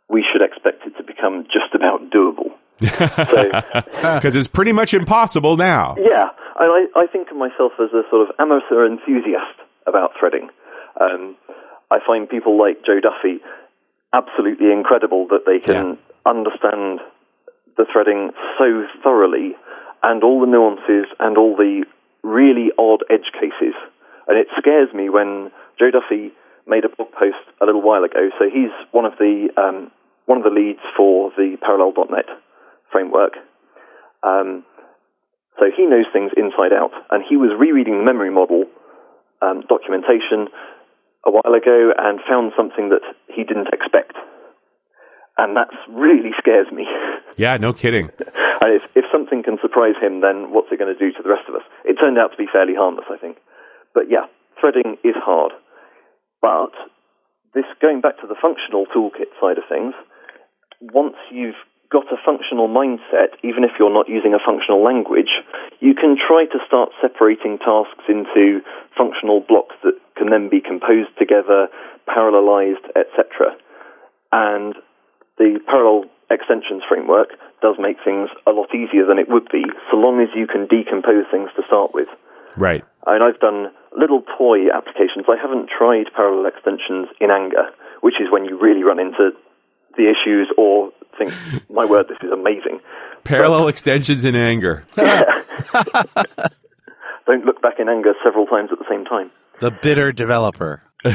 we 0.10 0.24
should 0.32 0.42
expect 0.44 0.86
it 0.86 0.96
to 0.98 1.04
become 1.04 1.46
just 1.46 1.74
about 1.74 2.12
doable. 2.12 2.54
Because 2.80 4.36
it's 4.36 4.48
pretty 4.48 4.72
much 4.72 4.94
impossible 4.94 5.58
now. 5.58 5.96
Yeah, 5.98 6.30
and 6.60 6.90
I, 6.96 7.00
I 7.04 7.08
think 7.08 7.32
of 7.32 7.38
myself 7.38 7.74
as 7.80 7.90
a 7.94 8.04
sort 8.12 8.30
of 8.30 8.36
amateur 8.38 8.86
enthusiast 8.86 9.58
about 9.88 10.12
threading. 10.20 10.50
Um, 11.00 11.36
I 11.92 12.00
find 12.06 12.30
people 12.30 12.58
like 12.58 12.86
Joe 12.86 13.00
Duffy 13.00 13.42
absolutely 14.14 14.72
incredible 14.72 15.28
that 15.30 15.46
they 15.46 15.60
can 15.60 15.98
understand 16.26 17.00
the 17.78 17.86
threading 17.92 18.32
so 18.58 18.86
thoroughly 19.04 19.56
and 20.04 20.24
all 20.24 20.40
the 20.40 20.48
nuances 20.48 21.06
and 21.20 21.38
all 21.38 21.56
the 21.56 21.84
really 22.24 22.72
odd 22.78 23.04
edge 23.10 23.30
cases. 23.34 23.76
And 24.28 24.38
it 24.38 24.48
scares 24.58 24.94
me 24.94 25.10
when 25.10 25.52
Joe 25.78 25.92
Duffy 25.92 26.32
made 26.68 26.86
a 26.86 26.90
blog 26.90 27.12
post 27.12 27.44
a 27.62 27.66
little 27.66 27.82
while 27.82 28.04
ago. 28.04 28.30
So 28.40 28.46
he's 28.46 28.74
one 28.92 29.06
of 29.06 29.14
the 29.20 29.50
um, 29.58 29.92
one 30.26 30.40
of 30.40 30.44
the 30.44 30.50
leads 30.50 30.82
for 30.98 31.32
the 31.38 31.58
Parallel.net 31.62 32.26
framework. 32.92 33.34
Um, 34.24 34.66
so 35.60 35.66
he 35.76 35.86
knows 35.86 36.06
things 36.12 36.32
inside 36.36 36.74
out, 36.74 36.92
and 37.12 37.24
he 37.28 37.38
was 37.38 37.52
rereading 37.58 38.00
the 38.00 38.04
memory 38.04 38.32
model 38.32 38.66
um, 39.42 39.64
documentation 39.68 40.48
a 41.26 41.32
while 41.32 41.54
ago 41.54 41.92
and 41.98 42.20
found 42.28 42.54
something 42.56 42.90
that 42.90 43.02
he 43.28 43.44
didn't 43.44 43.74
expect. 43.74 44.14
And 45.38 45.58
that 45.58 45.68
really 45.90 46.32
scares 46.38 46.68
me. 46.72 46.86
Yeah, 47.38 47.58
no 47.58 47.74
kidding. 47.74 48.08
and 48.62 48.72
if, 48.72 48.84
if 48.96 49.04
something 49.12 49.44
can 49.44 49.58
surprise 49.62 50.00
him, 50.00 50.22
then 50.22 50.56
what's 50.56 50.72
it 50.72 50.80
going 50.80 50.88
to 50.88 50.98
do 50.98 51.12
to 51.12 51.22
the 51.22 51.28
rest 51.28 51.50
of 51.50 51.56
us? 51.56 51.64
It 51.84 52.00
turned 52.00 52.18
out 52.18 52.32
to 52.32 52.38
be 52.38 52.48
fairly 52.48 52.72
harmless, 52.80 53.12
I 53.12 53.18
think. 53.18 53.40
But 53.94 54.04
yeah, 54.08 54.32
threading 54.56 54.96
is 55.04 55.20
hard. 55.20 55.52
But 56.42 56.72
this 57.54 57.66
going 57.82 58.00
back 58.00 58.22
to 58.22 58.28
the 58.28 58.40
functional 58.40 58.86
toolkit 58.88 59.36
side 59.42 59.58
of 59.58 59.66
things, 59.68 59.96
once 60.80 61.20
you've 61.30 61.60
got 61.90 62.12
a 62.12 62.18
functional 62.26 62.68
mindset, 62.68 63.38
even 63.44 63.64
if 63.64 63.72
you're 63.80 63.94
not 63.94 64.10
using 64.10 64.34
a 64.34 64.42
functional 64.44 64.84
language, 64.84 65.42
you 65.80 65.94
can 65.94 66.18
try 66.18 66.46
to 66.46 66.60
start 66.66 66.90
separating 67.02 67.58
tasks 67.60 68.04
into 68.10 68.62
functional 68.98 69.42
blocks 69.42 69.76
that 69.84 69.96
can 70.18 70.30
then 70.30 70.50
be 70.50 70.62
composed 70.62 71.12
together, 71.18 71.68
parallelized, 72.08 72.86
etc. 72.96 73.56
And 74.32 74.76
the 75.38 75.60
parallel 75.68 76.10
extensions 76.30 76.84
framework 76.88 77.38
does 77.62 77.76
make 77.80 77.98
things 78.04 78.30
a 78.48 78.52
lot 78.52 78.74
easier 78.74 79.06
than 79.06 79.20
it 79.20 79.30
would 79.30 79.48
be, 79.52 79.64
so 79.92 79.98
long 79.98 80.22
as 80.22 80.30
you 80.36 80.48
can 80.48 80.68
decompose 80.68 81.26
things 81.32 81.50
to 81.56 81.64
start 81.68 81.94
with. 81.94 82.08
Right. 82.58 82.84
And 83.06 83.24
I've 83.24 83.40
done 83.40 83.72
little 83.98 84.24
toy 84.38 84.72
applications. 84.74 85.28
I 85.28 85.38
haven't 85.40 85.70
tried 85.70 86.08
parallel 86.16 86.48
extensions 86.48 87.08
in 87.20 87.32
anger, 87.32 87.70
which 88.02 88.16
is 88.20 88.32
when 88.32 88.46
you 88.46 88.60
really 88.60 88.84
run 88.84 89.00
into 89.00 89.32
the 89.98 90.10
issues 90.10 90.48
or 90.58 90.92
think, 91.18 91.34
my 91.70 91.86
word, 91.86 92.08
this 92.08 92.18
is 92.22 92.32
amazing. 92.32 92.80
Parallel 93.24 93.64
but, 93.64 93.68
extensions 93.68 94.26
in 94.26 94.36
anger. 94.36 94.84
Don't 94.96 95.16
look 97.46 97.62
back 97.62 97.80
in 97.80 97.90
anger 97.90 98.14
several 98.24 98.46
times 98.46 98.70
at 98.72 98.80
the 98.80 98.86
same 98.90 99.06
time. 99.06 99.32
The 99.60 99.72
bitter 99.72 100.12
developer. 100.12 100.84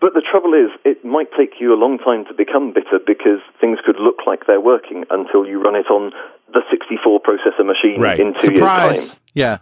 But 0.00 0.14
the 0.14 0.22
trouble 0.22 0.54
is, 0.54 0.70
it 0.82 1.04
might 1.04 1.28
take 1.36 1.60
you 1.60 1.74
a 1.74 1.78
long 1.78 1.98
time 1.98 2.24
to 2.24 2.34
become 2.34 2.72
bitter 2.72 2.98
because 3.06 3.40
things 3.60 3.78
could 3.84 4.00
look 4.00 4.26
like 4.26 4.46
they're 4.46 4.60
working 4.60 5.04
until 5.10 5.44
you 5.44 5.62
run 5.62 5.76
it 5.76 5.90
on 5.90 6.12
the 6.52 6.62
64 6.70 7.20
processor 7.20 7.66
machine 7.66 8.00
right. 8.00 8.18
in 8.18 8.32
two 8.32 8.56
Surprise. 8.56 8.96
years' 8.96 9.12
time. 9.12 9.20
Yeah. 9.34 9.58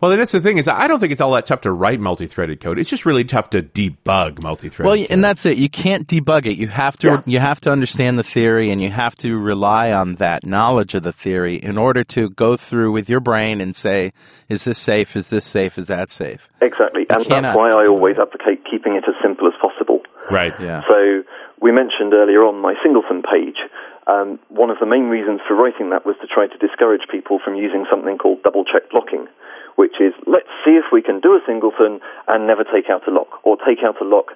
Well, 0.00 0.16
that's 0.16 0.32
the 0.32 0.40
thing 0.40 0.56
is, 0.56 0.66
I 0.66 0.88
don't 0.88 0.98
think 0.98 1.12
it's 1.12 1.20
all 1.20 1.32
that 1.32 1.44
tough 1.44 1.60
to 1.62 1.72
write 1.72 2.00
multi-threaded 2.00 2.60
code. 2.60 2.78
It's 2.78 2.88
just 2.88 3.04
really 3.04 3.24
tough 3.24 3.50
to 3.50 3.62
debug 3.62 4.42
multi-threaded. 4.42 4.86
Well, 4.86 4.96
code. 4.96 5.06
and 5.10 5.22
that's 5.22 5.44
it. 5.44 5.58
You 5.58 5.68
can't 5.68 6.06
debug 6.06 6.46
it. 6.46 6.56
You 6.56 6.68
have 6.68 6.96
to. 6.98 7.08
Yeah. 7.08 7.22
You 7.26 7.38
have 7.40 7.60
to 7.62 7.70
understand 7.70 8.18
the 8.18 8.22
theory, 8.22 8.70
and 8.70 8.80
you 8.80 8.90
have 8.90 9.14
to 9.16 9.38
rely 9.38 9.92
on 9.92 10.14
that 10.14 10.46
knowledge 10.46 10.94
of 10.94 11.02
the 11.02 11.12
theory 11.12 11.56
in 11.56 11.76
order 11.76 12.02
to 12.04 12.30
go 12.30 12.56
through 12.56 12.92
with 12.92 13.10
your 13.10 13.20
brain 13.20 13.60
and 13.60 13.76
say, 13.76 14.12
"Is 14.48 14.64
this 14.64 14.78
safe? 14.78 15.16
Is 15.16 15.28
this 15.28 15.44
safe? 15.44 15.76
Is 15.76 15.88
that 15.88 16.10
safe?" 16.10 16.48
Exactly, 16.62 17.06
and 17.10 17.22
cannot 17.24 17.42
that's 17.42 17.56
why 17.58 17.70
I 17.70 17.86
always 17.86 18.16
advocate 18.16 18.64
keeping 18.70 18.94
it 18.96 19.04
as 19.06 19.14
simple 19.22 19.46
as 19.48 19.54
possible. 19.60 20.00
right. 20.30 20.58
Yeah. 20.58 20.82
So 20.88 21.22
we 21.60 21.72
mentioned 21.72 22.14
earlier 22.14 22.40
on 22.44 22.60
my 22.60 22.74
singleton 22.82 23.22
page. 23.22 23.58
Um, 24.06 24.38
one 24.48 24.70
of 24.70 24.78
the 24.80 24.86
main 24.86 25.04
reasons 25.04 25.40
for 25.46 25.54
writing 25.54 25.90
that 25.90 26.06
was 26.06 26.16
to 26.22 26.26
try 26.26 26.46
to 26.46 26.58
discourage 26.58 27.02
people 27.10 27.38
from 27.44 27.54
using 27.54 27.84
something 27.90 28.16
called 28.18 28.42
double 28.42 28.64
check 28.64 28.82
locking, 28.92 29.28
which 29.76 30.00
is 30.00 30.12
let's 30.26 30.50
see 30.64 30.78
if 30.78 30.88
we 30.92 31.02
can 31.02 31.20
do 31.20 31.34
a 31.34 31.40
singleton 31.46 32.00
and 32.28 32.46
never 32.46 32.64
take 32.64 32.90
out 32.90 33.06
a 33.06 33.10
lock, 33.10 33.44
or 33.44 33.56
take 33.56 33.84
out 33.84 34.00
a 34.00 34.04
lock 34.04 34.32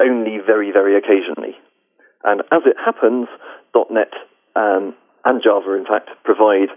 only 0.00 0.38
very, 0.44 0.72
very 0.72 0.96
occasionally. 0.96 1.56
And 2.24 2.42
as 2.52 2.62
it 2.66 2.76
happens, 2.78 3.28
.NET 3.74 4.12
um, 4.54 4.94
and 5.24 5.42
Java, 5.42 5.74
in 5.74 5.84
fact, 5.84 6.10
provide 6.24 6.70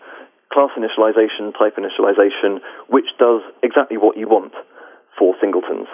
class 0.51 0.71
initialization, 0.77 1.53
type 1.57 1.75
initialization, 1.77 2.59
which 2.89 3.09
does 3.19 3.41
exactly 3.61 3.97
what 3.97 4.17
you 4.17 4.27
want 4.27 4.53
for 5.17 5.35
singletons. 5.41 5.87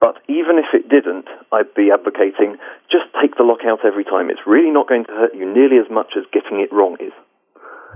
But 0.00 0.18
even 0.28 0.58
if 0.58 0.74
it 0.74 0.88
didn't, 0.90 1.28
I'd 1.52 1.72
be 1.74 1.90
advocating 1.94 2.58
just 2.90 3.06
take 3.22 3.36
the 3.36 3.44
lock 3.44 3.60
out 3.64 3.86
every 3.86 4.04
time. 4.04 4.30
It's 4.30 4.42
really 4.46 4.70
not 4.70 4.88
going 4.88 5.04
to 5.04 5.12
hurt 5.12 5.34
you 5.34 5.46
nearly 5.46 5.78
as 5.78 5.88
much 5.90 6.14
as 6.18 6.24
getting 6.32 6.60
it 6.60 6.72
wrong 6.72 6.96
is. 6.98 7.12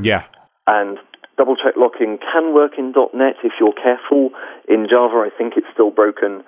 Yeah. 0.01 0.25
And 0.69 0.99
double 1.37 1.57
check 1.57 1.77
locking 1.77 2.19
can 2.19 2.55
work 2.55 2.73
in 2.79 2.93
.NET 2.93 3.37
if 3.45 3.53
you're 3.61 3.77
careful. 3.77 4.31
In 4.69 4.89
Java, 4.89 5.29
I 5.29 5.31
think 5.31 5.55
it's 5.57 5.69
still 5.73 5.91
broken. 5.91 6.43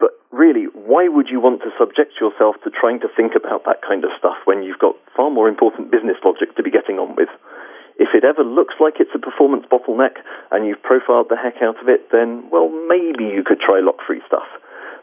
But 0.00 0.10
really, 0.32 0.66
why 0.72 1.08
would 1.08 1.28
you 1.28 1.40
want 1.40 1.62
to 1.62 1.70
subject 1.78 2.18
yourself 2.20 2.56
to 2.64 2.70
trying 2.70 3.00
to 3.00 3.08
think 3.14 3.32
about 3.36 3.64
that 3.64 3.84
kind 3.86 4.04
of 4.04 4.10
stuff 4.18 4.36
when 4.44 4.62
you've 4.62 4.80
got 4.80 4.96
far 5.16 5.30
more 5.30 5.48
important 5.48 5.90
business 5.90 6.16
logic 6.24 6.56
to 6.56 6.62
be 6.62 6.70
getting 6.70 6.98
on 6.98 7.14
with? 7.14 7.28
If 7.96 8.10
it 8.12 8.24
ever 8.24 8.42
looks 8.42 8.74
like 8.80 8.98
it's 8.98 9.14
a 9.14 9.22
performance 9.22 9.66
bottleneck 9.70 10.18
and 10.50 10.66
you've 10.66 10.82
profiled 10.82 11.30
the 11.30 11.38
heck 11.38 11.62
out 11.62 11.78
of 11.78 11.88
it, 11.88 12.10
then, 12.10 12.50
well, 12.50 12.68
maybe 12.68 13.22
you 13.22 13.44
could 13.46 13.60
try 13.60 13.78
lock 13.78 14.02
free 14.04 14.20
stuff. 14.26 14.48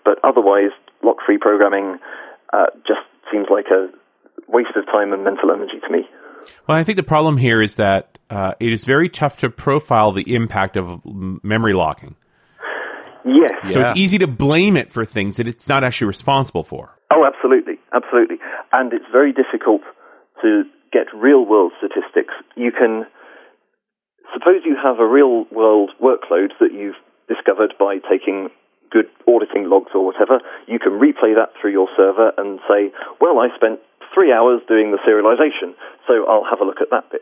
But 0.04 0.20
otherwise, 0.26 0.76
lock 1.02 1.18
free 1.26 1.38
programming 1.38 2.00
uh, 2.52 2.68
just 2.86 3.06
seems 3.32 3.48
like 3.50 3.72
a 3.72 3.88
waste 4.52 4.76
of 4.76 4.86
time 4.88 5.14
and 5.14 5.24
mental 5.24 5.52
energy 5.52 5.80
to 5.80 5.90
me. 5.90 6.04
Well, 6.68 6.78
I 6.78 6.84
think 6.84 6.96
the 6.96 7.04
problem 7.04 7.38
here 7.38 7.62
is 7.62 7.76
that 7.76 8.18
uh, 8.30 8.54
it 8.60 8.72
is 8.72 8.86
very 8.86 9.10
tough 9.10 9.38
to 9.38 9.50
profile 9.50 10.12
the 10.12 10.34
impact 10.34 10.78
of 10.78 11.02
memory 11.06 11.74
locking. 11.74 12.16
Yes. 13.26 13.72
So 13.72 13.80
Yeah. 13.80 13.90
it's 13.92 14.00
easy 14.00 14.18
to 14.20 14.28
blame 14.28 14.78
it 14.78 14.92
for 14.92 15.06
things 15.06 15.38
that 15.38 15.48
it's 15.48 15.68
not 15.68 15.84
actually 15.84 16.08
responsible 16.08 16.64
for. 16.64 16.98
Oh, 17.14 17.26
absolutely, 17.26 17.78
absolutely. 17.94 18.38
And 18.72 18.94
it's 18.94 19.06
very 19.12 19.34
difficult 19.34 19.82
to 20.42 20.64
get 20.92 21.08
real 21.14 21.46
world 21.46 21.74
statistics. 21.78 22.34
You 22.56 22.72
can 22.72 23.06
suppose 24.34 24.62
you 24.66 24.76
have 24.82 25.00
a 25.00 25.06
real 25.06 25.46
world 25.52 25.92
workload 26.02 26.52
that 26.60 26.72
you've 26.74 26.96
discovered 27.28 27.74
by 27.78 27.98
taking 28.10 28.50
good 28.92 29.08
auditing 29.28 29.70
logs 29.70 29.92
or 29.94 30.06
whatever. 30.06 30.40
You 30.68 30.80
can 30.80 30.94
replay 30.94 31.36
that 31.36 31.52
through 31.60 31.72
your 31.72 31.88
server 31.96 32.32
and 32.38 32.60
say, 32.68 32.92
well, 33.20 33.40
I 33.40 33.48
spent 33.56 33.80
three 34.14 34.32
hours 34.32 34.62
doing 34.68 34.92
the 34.92 35.00
serialization, 35.08 35.74
so 36.08 36.26
I'll 36.28 36.46
have 36.50 36.60
a 36.62 36.66
look 36.66 36.82
at 36.82 36.90
that 36.92 37.12
bit. 37.12 37.22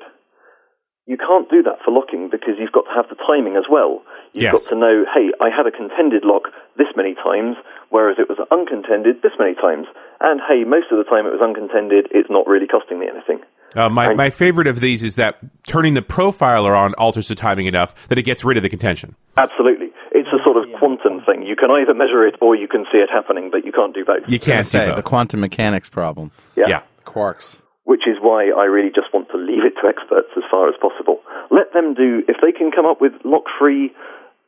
You 1.06 1.18
can't 1.18 1.50
do 1.50 1.64
that 1.64 1.82
for 1.84 1.90
locking 1.92 2.30
because 2.30 2.56
you've 2.60 2.72
got 2.72 2.86
to 2.86 2.94
have 2.94 3.10
the 3.10 3.18
timing 3.18 3.58
as 3.58 3.66
well. 3.70 4.04
You've 4.34 4.44
Yes. 4.54 4.54
got 4.54 4.70
to 4.70 4.76
know, 4.76 5.06
hey, 5.12 5.32
I 5.42 5.50
had 5.50 5.66
a 5.66 5.72
contended 5.72 6.24
lock 6.24 6.50
this 6.78 6.88
many 6.96 7.16
times, 7.16 7.58
whereas 7.90 8.18
it 8.20 8.30
was 8.30 8.38
uncontended 8.52 9.24
this 9.24 9.34
many 9.40 9.56
times. 9.56 9.88
And 10.22 10.40
hey, 10.48 10.64
most 10.66 10.92
of 10.92 11.00
the 11.00 11.04
time 11.10 11.26
it 11.26 11.32
was 11.34 11.42
uncontended, 11.42 12.10
it's 12.12 12.30
not 12.30 12.46
really 12.46 12.68
costing 12.68 13.00
me 13.00 13.08
anything. 13.10 13.40
Uh, 13.76 13.90
my, 13.90 14.08
Right. 14.10 14.18
my 14.18 14.30
favorite 14.30 14.68
of 14.68 14.82
these 14.82 15.02
is 15.02 15.16
that 15.16 15.38
turning 15.66 15.96
the 15.96 16.02
profiler 16.04 16.78
on 16.78 16.94
alters 16.96 17.28
the 17.28 17.36
timing 17.36 17.66
enough 17.66 18.08
that 18.10 18.18
it 18.20 18.24
gets 18.24 18.44
rid 18.44 18.58
of 18.58 18.64
the 18.64 18.70
contention. 18.70 19.16
Absolutely. 19.38 19.90
It's 20.12 20.30
a 20.30 20.44
sort 20.44 20.58
of 20.58 20.69
quantum 20.80 21.22
thing. 21.26 21.44
You 21.44 21.56
can 21.56 21.70
either 21.72 21.94
measure 21.94 22.26
it 22.26 22.36
or 22.42 22.56
you 22.56 22.68
can 22.68 22.86
see 22.92 22.98
it 23.00 23.10
happening, 23.12 23.50
but 23.52 23.66
you 23.66 23.72
can't 23.72 23.94
do 23.94 24.06
both. 24.06 24.24
You 24.28 24.40
can't 24.40 24.66
say 24.66 24.86
do 24.86 24.96
the 24.96 25.04
quantum 25.04 25.42
mechanics 25.42 25.90
problem. 25.90 26.32
Yeah. 26.56 26.82
Quarks. 27.06 27.62
which 27.86 28.06
is 28.06 28.18
why 28.22 28.50
I 28.56 28.66
really 28.66 28.92
just 28.94 29.10
want 29.14 29.30
to 29.32 29.38
leave 29.38 29.66
it 29.66 29.74
to 29.82 29.88
experts 29.90 30.30
as 30.38 30.44
far 30.52 30.70
as 30.70 30.76
possible. 30.80 31.22
Let 31.50 31.74
them 31.74 31.96
do, 31.96 32.22
if 32.28 32.38
they 32.42 32.52
can 32.52 32.70
come 32.72 32.86
up 32.86 33.02
with 33.02 33.14
lock 33.26 33.46
free 33.58 33.92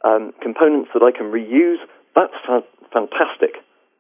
um, 0.06 0.32
components 0.42 0.90
that 0.94 1.02
I 1.02 1.10
can 1.10 1.32
reuse, 1.34 1.82
that's 2.14 2.34
fa- 2.46 2.64
fantastic. 2.94 3.58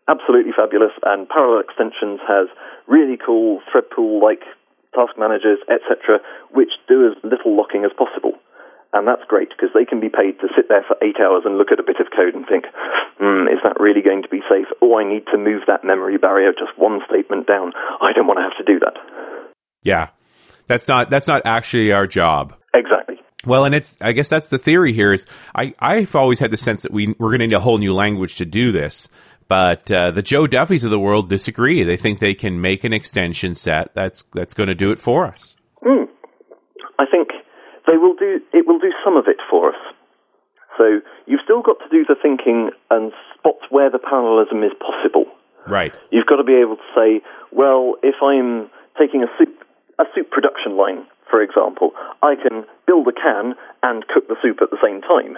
Absolutely 0.08 0.52
fabulous. 0.56 0.92
And 1.04 1.28
Parallel 1.28 1.62
Extensions 1.66 2.20
has 2.28 2.48
really 2.86 3.18
cool 3.18 3.62
thread 3.72 3.90
pool 3.90 4.22
like 4.22 4.42
task 4.94 5.18
managers, 5.18 5.58
etc., 5.72 6.20
which 6.52 6.70
do 6.88 7.08
as 7.10 7.18
little 7.24 7.56
locking 7.58 7.86
as 7.86 7.92
possible. 7.98 8.38
And 8.94 9.08
that's 9.08 9.24
great 9.28 9.50
because 9.50 9.70
they 9.74 9.86
can 9.86 10.00
be 10.00 10.10
paid 10.10 10.40
to 10.42 10.52
sit 10.56 10.68
there 10.68 10.84
for 10.86 10.98
eight 11.02 11.16
hours 11.20 11.44
and 11.46 11.58
look 11.58 11.72
at 11.72 11.80
a 11.80 11.84
bit 11.84 12.00
of 12.00 12.12
code 12.12 12.36
and 12.36 12.46
think, 12.46 12.66
hmm, 13.18 13.48
is 13.48 13.64
that 13.64 13.80
really 13.80 14.02
going 14.02 14.22
to 14.24 14.28
be 14.28 14.42
safe? 14.50 14.68
Oh, 14.82 15.00
I 15.00 15.08
need 15.08 15.24
to 15.32 15.38
move 15.38 15.64
that 15.68 15.84
memory 15.84 16.18
barrier 16.18 16.52
just 16.52 16.78
one 16.78 17.00
statement 17.08 17.48
down. 17.48 17.72
I 18.02 18.12
don't 18.12 18.28
want 18.28 18.40
to 18.40 18.44
have 18.44 18.60
to 18.60 18.68
do 18.68 18.80
that. 18.80 19.00
Yeah. 19.84 20.10
That's 20.68 20.88
not 20.88 21.10
that's 21.10 21.28
not 21.28 21.42
actually 21.46 21.92
our 21.92 22.08
job. 22.08 22.56
Exactly. 22.74 23.16
Well, 23.46 23.66
and 23.66 23.74
it's 23.74 23.98
I 24.00 24.12
guess 24.12 24.30
that's 24.30 24.50
the 24.50 24.58
theory 24.58 24.94
here 24.94 25.12
is 25.12 25.26
I 25.56 25.74
I've 25.80 26.16
always 26.16 26.40
had 26.40 26.52
the 26.52 26.58
sense 26.58 26.84
that 26.84 26.92
we 26.92 27.16
we're 27.20 27.30
going 27.30 27.40
to 27.40 27.48
need 27.48 27.56
a 27.56 27.60
whole 27.60 27.78
new 27.78 27.94
language 27.94 28.38
to 28.38 28.46
do 28.46 28.72
this. 28.72 29.10
But 29.48 29.92
uh, 29.92 30.12
the 30.12 30.22
Joe 30.22 30.48
Duffys 30.48 30.86
of 30.86 30.92
the 30.92 31.00
world 31.00 31.30
disagree. 31.30 31.84
They 31.84 31.98
think 31.98 32.20
they 32.20 32.36
can 32.36 32.62
make 32.62 32.86
an 32.86 32.94
extension 32.94 33.54
set 33.54 33.94
that's 33.94 34.24
that's 34.34 34.54
going 34.54 34.70
to 34.70 34.76
do 34.76 34.92
it 34.92 35.00
for 35.00 35.26
us. 35.28 35.58
Mm. 35.84 36.08
I 36.98 37.06
think 37.12 37.31
they 37.88 37.98
will 37.98 38.16
do. 38.16 38.40
It 38.54 38.68
will 38.68 38.80
do 38.80 38.94
some 39.04 39.18
of 39.18 39.26
it 39.28 39.38
for 39.50 39.70
us. 39.70 39.82
So 40.78 41.02
you've 41.26 41.42
still 41.44 41.62
got 41.62 41.78
to 41.80 41.90
do 41.90 42.06
the 42.06 42.16
thinking 42.20 42.72
and 42.90 43.12
spot 43.38 43.60
where 43.70 43.90
the 43.90 44.00
parallelism 44.00 44.64
is 44.64 44.72
possible. 44.80 45.26
Right. 45.68 45.94
You've 46.12 46.26
got 46.26 46.38
to 46.38 46.44
be 46.44 46.56
able 46.56 46.78
to 46.78 46.90
say, 46.96 47.22
well, 47.52 47.96
if 48.02 48.16
I'm 48.24 48.70
taking 48.98 49.24
a 49.24 49.28
soup 49.38 49.54
a 50.00 50.06
soup 50.16 50.32
production 50.32 50.78
line, 50.78 51.06
for 51.30 51.42
example, 51.42 51.92
I 52.24 52.36
can 52.36 52.66
build 52.88 53.08
a 53.08 53.14
can 53.14 53.54
and 53.84 54.08
cook 54.08 54.28
the 54.28 54.36
soup 54.42 54.58
at 54.62 54.72
the 54.72 54.82
same 54.82 55.02
time. 55.02 55.38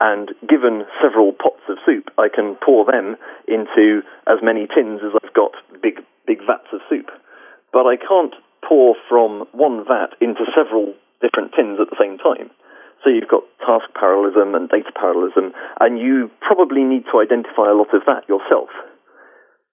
And 0.00 0.32
given 0.48 0.84
several 1.00 1.32
pots 1.32 1.62
of 1.68 1.78
soup, 1.84 2.10
I 2.18 2.28
can 2.32 2.56
pour 2.64 2.84
them 2.84 3.16
into 3.46 4.02
as 4.26 4.38
many 4.42 4.66
tins 4.66 5.00
as 5.04 5.12
I've 5.22 5.34
got 5.34 5.52
big 5.82 6.00
big 6.26 6.38
vats 6.46 6.72
of 6.72 6.80
soup. 6.88 7.10
But 7.72 7.86
I 7.86 7.96
can't 7.96 8.34
pour 8.66 8.96
from 9.08 9.44
one 9.52 9.84
vat 9.86 10.16
into 10.20 10.44
several 10.56 10.94
different 11.22 11.54
tins 11.54 11.78
at 11.80 11.88
the 11.88 11.96
same 11.96 12.18
time. 12.18 12.50
So 13.02 13.10
you've 13.10 13.30
got 13.30 13.42
task 13.64 13.90
parallelism 13.98 14.54
and 14.54 14.68
data 14.68 14.92
parallelism, 14.94 15.54
and 15.80 15.98
you 15.98 16.30
probably 16.42 16.84
need 16.84 17.06
to 17.10 17.18
identify 17.18 17.70
a 17.70 17.78
lot 17.78 17.94
of 17.94 18.02
that 18.06 18.28
yourself. 18.28 18.70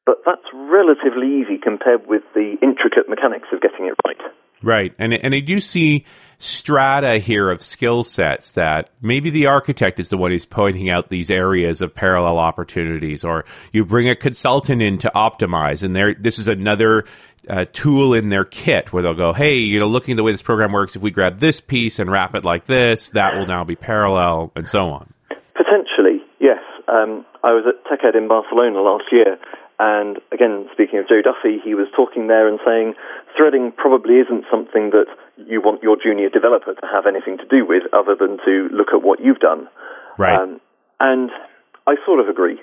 But 0.06 0.26
that's 0.26 0.50
relatively 0.54 1.42
easy 1.42 1.62
compared 1.62 2.08
with 2.08 2.24
the 2.34 2.58
intricate 2.62 3.10
mechanics 3.10 3.50
of 3.54 3.62
getting 3.62 3.86
it 3.86 3.94
right. 4.08 4.22
Right. 4.62 4.94
And 5.00 5.14
and 5.14 5.34
I 5.34 5.40
do 5.40 5.62
see 5.62 6.06
strata 6.40 7.18
here 7.18 7.50
of 7.50 7.62
skill 7.62 8.04
sets 8.04 8.54
that 8.54 8.90
maybe 9.02 9.30
the 9.30 9.48
architect 9.48 10.00
is 10.00 10.10
the 10.10 10.18
one 10.18 10.32
who's 10.32 10.46
pointing 10.46 10.90
out 10.90 11.10
these 11.10 11.30
areas 11.30 11.82
of 11.82 11.94
parallel 11.94 12.40
opportunities, 12.40 13.24
or 13.24 13.46
you 13.74 13.86
bring 13.86 14.10
a 14.10 14.16
consultant 14.16 14.82
in 14.82 14.98
to 15.00 15.12
optimize, 15.16 15.84
and 15.84 15.96
there 15.96 16.14
this 16.14 16.40
is 16.40 16.48
another 16.48 17.06
uh, 17.50 17.66
tool 17.74 18.14
in 18.14 18.30
their 18.30 18.46
kit 18.46 18.94
where 18.94 19.04
they'll 19.04 19.14
go, 19.14 19.34
hey, 19.34 19.56
you 19.56 19.80
know, 19.80 19.88
looking 19.88 20.14
at 20.14 20.18
the 20.18 20.24
way 20.24 20.32
this 20.32 20.42
program 20.42 20.72
works, 20.72 20.96
if 20.96 21.02
we 21.02 21.12
grab 21.12 21.40
this 21.40 21.60
piece 21.60 22.00
and 22.00 22.12
wrap 22.12 22.36
it 22.36 22.44
like 22.44 22.66
this, 22.66 23.10
that 23.10 23.36
will 23.36 23.48
now 23.48 23.64
be 23.64 23.76
parallel, 23.76 24.52
and 24.56 24.68
so 24.68 24.90
on. 24.90 25.12
Potentially, 25.56 26.22
yes. 26.40 26.60
Um, 26.88 27.26
I 27.44 27.54
was 27.54 27.66
at 27.68 27.84
TechEd 27.86 28.16
in 28.16 28.28
Barcelona 28.28 28.82
last 28.82 29.06
year, 29.12 29.38
and 29.80 30.18
again, 30.34 30.68
speaking 30.74 31.00
of 31.00 31.08
Joe 31.08 31.22
Duffy, 31.24 31.58
he 31.64 31.74
was 31.74 31.88
talking 31.96 32.28
there 32.28 32.48
and 32.48 32.60
saying 32.66 32.96
threading 33.36 33.72
probably 33.76 34.16
isn't 34.16 34.44
something 34.52 34.92
that 34.92 35.06
you 35.38 35.62
want 35.62 35.82
your 35.82 35.96
junior 35.96 36.30
developer 36.30 36.74
to 36.74 36.88
have 36.92 37.06
anything 37.08 37.38
to 37.38 37.46
do 37.46 37.66
with, 37.66 37.84
other 37.94 38.16
than 38.20 38.38
to 38.44 38.68
look 38.76 38.90
at 38.94 39.02
what 39.02 39.20
you've 39.24 39.40
done. 39.40 39.70
Right. 40.18 40.38
Um, 40.38 40.60
and 41.00 41.32
I 41.88 41.96
sort 42.06 42.20
of 42.20 42.28
agree. 42.28 42.60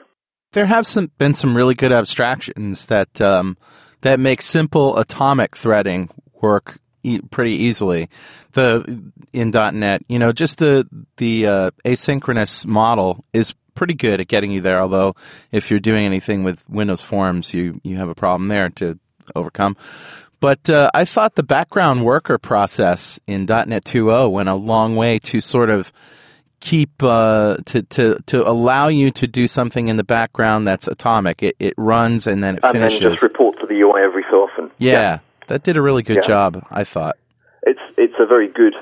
There 0.52 0.66
have 0.66 0.86
some, 0.86 1.10
been 1.18 1.32
some 1.32 1.56
really 1.56 1.74
good 1.74 1.92
abstractions 1.92 2.86
that 2.86 3.20
um, 3.20 3.56
that 4.02 4.20
makes 4.20 4.44
simple 4.44 4.98
atomic 4.98 5.56
threading 5.56 6.10
work 6.42 6.78
e- 7.02 7.20
pretty 7.30 7.54
easily. 7.54 8.10
The 8.52 9.10
in 9.32 9.50
.NET, 9.50 10.02
you 10.08 10.18
know, 10.18 10.32
just 10.32 10.58
the 10.58 10.86
the 11.16 11.46
uh, 11.46 11.70
asynchronous 11.84 12.66
model 12.66 13.24
is 13.32 13.54
pretty 13.76 13.94
good 13.94 14.20
at 14.20 14.26
getting 14.26 14.50
you 14.50 14.60
there. 14.60 14.80
Although 14.80 15.14
if 15.52 15.70
you're 15.70 15.80
doing 15.80 16.04
anything 16.04 16.42
with 16.42 16.68
Windows 16.68 17.00
Forms, 17.00 17.54
you 17.54 17.80
you 17.84 17.96
have 17.96 18.08
a 18.08 18.14
problem 18.14 18.48
there 18.48 18.68
to 18.70 18.98
overcome. 19.34 19.76
But 20.40 20.68
uh, 20.68 20.90
I 20.92 21.04
thought 21.04 21.34
the 21.34 21.42
background 21.42 22.04
worker 22.04 22.38
process 22.38 23.18
in 23.26 23.46
.NET 23.46 23.84
2.0 23.84 24.30
went 24.30 24.48
a 24.48 24.54
long 24.54 24.94
way 24.94 25.18
to 25.20 25.40
sort 25.40 25.70
of 25.70 25.92
keep 26.60 27.02
uh, 27.02 27.56
to 27.66 27.82
to 27.82 28.18
to 28.26 28.48
allow 28.48 28.88
you 28.88 29.10
to 29.12 29.26
do 29.26 29.48
something 29.48 29.88
in 29.88 29.96
the 29.96 30.04
background 30.04 30.66
that's 30.66 30.88
atomic. 30.88 31.42
It 31.42 31.56
it 31.58 31.74
runs 31.76 32.26
and 32.26 32.42
then 32.42 32.56
it 32.56 32.64
and 32.64 32.72
finishes. 32.72 33.00
And 33.00 33.06
then 33.06 33.12
just 33.14 33.22
report 33.22 33.58
to 33.60 33.66
the 33.66 33.80
UI 33.80 34.02
every 34.02 34.24
so 34.30 34.36
often. 34.38 34.70
Yeah, 34.78 34.92
yeah. 34.92 35.18
that 35.48 35.62
did 35.62 35.76
a 35.76 35.82
really 35.82 36.02
good 36.02 36.16
yeah. 36.16 36.28
job. 36.28 36.66
I 36.70 36.84
thought 36.84 37.16
it's 37.62 37.80
it's 37.96 38.14
a 38.18 38.26
very 38.26 38.48
good 38.48 38.74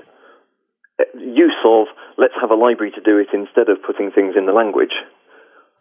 uh, 0.98 1.04
use 1.18 1.56
of 1.64 1.86
let's 2.18 2.34
have 2.40 2.50
a 2.50 2.58
library 2.58 2.92
to 2.92 3.02
do 3.02 3.18
it 3.18 3.28
instead 3.32 3.68
of 3.68 3.82
putting 3.82 4.10
things 4.10 4.34
in 4.36 4.46
the 4.46 4.52
language. 4.52 4.94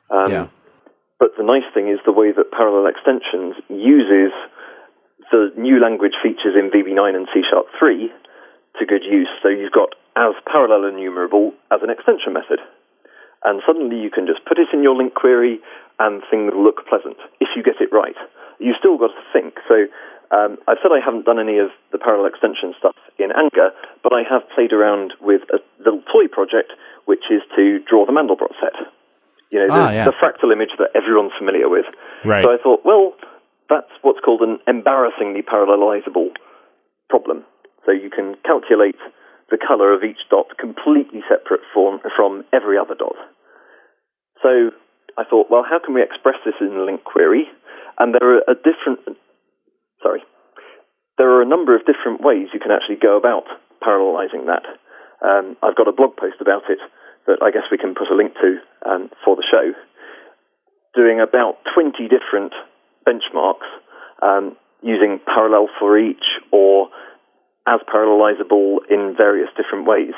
Um, 0.10 0.32
yeah. 0.32 0.48
But 1.20 1.38
the 1.38 1.44
nice 1.44 1.68
thing 1.74 1.88
is 1.88 2.00
the 2.06 2.12
way 2.12 2.32
that 2.36 2.52
Parallel 2.52 2.92
Extensions 2.92 3.56
uses 3.70 4.34
the 5.32 5.56
new 5.56 5.80
language 5.80 6.14
features 6.22 6.54
in 6.54 6.70
VB9 6.70 7.16
and 7.16 7.28
C 7.34 7.42
Sharp 7.48 7.68
3 7.80 8.12
to 8.80 8.86
good 8.86 9.04
use. 9.04 9.30
So 9.42 9.50
you've 9.50 9.72
got 9.72 9.96
as 10.16 10.36
parallel 10.46 10.90
enumerable 10.90 11.54
as 11.72 11.82
an 11.82 11.90
extension 11.90 12.34
method. 12.34 12.60
And 13.44 13.62
suddenly 13.66 14.00
you 14.00 14.10
can 14.10 14.26
just 14.26 14.46
put 14.46 14.60
it 14.60 14.70
in 14.74 14.84
your 14.84 14.96
LINQ 14.96 15.14
query 15.14 15.60
and 16.00 16.24
things 16.30 16.52
look 16.56 16.86
pleasant 16.88 17.18
if 17.40 17.50
you 17.56 17.64
get 17.64 17.82
it 17.82 17.92
right. 17.92 18.16
You've 18.60 18.80
still 18.80 18.98
got 18.98 19.12
to 19.12 19.24
think. 19.34 19.56
So 19.68 19.88
um, 20.34 20.58
I've 20.68 20.82
said 20.82 20.90
I 20.90 21.04
haven't 21.04 21.26
done 21.26 21.38
any 21.38 21.60
of 21.60 21.70
the 21.92 22.02
parallel 22.02 22.26
extension 22.26 22.74
stuff 22.80 22.98
in 23.20 23.30
anger, 23.32 23.70
but 24.02 24.14
I 24.14 24.26
have 24.26 24.42
played 24.56 24.74
around 24.74 25.14
with 25.22 25.42
a 25.54 25.62
little 25.78 26.02
toy 26.10 26.26
project, 26.26 26.74
which 27.06 27.30
is 27.30 27.42
to 27.56 27.80
draw 27.86 28.06
the 28.06 28.12
Mandelbrot 28.12 28.58
set. 28.58 28.74
You 29.52 29.62
know, 29.62 29.70
ah, 29.70 29.88
the, 29.88 29.94
yeah. 29.94 30.06
the 30.06 30.18
fractal 30.18 30.52
image 30.52 30.74
that 30.80 30.90
everyone's 30.98 31.38
familiar 31.38 31.70
with. 31.70 31.86
Right. 32.26 32.42
So 32.42 32.50
I 32.50 32.58
thought, 32.58 32.82
well, 32.84 33.14
that's 33.70 33.94
what's 34.02 34.20
called 34.26 34.42
an 34.42 34.58
embarrassingly 34.66 35.44
parallelizable 35.44 36.34
problem. 37.10 37.46
So 37.86 37.92
you 37.92 38.10
can 38.10 38.36
calculate 38.44 38.98
the 39.52 39.58
color 39.62 39.94
of 39.94 40.04
each 40.04 40.26
dot 40.30 40.58
completely 40.58 41.22
separate 41.30 41.62
from, 41.74 42.02
from 42.16 42.44
every 42.52 42.78
other 42.78 42.96
dot. 42.98 43.16
So 44.42 44.72
I 45.18 45.24
thought, 45.30 45.48
well, 45.52 45.64
how 45.64 45.80
can 45.84 45.94
we 45.94 46.02
express 46.02 46.36
this 46.46 46.56
in 46.60 46.74
a 46.74 46.86
LINQ 46.90 47.04
query? 47.04 47.46
And 48.00 48.16
there 48.16 48.38
are 48.38 48.42
a 48.50 48.56
different, 48.56 49.00
sorry, 50.04 50.22
there 51.18 51.32
are 51.32 51.42
a 51.42 51.48
number 51.48 51.76
of 51.76 51.88
different 51.88 52.22
ways 52.22 52.52
you 52.54 52.60
can 52.60 52.72
actually 52.72 52.98
go 53.02 53.18
about 53.18 53.48
parallelizing 53.82 54.46
that. 54.52 54.68
Um, 55.24 55.56
I've 55.64 55.76
got 55.76 55.88
a 55.88 55.96
blog 55.96 56.18
post 56.18 56.38
about 56.42 56.70
it 56.70 56.80
that 57.26 57.40
I 57.42 57.52
guess 57.52 57.64
we 57.72 57.78
can 57.78 57.96
put 57.96 58.12
a 58.12 58.16
link 58.16 58.34
to 58.44 58.60
um, 58.86 59.10
for 59.24 59.36
the 59.36 59.48
show, 59.48 59.72
doing 60.94 61.22
about 61.22 61.58
20 61.74 61.96
different 62.12 62.54
benchmarks 63.08 63.68
um, 64.22 64.58
using 64.82 65.20
parallel 65.26 65.70
for 65.80 65.98
each 65.98 66.44
or 66.52 66.90
as 67.66 67.80
parallelizable 67.88 68.80
in 68.90 69.16
various 69.16 69.50
different 69.56 69.88
ways. 69.88 70.14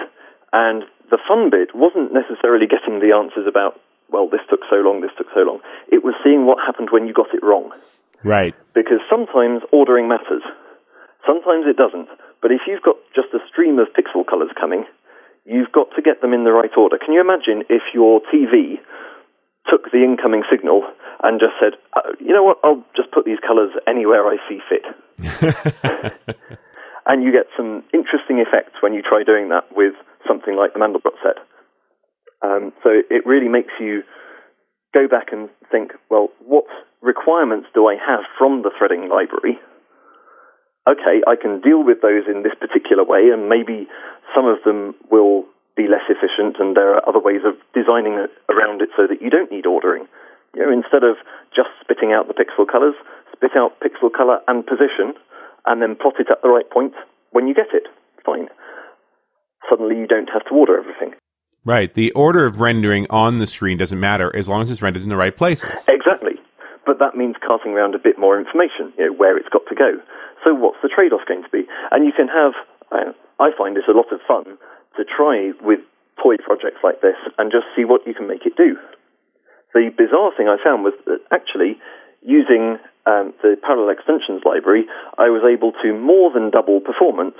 And 0.52 0.84
the 1.12 1.20
fun 1.28 1.50
bit 1.52 1.76
wasn't 1.76 2.14
necessarily 2.14 2.66
getting 2.66 3.00
the 3.00 3.14
answers 3.14 3.46
about, 3.48 3.80
well, 4.10 4.28
this 4.28 4.42
took 4.50 4.62
so 4.70 4.78
long, 4.78 5.02
this 5.02 5.14
took 5.18 5.28
so 5.34 5.42
long. 5.42 5.60
It 5.92 6.04
was 6.04 6.16
seeing 6.24 6.46
what 6.46 6.58
happened 6.66 6.90
when 6.90 7.06
you 7.06 7.14
got 7.14 7.34
it 7.34 7.44
wrong. 7.44 7.72
Right. 8.26 8.58
Because 8.74 9.06
sometimes 9.06 9.62
ordering 9.72 10.10
matters. 10.10 10.42
Sometimes 11.26 11.70
it 11.70 11.78
doesn't. 11.78 12.10
But 12.42 12.52
if 12.52 12.66
you've 12.66 12.82
got 12.82 12.98
just 13.14 13.30
a 13.34 13.40
stream 13.48 13.78
of 13.78 13.94
pixel 13.94 14.26
colors 14.26 14.50
coming, 14.60 14.86
you've 15.46 15.72
got 15.72 15.94
to 15.96 16.02
get 16.02 16.22
them 16.22 16.34
in 16.34 16.44
the 16.44 16.52
right 16.52 16.74
order. 16.76 16.98
Can 16.98 17.14
you 17.14 17.22
imagine 17.22 17.64
if 17.70 17.84
your 17.94 18.22
TV 18.34 18.82
took 19.70 19.92
the 19.94 20.04
incoming 20.04 20.44
signal 20.50 20.84
and 21.24 21.40
just 21.40 21.54
said, 21.62 21.78
uh, 21.94 22.18
you 22.20 22.34
know 22.34 22.44
what, 22.44 22.58
I'll 22.64 22.84
just 22.98 23.12
put 23.12 23.26
these 23.26 23.40
colors 23.46 23.72
anywhere 23.88 24.26
I 24.26 24.38
see 24.50 24.60
fit? 24.66 24.86
and 27.06 27.24
you 27.24 27.32
get 27.32 27.46
some 27.56 27.84
interesting 27.94 28.42
effects 28.42 28.82
when 28.82 28.94
you 28.94 29.02
try 29.02 29.24
doing 29.24 29.50
that 29.50 29.70
with 29.72 29.94
something 30.28 30.56
like 30.58 30.74
the 30.74 30.80
Mandelbrot 30.80 31.18
set. 31.22 31.38
Um, 32.42 32.74
so 32.84 32.90
it 33.10 33.26
really 33.26 33.48
makes 33.48 33.74
you 33.80 34.04
go 34.94 35.08
back 35.08 35.28
and 35.32 35.50
think, 35.72 35.92
well, 36.10 36.30
what 36.46 36.66
requirements 37.06 37.70
do 37.74 37.86
I 37.88 37.96
have 37.96 38.26
from 38.38 38.66
the 38.66 38.74
threading 38.74 39.08
library? 39.08 39.62
Okay, 40.90 41.22
I 41.26 41.38
can 41.38 41.62
deal 41.62 41.86
with 41.86 42.02
those 42.02 42.26
in 42.26 42.42
this 42.42 42.54
particular 42.58 43.06
way, 43.06 43.30
and 43.30 43.50
maybe 43.50 43.88
some 44.34 44.46
of 44.46 44.62
them 44.66 44.94
will 45.10 45.46
be 45.78 45.88
less 45.88 46.06
efficient, 46.10 46.58
and 46.60 46.76
there 46.76 46.94
are 46.98 47.08
other 47.08 47.22
ways 47.22 47.42
of 47.46 47.58
designing 47.74 48.14
it 48.18 48.30
around 48.50 48.82
it 48.82 48.90
so 48.98 49.08
that 49.08 49.22
you 49.22 49.30
don't 49.30 49.52
need 49.52 49.66
ordering. 49.66 50.06
You 50.54 50.66
know, 50.66 50.72
instead 50.72 51.04
of 51.04 51.18
just 51.54 51.70
spitting 51.82 52.14
out 52.14 52.28
the 52.28 52.38
pixel 52.38 52.66
colors, 52.70 52.96
spit 53.34 53.58
out 53.58 53.80
pixel 53.82 54.14
color 54.14 54.40
and 54.48 54.66
position, 54.66 55.14
and 55.66 55.82
then 55.82 55.96
plot 55.96 56.16
it 56.20 56.28
at 56.30 56.42
the 56.42 56.50
right 56.50 56.70
point 56.70 56.94
when 57.32 57.48
you 57.48 57.54
get 57.54 57.74
it. 57.74 57.88
Fine. 58.26 58.48
Suddenly 59.70 59.98
you 59.98 60.08
don't 60.08 60.30
have 60.32 60.46
to 60.46 60.54
order 60.54 60.78
everything. 60.78 61.14
Right. 61.66 61.92
The 61.94 62.12
order 62.12 62.46
of 62.46 62.62
rendering 62.62 63.08
on 63.10 63.40
the 63.40 63.48
screen 63.48 63.78
doesn't 63.78 64.00
matter 64.00 64.34
as 64.36 64.48
long 64.48 64.62
as 64.62 64.70
it's 64.70 64.84
rendered 64.84 65.02
in 65.02 65.10
the 65.10 65.18
right 65.18 65.36
places. 65.36 65.72
Exactly. 65.88 66.35
But 66.86 67.00
that 67.00 67.18
means 67.18 67.36
carting 67.42 67.74
around 67.74 67.96
a 67.96 68.00
bit 68.00 68.18
more 68.18 68.38
information, 68.38 68.94
you 68.98 69.10
know, 69.10 69.14
where 69.14 69.38
it's 69.38 69.50
got 69.50 69.66
to 69.70 69.76
go. 69.76 69.98
So 70.44 70.54
what's 70.54 70.78
the 70.82 70.90
trade-off 70.90 71.26
going 71.28 71.44
to 71.44 71.50
be? 71.50 71.66
And 71.92 72.06
you 72.06 72.14
can 72.14 72.30
have, 72.30 72.54
I 72.92 73.50
find 73.58 73.76
this 73.76 73.90
a 73.90 73.98
lot 73.98 74.14
of 74.14 74.22
fun, 74.28 74.58
to 74.98 75.04
try 75.04 75.52
with 75.62 75.80
toy 76.22 76.38
projects 76.38 76.80
like 76.84 77.02
this 77.02 77.18
and 77.38 77.52
just 77.52 77.66
see 77.76 77.84
what 77.84 78.06
you 78.08 78.14
can 78.14 78.28
make 78.28 78.46
it 78.46 78.56
do. 78.56 78.78
The 79.74 79.92
bizarre 79.92 80.32
thing 80.38 80.48
I 80.48 80.56
found 80.64 80.84
was 80.84 80.94
that 81.06 81.20
actually 81.32 81.76
using 82.22 82.80
um, 83.06 83.34
the 83.44 83.58
parallel 83.62 83.92
extensions 83.92 84.42
library, 84.46 84.86
I 85.18 85.30
was 85.30 85.44
able 85.44 85.74
to 85.84 85.94
more 85.94 86.32
than 86.32 86.50
double 86.50 86.80
performance 86.80 87.38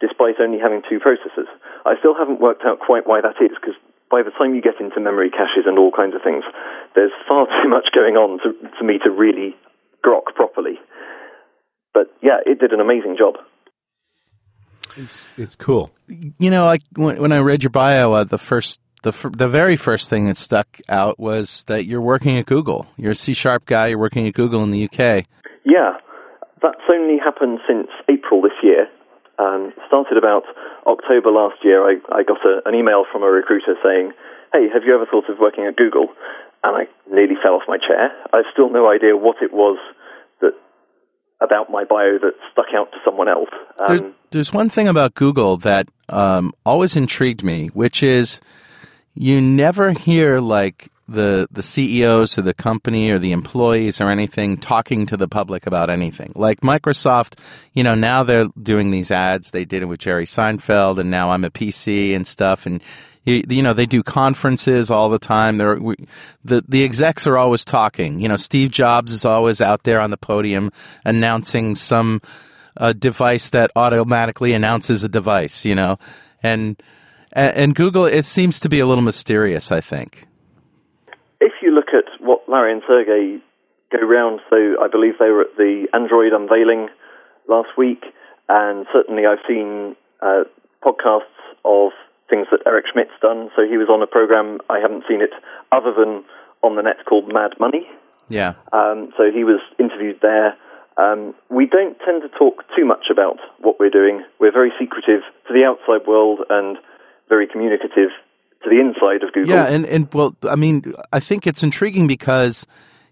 despite 0.00 0.38
only 0.38 0.58
having 0.58 0.82
two 0.86 1.00
processors. 1.02 1.50
I 1.84 1.98
still 1.98 2.14
haven't 2.14 2.40
worked 2.40 2.62
out 2.62 2.78
quite 2.78 3.06
why 3.06 3.20
that 3.20 3.42
is 3.42 3.50
because 3.58 3.74
by 4.10 4.22
the 4.22 4.30
time 4.30 4.54
you 4.54 4.62
get 4.62 4.80
into 4.80 5.00
memory 5.00 5.30
caches 5.30 5.64
and 5.66 5.78
all 5.78 5.92
kinds 5.92 6.14
of 6.14 6.22
things, 6.22 6.44
there's 6.94 7.12
far 7.26 7.46
too 7.62 7.68
much 7.68 7.88
going 7.94 8.16
on 8.16 8.38
to, 8.42 8.54
for 8.78 8.84
me 8.84 8.98
to 9.04 9.10
really 9.10 9.54
grok 10.04 10.34
properly. 10.34 10.78
But 11.94 12.12
yeah, 12.22 12.38
it 12.44 12.60
did 12.60 12.72
an 12.72 12.80
amazing 12.80 13.16
job. 13.18 13.34
It's 14.96 15.26
it's 15.38 15.54
cool. 15.54 15.90
You 16.38 16.50
know, 16.50 16.64
like 16.64 16.82
when, 16.96 17.20
when 17.20 17.32
I 17.32 17.38
read 17.38 17.62
your 17.62 17.70
bio, 17.70 18.12
uh, 18.12 18.24
the 18.24 18.38
first 18.38 18.80
the 19.02 19.12
the 19.36 19.48
very 19.48 19.76
first 19.76 20.10
thing 20.10 20.26
that 20.26 20.36
stuck 20.36 20.80
out 20.88 21.18
was 21.18 21.64
that 21.64 21.84
you're 21.84 22.00
working 22.00 22.38
at 22.38 22.46
Google. 22.46 22.86
You're 22.96 23.12
a 23.12 23.16
C 23.16 23.32
sharp 23.32 23.66
guy. 23.66 23.88
You're 23.88 23.98
working 23.98 24.26
at 24.26 24.34
Google 24.34 24.62
in 24.64 24.70
the 24.70 24.84
UK. 24.84 25.26
Yeah, 25.64 25.98
that's 26.62 26.82
only 26.90 27.18
happened 27.18 27.60
since 27.66 27.88
April 28.08 28.42
this 28.42 28.58
year. 28.62 28.88
Um, 29.38 29.72
started 29.86 30.18
about 30.18 30.42
October 30.88 31.30
last 31.30 31.62
year. 31.62 31.84
I, 31.84 32.00
I 32.10 32.22
got 32.24 32.38
a, 32.44 32.66
an 32.66 32.74
email 32.74 33.04
from 33.10 33.22
a 33.22 33.30
recruiter 33.30 33.76
saying, 33.84 34.12
"Hey, 34.52 34.68
have 34.72 34.82
you 34.84 34.94
ever 34.94 35.06
thought 35.06 35.28
of 35.28 35.38
working 35.38 35.66
at 35.66 35.76
Google?" 35.76 36.08
And 36.64 36.74
I 36.76 36.88
nearly 37.12 37.36
fell 37.40 37.54
off 37.54 37.62
my 37.68 37.78
chair. 37.78 38.10
I've 38.32 38.50
still 38.52 38.70
no 38.70 38.90
idea 38.90 39.16
what 39.16 39.36
it 39.42 39.52
was 39.52 39.78
that 40.40 40.52
about 41.40 41.70
my 41.70 41.84
bio 41.84 42.18
that 42.18 42.32
stuck 42.50 42.66
out 42.74 42.90
to 42.92 42.98
someone 43.04 43.28
else. 43.28 43.50
Um, 43.78 43.96
there, 43.96 44.10
there's 44.30 44.52
one 44.52 44.68
thing 44.68 44.88
about 44.88 45.14
Google 45.14 45.56
that 45.58 45.88
um, 46.08 46.52
always 46.66 46.96
intrigued 46.96 47.44
me, 47.44 47.68
which 47.74 48.02
is 48.02 48.40
you 49.14 49.40
never 49.40 49.92
hear 49.92 50.40
like 50.40 50.88
the 51.08 51.48
the 51.50 51.62
CEOs 51.62 52.36
of 52.36 52.44
the 52.44 52.54
company 52.54 53.10
or 53.10 53.18
the 53.18 53.32
employees 53.32 54.00
or 54.00 54.10
anything 54.10 54.58
talking 54.58 55.06
to 55.06 55.16
the 55.16 55.26
public 55.26 55.66
about 55.66 55.88
anything. 55.88 56.32
Like 56.34 56.60
Microsoft, 56.60 57.38
you 57.72 57.82
know, 57.82 57.94
now 57.94 58.22
they're 58.22 58.48
doing 58.60 58.90
these 58.90 59.10
ads. 59.10 59.50
They 59.50 59.64
did 59.64 59.82
it 59.82 59.86
with 59.86 60.00
Jerry 60.00 60.26
Seinfeld, 60.26 60.98
and 60.98 61.10
now 61.10 61.30
I'm 61.30 61.44
a 61.44 61.50
PC 61.50 62.14
and 62.14 62.26
stuff. 62.26 62.66
And 62.66 62.82
you, 63.24 63.42
you 63.48 63.62
know, 63.62 63.72
they 63.72 63.86
do 63.86 64.02
conferences 64.02 64.90
all 64.90 65.08
the 65.08 65.18
time. 65.18 65.56
They're 65.56 65.76
we, 65.76 65.96
the 66.44 66.62
the 66.68 66.84
execs 66.84 67.26
are 67.26 67.38
always 67.38 67.64
talking. 67.64 68.20
You 68.20 68.28
know, 68.28 68.36
Steve 68.36 68.70
Jobs 68.70 69.12
is 69.12 69.24
always 69.24 69.62
out 69.62 69.84
there 69.84 70.00
on 70.00 70.10
the 70.10 70.18
podium 70.18 70.70
announcing 71.06 71.74
some 71.74 72.20
uh, 72.76 72.92
device 72.92 73.48
that 73.50 73.70
automatically 73.74 74.52
announces 74.52 75.02
a 75.04 75.08
device. 75.08 75.64
You 75.64 75.74
know, 75.74 75.98
and 76.42 76.80
and 77.32 77.74
Google, 77.74 78.04
it 78.04 78.26
seems 78.26 78.60
to 78.60 78.68
be 78.68 78.78
a 78.78 78.86
little 78.86 79.02
mysterious. 79.02 79.72
I 79.72 79.80
think 79.80 80.28
look 81.78 81.94
at 81.94 82.10
what 82.20 82.48
Larry 82.48 82.72
and 82.72 82.82
Sergey 82.88 83.38
go 83.92 84.02
round, 84.02 84.40
so 84.50 84.56
I 84.82 84.88
believe 84.90 85.14
they 85.18 85.30
were 85.30 85.42
at 85.42 85.56
the 85.56 85.86
Android 85.94 86.32
unveiling 86.32 86.88
last 87.46 87.70
week, 87.78 88.02
and 88.48 88.86
certainly 88.92 89.26
I've 89.26 89.44
seen 89.46 89.94
uh, 90.20 90.42
podcasts 90.82 91.38
of 91.64 91.92
things 92.28 92.48
that 92.50 92.66
Eric 92.66 92.86
Schmidt's 92.92 93.14
done. 93.22 93.50
So 93.54 93.62
he 93.62 93.78
was 93.78 93.88
on 93.88 94.02
a 94.02 94.06
program, 94.06 94.58
I 94.68 94.80
haven't 94.80 95.04
seen 95.08 95.22
it 95.22 95.30
other 95.70 95.94
than 95.94 96.24
on 96.62 96.74
the 96.74 96.82
net 96.82 97.06
called 97.08 97.32
Mad 97.32 97.52
Money. 97.60 97.86
Yeah. 98.28 98.54
Um, 98.72 99.14
so 99.16 99.30
he 99.32 99.44
was 99.44 99.60
interviewed 99.78 100.18
there. 100.20 100.58
Um, 100.98 101.34
we 101.48 101.66
don't 101.66 101.96
tend 102.04 102.22
to 102.22 102.28
talk 102.28 102.64
too 102.76 102.84
much 102.84 103.06
about 103.10 103.38
what 103.60 103.78
we're 103.78 103.94
doing. 103.94 104.24
We're 104.40 104.52
very 104.52 104.72
secretive 104.78 105.22
to 105.46 105.52
the 105.54 105.64
outside 105.64 106.06
world 106.08 106.40
and 106.50 106.76
very 107.28 107.46
communicative 107.46 108.10
to 108.62 108.70
the 108.70 108.80
inside 108.80 109.22
of 109.22 109.32
Google. 109.32 109.54
Yeah, 109.54 109.66
and, 109.66 109.86
and 109.86 110.12
well, 110.12 110.36
I 110.48 110.56
mean, 110.56 110.94
I 111.12 111.20
think 111.20 111.46
it's 111.46 111.62
intriguing 111.62 112.06
because, 112.06 112.66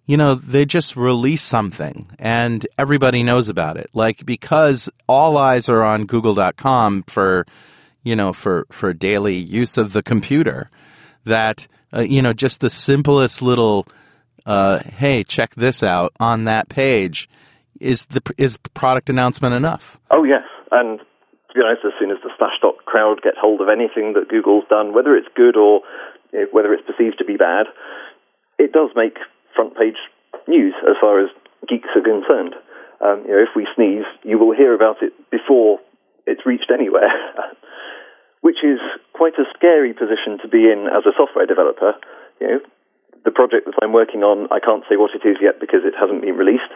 you 0.05 0.17
know, 0.17 0.35
they 0.35 0.65
just 0.65 0.97
release 0.97 1.43
something 1.43 2.11
and 2.19 2.67
everybody 2.79 3.23
knows 3.23 3.49
about 3.49 3.77
it. 3.77 3.91
Like, 3.93 4.27
because 4.27 4.89
all 5.07 5.37
eyes 5.37 5.69
are 5.69 5.83
on 5.83 6.07
google.com 6.07 7.05
for, 7.05 7.47
you 8.03 8.17
know, 8.17 8.33
for, 8.33 8.67
for 8.71 8.93
daily 8.93 9.37
use 9.37 9.79
of 9.79 9.93
the 9.93 10.03
computer, 10.03 10.71
that, 11.25 11.67
uh, 11.93 12.01
you 12.01 12.23
know, 12.23 12.33
just 12.33 12.61
the 12.61 12.71
simplest 12.71 13.43
little, 13.43 13.87
uh, 14.45 14.81
hey, 14.81 15.25
check 15.25 15.55
this 15.55 15.83
out 15.83 16.13
on 16.19 16.45
that 16.45 16.69
page 16.69 17.29
is 17.81 18.07
the 18.07 18.23
is 18.39 18.57
product 18.75 19.11
announcement 19.11 19.55
enough? 19.55 20.01
Oh 20.11 20.25
yes, 20.25 20.43
and 20.71 21.01
be 21.57 21.65
honest, 21.65 21.85
as 21.85 21.97
soon 21.99 22.11
as 22.11 22.21
the 22.23 22.31
Slashdot 22.37 22.85
crowd 22.85 23.23
get 23.23 23.37
hold 23.37 23.61
of 23.61 23.69
anything 23.69 24.13
that 24.15 24.29
Google's 24.29 24.69
done, 24.69 24.93
whether 24.93 25.17
it's 25.17 25.29
good 25.35 25.57
or 25.57 25.81
you 26.33 26.41
know, 26.41 26.47
whether 26.53 26.73
it's 26.73 26.87
perceived 26.87 27.19
to 27.19 27.25
be 27.25 27.37
bad, 27.37 27.67
it 28.59 28.73
does 28.73 28.91
make 28.95 29.19
front 29.55 29.77
page 29.77 29.97
news 30.47 30.75
as 30.89 30.97
far 31.01 31.21
as 31.21 31.31
geeks 31.69 31.89
are 31.97 32.05
concerned. 32.05 32.55
Um, 33.01 33.25
you 33.27 33.33
know, 33.33 33.43
if 33.43 33.53
we 33.57 33.67
sneeze, 33.75 34.09
you 34.23 34.39
will 34.39 34.55
hear 34.55 34.75
about 34.75 35.03
it 35.03 35.13
before 35.31 35.81
it's 36.27 36.47
reached 36.47 36.71
anywhere, 36.73 37.13
which 38.41 38.65
is 38.65 38.81
quite 39.13 39.35
a 39.39 39.45
scary 39.57 39.93
position 39.93 40.39
to 40.43 40.49
be 40.49 40.71
in 40.71 40.89
as 40.89 41.05
a 41.05 41.17
software 41.17 41.47
developer. 41.47 41.93
You 42.41 42.47
know, 42.47 42.61
the 43.27 43.35
project 43.35 43.67
that 43.67 43.75
I'm 43.83 43.93
working 43.93 44.23
on, 44.23 44.47
I 44.55 44.63
can't 44.63 44.87
say 44.89 44.95
what 44.95 45.11
it 45.11 45.27
is 45.27 45.37
yet 45.43 45.59
because 45.59 45.83
it 45.83 45.99
hasn't 45.99 46.23
been 46.23 46.39
released. 46.39 46.71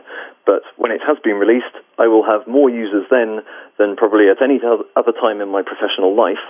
But 0.44 0.66
when 0.76 0.90
it 0.90 1.01
has 1.07 1.16
been 1.22 1.38
released, 1.38 1.72
I 1.96 2.11
will 2.11 2.26
have 2.26 2.51
more 2.51 2.68
users 2.68 3.07
then 3.09 3.46
than 3.78 3.94
probably 3.94 4.26
at 4.28 4.42
any 4.42 4.59
other 4.61 5.14
time 5.14 5.40
in 5.40 5.48
my 5.48 5.62
professional 5.62 6.18
life 6.18 6.42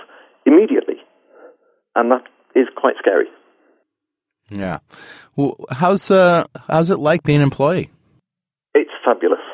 immediately. 0.43 0.97
And 1.95 2.09
that 2.11 2.25
is 2.55 2.65
quite 2.75 2.95
scary. 2.97 3.27
Yeah. 4.49 4.79
Well, 5.35 5.55
how's, 5.69 6.09
uh, 6.09 6.45
how's 6.67 6.89
it 6.89 6.97
like 6.97 7.21
being 7.21 7.37
an 7.37 7.43
employee? 7.43 7.91
It's 8.73 8.91
fabulous. 9.05 9.45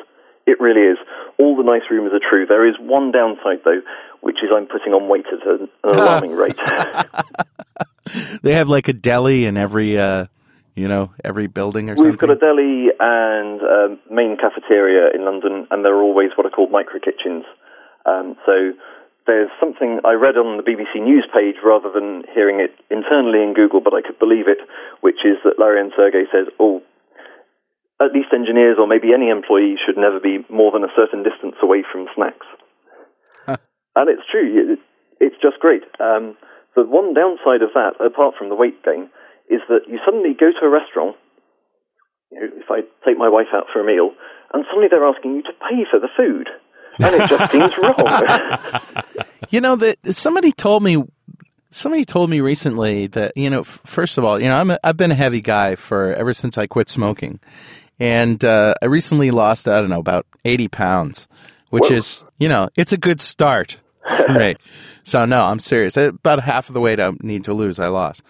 It 0.46 0.58
really 0.60 0.80
is. 0.80 0.98
All 1.38 1.56
the 1.56 1.62
nice 1.62 1.82
rumours 1.90 2.12
are 2.14 2.24
true. 2.24 2.46
There 2.46 2.66
is 2.66 2.74
one 2.80 3.12
downside, 3.12 3.60
though, 3.64 3.82
which 4.22 4.36
is 4.42 4.48
I'm 4.50 4.66
putting 4.66 4.94
on 4.94 5.08
weight 5.08 5.26
at 5.26 5.46
an, 5.46 5.68
alarming 5.84 6.32
rate. 6.32 6.58
they 8.42 8.54
have 8.54 8.68
like 8.68 8.88
a 8.88 8.94
deli 8.94 9.44
in 9.44 9.58
every 9.58 9.98
uh, 9.98 10.26
you 10.78 10.86
know, 10.86 11.10
every 11.24 11.48
building 11.48 11.90
or 11.90 11.96
something. 11.96 12.12
We've 12.12 12.22
got 12.22 12.30
a 12.30 12.36
deli 12.38 12.94
and 12.98 13.98
main 14.10 14.36
cafeteria 14.38 15.10
in 15.12 15.24
London, 15.24 15.66
and 15.70 15.84
they're 15.84 15.98
always 15.98 16.30
what 16.36 16.46
are 16.46 16.54
called 16.54 16.70
micro 16.70 17.00
kitchens. 17.00 17.44
Um, 18.06 18.36
so 18.46 18.72
there's 19.26 19.50
something 19.58 20.00
I 20.06 20.14
read 20.14 20.38
on 20.38 20.56
the 20.56 20.62
BBC 20.62 21.02
News 21.02 21.26
page 21.34 21.56
rather 21.64 21.90
than 21.90 22.22
hearing 22.32 22.60
it 22.60 22.72
internally 22.90 23.42
in 23.42 23.52
Google, 23.54 23.82
but 23.82 23.92
I 23.92 24.00
could 24.00 24.18
believe 24.18 24.46
it, 24.46 24.58
which 25.02 25.26
is 25.26 25.36
that 25.44 25.58
Larry 25.58 25.80
and 25.80 25.92
Sergey 25.98 26.24
says, 26.30 26.46
oh, 26.58 26.80
at 28.00 28.14
least 28.14 28.32
engineers 28.32 28.78
or 28.78 28.86
maybe 28.86 29.12
any 29.12 29.28
employee 29.28 29.76
should 29.76 29.98
never 29.98 30.20
be 30.20 30.46
more 30.48 30.70
than 30.70 30.84
a 30.84 30.94
certain 30.94 31.26
distance 31.26 31.58
away 31.60 31.82
from 31.82 32.06
snacks. 32.14 32.46
and 33.98 34.08
it's 34.08 34.24
true. 34.30 34.78
It's 35.18 35.36
just 35.42 35.58
great. 35.58 35.82
Um, 35.98 36.38
the 36.76 36.86
one 36.86 37.12
downside 37.12 37.66
of 37.66 37.74
that, 37.74 37.98
apart 37.98 38.38
from 38.38 38.48
the 38.48 38.54
weight 38.54 38.80
gain, 38.84 39.10
is 39.50 39.60
that 39.68 39.88
you 39.88 39.98
suddenly 40.04 40.34
go 40.38 40.50
to 40.52 40.66
a 40.66 40.68
restaurant, 40.68 41.16
you 42.30 42.40
know, 42.40 42.46
if 42.56 42.70
I 42.70 42.80
take 43.06 43.18
my 43.18 43.28
wife 43.28 43.48
out 43.52 43.66
for 43.72 43.80
a 43.80 43.84
meal, 43.84 44.12
and 44.52 44.64
suddenly 44.68 44.88
they're 44.90 45.06
asking 45.06 45.36
you 45.36 45.42
to 45.42 45.52
pay 45.52 45.84
for 45.90 46.00
the 46.00 46.08
food. 46.16 46.48
And 46.98 47.14
it 47.14 47.28
just 47.28 47.52
seems 47.52 47.78
wrong. 47.82 49.44
you 49.50 49.60
know, 49.60 49.76
that 49.76 49.98
somebody 50.14 50.52
told 50.52 50.82
me 50.82 51.04
somebody 51.70 52.04
told 52.04 52.30
me 52.30 52.40
recently 52.40 53.06
that 53.08 53.36
you 53.36 53.50
know 53.50 53.60
f- 53.60 53.80
first 53.84 54.18
of 54.18 54.24
all 54.24 54.40
you 54.40 54.48
know 54.48 54.56
I'm 54.56 54.70
a, 54.70 54.78
i've 54.82 54.96
been 54.96 55.12
a 55.12 55.16
heavy 55.16 55.40
guy 55.40 55.74
for 55.74 56.14
ever 56.14 56.32
since 56.32 56.56
i 56.56 56.66
quit 56.66 56.88
smoking 56.88 57.40
and 58.00 58.42
uh, 58.42 58.74
i 58.80 58.86
recently 58.86 59.30
lost 59.30 59.68
i 59.68 59.76
don't 59.76 59.90
know 59.90 60.00
about 60.00 60.26
80 60.44 60.68
pounds 60.68 61.28
which 61.70 61.90
Whoa. 61.90 61.96
is 61.96 62.24
you 62.38 62.48
know 62.48 62.68
it's 62.74 62.92
a 62.92 62.96
good 62.96 63.20
start 63.20 63.76
right 64.08 64.58
so 65.02 65.26
no 65.26 65.44
i'm 65.44 65.60
serious 65.60 65.96
about 65.96 66.42
half 66.42 66.68
of 66.68 66.74
the 66.74 66.80
weight 66.80 67.00
i 67.00 67.12
need 67.20 67.44
to 67.44 67.52
lose 67.52 67.78
i 67.78 67.88
lost 67.88 68.22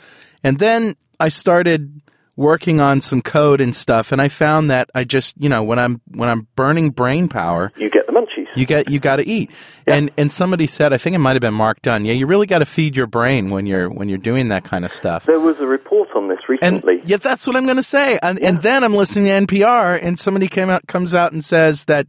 and 0.43 0.59
then 0.59 0.97
I 1.21 1.29
started 1.29 2.03
working 2.39 2.81
on 2.81 3.01
some 3.01 3.21
code 3.21 3.61
and 3.61 3.75
stuff 3.75 4.13
and 4.13 4.23
I 4.23 4.29
found 4.29 4.71
that 4.71 4.89
I 4.95 5.03
just, 5.03 5.35
you 5.43 5.49
know, 5.49 5.65
when 5.65 5.81
I'm 5.81 6.01
when 6.07 6.29
I'm 6.29 6.47
burning 6.55 6.91
brain 6.91 7.29
power, 7.29 7.73
you 7.77 7.91
get 7.91 8.07
the 8.07 8.13
munchies. 8.13 8.47
You 8.57 8.65
get 8.65 8.89
you 8.89 9.01
got 9.01 9.17
to 9.17 9.27
eat. 9.27 9.51
Yeah. 9.87 9.95
And 9.97 10.11
and 10.17 10.31
somebody 10.31 10.69
said, 10.69 10.93
I 10.93 10.99
think 10.99 11.17
it 11.17 11.19
might 11.19 11.33
have 11.33 11.41
been 11.41 11.55
Mark 11.55 11.83
Dunn. 11.83 12.05
Yeah, 12.05 12.13
you 12.13 12.29
really 12.29 12.47
got 12.47 12.61
to 12.61 12.65
feed 12.65 12.97
your 12.97 13.09
brain 13.09 13.51
when 13.51 13.67
you're 13.67 13.91
when 13.91 14.09
you're 14.09 14.19
doing 14.19 14.49
that 14.49 14.63
kind 14.63 14.85
of 14.85 14.93
stuff. 14.93 15.27
There 15.27 15.41
was 15.41 15.59
a 15.59 15.67
report 15.67 16.11
on 16.15 16.29
this 16.29 16.39
recently. 16.49 17.01
And, 17.01 17.09
yeah, 17.09 17.17
that's 17.17 17.45
what 17.45 17.57
I'm 17.57 17.65
going 17.65 17.77
to 17.77 17.83
say. 17.83 18.21
And 18.23 18.39
yeah. 18.41 18.51
and 18.51 18.63
then 18.63 18.85
I'm 18.85 18.95
listening 18.95 19.47
to 19.47 19.55
NPR 19.55 19.99
and 20.01 20.17
somebody 20.17 20.47
came 20.47 20.71
out 20.71 20.87
comes 20.87 21.17
out 21.17 21.33
and 21.33 21.45
says 21.45 21.87
that 21.87 22.07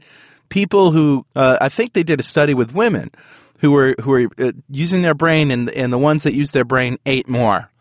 people 0.49 0.91
who 0.91 1.25
uh, 1.35 1.57
I 1.59 1.69
think 1.69 1.93
they 1.93 2.03
did 2.03 2.19
a 2.19 2.23
study 2.23 2.53
with 2.53 2.75
women 2.75 3.09
who 3.61 3.71
were 3.71 3.95
who 4.01 4.11
were 4.11 4.29
uh, 4.37 4.51
using 4.69 5.01
their 5.01 5.15
brain 5.15 5.49
and 5.49 5.71
and 5.71 5.91
the 5.91 5.97
ones 5.97 6.21
that 6.21 6.33
used 6.33 6.53
their 6.53 6.65
brain 6.65 6.99
ate 7.07 7.27
more 7.27 7.71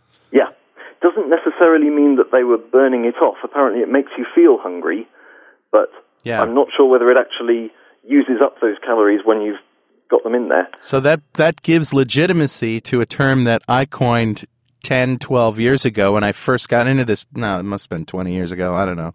doesn't 1.28 1.44
necessarily 1.44 1.90
mean 1.90 2.16
that 2.16 2.30
they 2.32 2.44
were 2.44 2.58
burning 2.58 3.04
it 3.04 3.16
off. 3.22 3.36
Apparently, 3.44 3.82
it 3.82 3.88
makes 3.88 4.10
you 4.16 4.26
feel 4.34 4.58
hungry, 4.58 5.06
but 5.70 5.90
yeah. 6.24 6.42
I'm 6.42 6.54
not 6.54 6.68
sure 6.76 6.86
whether 6.86 7.10
it 7.10 7.16
actually 7.18 7.70
uses 8.06 8.40
up 8.42 8.60
those 8.60 8.76
calories 8.84 9.20
when 9.24 9.40
you've 9.42 9.60
got 10.10 10.22
them 10.24 10.34
in 10.34 10.48
there. 10.48 10.68
So 10.80 11.00
that 11.00 11.20
that 11.34 11.62
gives 11.62 11.92
legitimacy 11.92 12.80
to 12.82 13.00
a 13.00 13.06
term 13.06 13.44
that 13.44 13.62
I 13.68 13.84
coined 13.84 14.46
10, 14.84 15.18
12 15.18 15.58
years 15.58 15.84
ago 15.84 16.12
when 16.12 16.24
I 16.24 16.32
first 16.32 16.68
got 16.68 16.86
into 16.86 17.04
this. 17.04 17.26
No, 17.34 17.60
it 17.60 17.64
must 17.64 17.90
have 17.90 17.96
been 17.96 18.06
20 18.06 18.32
years 18.32 18.52
ago. 18.52 18.74
I 18.74 18.84
don't 18.84 18.96
know. 18.96 19.12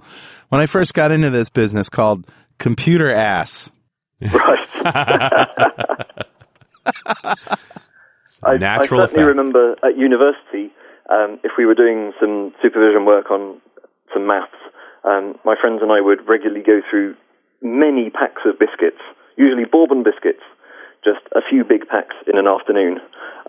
When 0.50 0.62
I 0.62 0.66
first 0.66 0.94
got 0.94 1.12
into 1.12 1.30
this 1.30 1.50
business 1.50 1.90
called 1.90 2.28
computer 2.60 3.12
ass. 3.12 3.72
Right. 4.22 4.60
I, 8.46 8.58
Natural 8.58 9.02
I 9.02 9.06
certainly 9.06 9.24
effect. 9.24 9.38
remember 9.38 9.76
at 9.84 9.98
university 9.98 10.72
um, 11.14 11.40
if 11.44 11.52
we 11.58 11.66
were 11.66 11.76
doing 11.76 12.12
some 12.20 12.54
supervision 12.62 13.06
work 13.06 13.30
on 13.30 13.62
some 14.14 14.26
maths, 14.26 14.58
um, 15.06 15.38
my 15.46 15.56
friends 15.60 15.82
and 15.82 15.92
I 15.92 16.02
would 16.02 16.28
regularly 16.28 16.64
go 16.66 16.82
through 16.90 17.16
many 17.62 18.10
packs 18.10 18.42
of 18.46 18.58
biscuits, 18.58 19.02
usually 19.38 19.66
bourbon 19.70 20.04
biscuits, 20.04 20.44
just 21.04 21.22
a 21.36 21.42
few 21.48 21.64
big 21.64 21.88
packs 21.88 22.16
in 22.26 22.38
an 22.38 22.48
afternoon, 22.48 23.00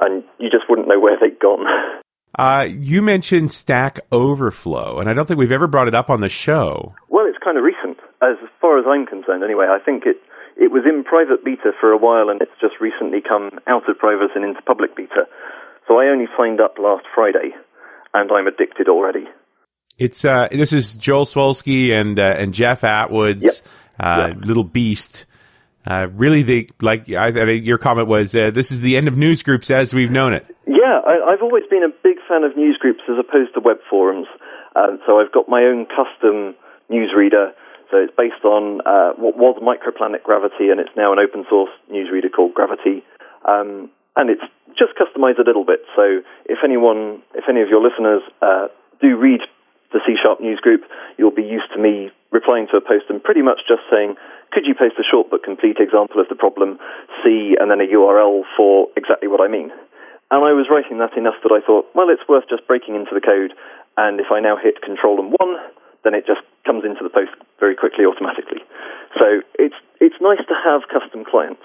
and 0.01 0.25
you 0.39 0.51
just 0.51 0.69
wouldn't 0.69 0.89
know 0.89 1.01
where 1.01 1.17
they'd 1.21 1.39
gone. 1.39 1.67
Uh, 2.37 2.67
you 2.69 3.01
mentioned 3.01 3.49
Stack 3.53 4.01
Overflow, 4.11 4.99
and 4.99 5.09
I 5.09 5.15
don't 5.15 5.27
think 5.27 5.39
we've 5.39 5.53
ever 5.53 5.69
brought 5.69 5.87
it 5.87 5.95
up 5.95 6.11
on 6.11 6.21
the 6.21 6.29
show. 6.29 6.93
Well, 7.09 7.27
it's 7.29 7.39
kind 7.39 7.57
of 7.57 7.63
recent, 7.63 7.97
as 8.21 8.35
far 8.61 8.77
as 8.77 8.87
I'm 8.89 9.07
concerned. 9.07 9.45
Anyway, 9.45 9.67
I 9.71 9.79
think 9.79 10.03
it 10.05 10.17
it 10.57 10.71
was 10.71 10.83
in 10.83 11.05
private 11.05 11.45
beta 11.45 11.71
for 11.81 11.91
a 11.91 11.97
while, 11.97 12.31
and 12.31 12.43
it's 12.43 12.55
just 12.61 12.75
recently 12.81 13.21
come 13.21 13.59
out 13.69 13.89
of 13.89 13.99
private 13.99 14.35
and 14.35 14.45
into 14.45 14.63
public 14.63 14.97
beta. 14.97 15.27
So 15.89 15.99
I 15.99 16.07
only 16.07 16.27
signed 16.37 16.61
up 16.61 16.77
last 16.79 17.05
Friday, 17.15 17.51
and 18.13 18.31
I'm 18.33 18.47
addicted 18.47 18.89
already. 18.89 19.25
It's 19.99 20.25
uh, 20.25 20.49
this 20.51 20.73
is 20.73 20.95
Joel 20.97 21.25
Spolsky 21.27 21.91
and 21.93 22.19
uh, 22.19 22.23
and 22.37 22.53
Jeff 22.55 22.83
Atwood's 22.83 23.45
Yep. 23.45 23.55
uh, 24.01 24.27
Yep. 24.35 24.45
little 24.45 24.65
beast. 24.65 25.27
Uh, 25.87 26.09
really, 26.15 26.43
the 26.43 26.71
like 26.81 27.11
I, 27.11 27.27
I 27.27 27.45
mean, 27.45 27.65
your 27.65 27.79
comment 27.79 28.09
was 28.09 28.35
uh, 28.35 28.51
this 28.51 28.73
is 28.73 28.81
the 28.81 28.97
end 28.97 29.07
of 29.09 29.17
news 29.19 29.43
groups 29.43 29.71
as 29.71 29.93
we've 29.95 30.11
known 30.11 30.33
it. 30.33 30.47
Yeah, 30.67 31.01
I, 31.07 31.33
I've 31.33 31.43
always 31.43 31.65
been 31.69 31.83
a 31.85 31.93
big 32.03 32.17
fan 32.29 32.43
of 32.43 32.57
news 32.57 32.79
groups 32.79 33.01
as 33.09 33.17
opposed 33.21 33.55
to 33.55 33.61
web 33.61 33.77
forums. 33.89 34.27
Um, 34.75 34.99
so 35.07 35.21
I've 35.21 35.31
got 35.31 35.49
my 35.49 35.63
own 35.63 35.87
custom 35.87 36.55
newsreader. 36.91 37.53
So 37.91 37.99
it's 37.99 38.15
based 38.17 38.45
on 38.45 38.81
uh, 38.87 39.13
what 39.17 39.37
was 39.37 39.61
Microplanet 39.63 40.23
Gravity, 40.25 40.71
and 40.71 40.81
it's 40.81 40.91
now 40.97 41.13
an 41.13 41.19
open 41.21 41.45
source 41.49 41.71
newsreader 41.93 42.33
called 42.35 42.55
Gravity. 42.55 43.05
Um, 43.47 43.91
and 44.17 44.31
it's 44.31 44.43
just 44.79 44.95
customized 44.99 45.39
a 45.39 45.47
little 45.47 45.65
bit. 45.65 45.81
So 45.95 46.23
if 46.47 46.59
anyone, 46.65 47.23
if 47.35 47.45
any 47.49 47.63
of 47.63 47.69
your 47.69 47.83
listeners 47.83 48.23
uh, 48.43 48.69
do 49.01 49.17
read 49.17 49.41
the 49.93 50.01
C 50.07 50.15
Sharp 50.21 50.41
news 50.41 50.59
group, 50.59 50.83
you'll 51.19 51.35
be 51.35 51.47
used 51.47 51.71
to 51.75 51.79
me 51.79 52.11
replying 52.33 52.67
to 52.71 52.77
a 52.77 52.83
post 52.83 53.07
and 53.09 53.23
pretty 53.23 53.43
much 53.43 53.63
just 53.69 53.83
saying, 53.91 54.17
could 54.51 54.67
you 54.67 54.75
post 54.75 54.99
a 54.99 55.07
short 55.07 55.31
but 55.31 55.43
complete 55.43 55.79
example 55.79 56.21
of 56.21 56.29
the 56.29 56.35
problem, 56.35 56.79
C, 57.23 57.55
and 57.59 57.71
then 57.71 57.81
a 57.81 57.87
URL 57.87 58.43
for 58.57 58.91
exactly 58.97 59.29
what 59.29 59.41
I 59.41 59.49
mean? 59.49 59.71
And 60.31 60.43
I 60.43 60.51
was 60.51 60.67
writing 60.71 60.99
that 60.99 61.15
enough 61.19 61.39
that 61.43 61.55
I 61.55 61.63
thought, 61.63 61.87
well, 61.95 62.11
it's 62.11 62.27
worth 62.27 62.51
just 62.51 62.67
breaking 62.67 62.95
into 62.95 63.15
the 63.15 63.23
code, 63.23 63.55
and 63.97 64.19
if 64.19 64.35
I 64.35 64.41
now 64.41 64.57
hit 64.59 64.83
Control 64.83 65.23
and 65.23 65.31
1, 65.31 65.57
then 66.03 66.15
it 66.15 66.27
just 66.27 66.43
comes 66.67 66.83
into 66.83 67.03
the 67.03 67.11
post 67.11 67.31
very 67.61 67.75
quickly 67.75 68.05
automatically. 68.05 68.63
So 69.19 69.47
it's, 69.59 69.79
it's 70.01 70.19
nice 70.19 70.43
to 70.47 70.57
have 70.59 70.91
custom 70.91 71.23
clients. 71.23 71.63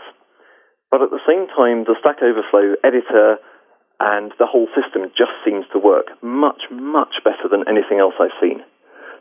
But 0.91 1.01
at 1.01 1.11
the 1.13 1.21
same 1.27 1.45
time, 1.53 1.85
the 1.85 1.95
Stack 2.01 2.21
Overflow 2.21 2.75
editor 2.83 3.37
and 3.99 4.31
the 4.39 4.47
whole 4.47 4.67
system 4.73 5.05
just 5.13 5.35
seems 5.45 5.65
to 5.73 5.79
work 5.79 6.09
much, 6.23 6.63
much 6.71 7.21
better 7.23 7.45
than 7.51 7.67
anything 7.67 7.99
else 7.99 8.15
I've 8.19 8.35
seen. 8.41 8.63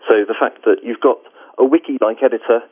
So 0.06 0.24
the 0.24 0.38
fact 0.38 0.64
that 0.64 0.80
you've 0.82 1.02
got 1.02 1.18
a 1.58 1.64
wiki-like 1.64 2.22
editor, 2.22 2.62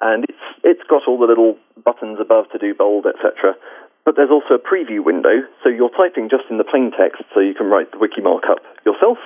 and 0.00 0.24
it's 0.24 0.46
it's 0.62 0.86
got 0.88 1.02
all 1.06 1.18
the 1.18 1.26
little 1.26 1.58
buttons 1.84 2.18
above 2.22 2.48
to 2.52 2.58
do 2.58 2.72
bold, 2.72 3.04
etc. 3.04 3.58
But 4.06 4.16
there's 4.16 4.30
also 4.30 4.54
a 4.54 4.62
preview 4.62 5.04
window, 5.04 5.44
so 5.62 5.68
you're 5.68 5.92
typing 5.92 6.30
just 6.30 6.48
in 6.48 6.56
the 6.56 6.64
plain 6.64 6.92
text, 6.96 7.26
so 7.34 7.40
you 7.40 7.52
can 7.52 7.66
write 7.66 7.90
the 7.92 7.98
wiki 7.98 8.22
markup 8.22 8.62
yourself, 8.86 9.18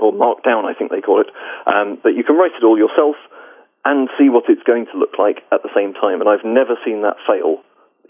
or 0.00 0.10
markdown, 0.10 0.64
I 0.64 0.74
think 0.74 0.90
they 0.90 1.04
call 1.04 1.20
it. 1.20 1.30
Um, 1.68 2.00
but 2.02 2.16
you 2.16 2.24
can 2.24 2.34
write 2.34 2.56
it 2.56 2.64
all 2.64 2.78
yourself 2.78 3.14
and 3.84 4.08
see 4.18 4.28
what 4.28 4.48
it's 4.48 4.62
going 4.64 4.86
to 4.86 4.98
look 4.98 5.18
like 5.18 5.44
at 5.52 5.62
the 5.62 5.70
same 5.76 5.92
time. 5.92 6.18
And 6.18 6.28
I've 6.28 6.44
never 6.44 6.74
seen 6.84 7.02
that 7.02 7.20
fail 7.28 7.62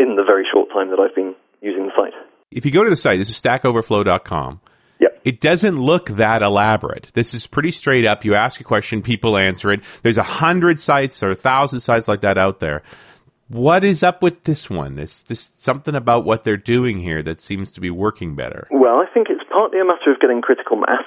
in 0.02 0.16
the 0.16 0.24
very 0.24 0.44
short 0.52 0.68
time 0.70 0.90
that 0.90 0.98
I've 0.98 1.14
been 1.14 1.34
using 1.60 1.86
the 1.86 1.92
site. 1.96 2.14
If 2.50 2.66
you 2.66 2.72
go 2.72 2.84
to 2.84 2.90
the 2.90 2.96
site, 2.96 3.18
this 3.18 3.30
is 3.30 3.40
stackoverflow.com. 3.40 4.60
Yep. 5.00 5.20
It 5.24 5.40
doesn't 5.40 5.76
look 5.76 6.10
that 6.10 6.42
elaborate. 6.42 7.10
This 7.14 7.34
is 7.34 7.46
pretty 7.46 7.70
straight 7.70 8.06
up. 8.06 8.24
You 8.24 8.34
ask 8.34 8.60
a 8.60 8.64
question, 8.64 9.02
people 9.02 9.36
answer 9.36 9.72
it. 9.72 9.80
There's 10.02 10.18
a 10.18 10.22
hundred 10.22 10.78
sites 10.78 11.22
or 11.22 11.30
a 11.30 11.34
thousand 11.34 11.80
sites 11.80 12.08
like 12.08 12.20
that 12.22 12.38
out 12.38 12.60
there. 12.60 12.82
What 13.48 13.84
is 13.84 14.02
up 14.02 14.22
with 14.22 14.44
this 14.44 14.70
one? 14.70 14.96
There's 14.96 15.22
just 15.24 15.62
something 15.62 15.94
about 15.94 16.24
what 16.24 16.44
they're 16.44 16.56
doing 16.56 17.00
here 17.00 17.22
that 17.22 17.40
seems 17.40 17.72
to 17.72 17.80
be 17.80 17.90
working 17.90 18.34
better. 18.34 18.66
Well, 18.70 18.96
I 18.96 19.06
think 19.12 19.28
it's 19.28 19.44
partly 19.50 19.80
a 19.80 19.84
matter 19.84 20.10
of 20.12 20.20
getting 20.20 20.40
critical 20.40 20.76
mass. 20.76 21.04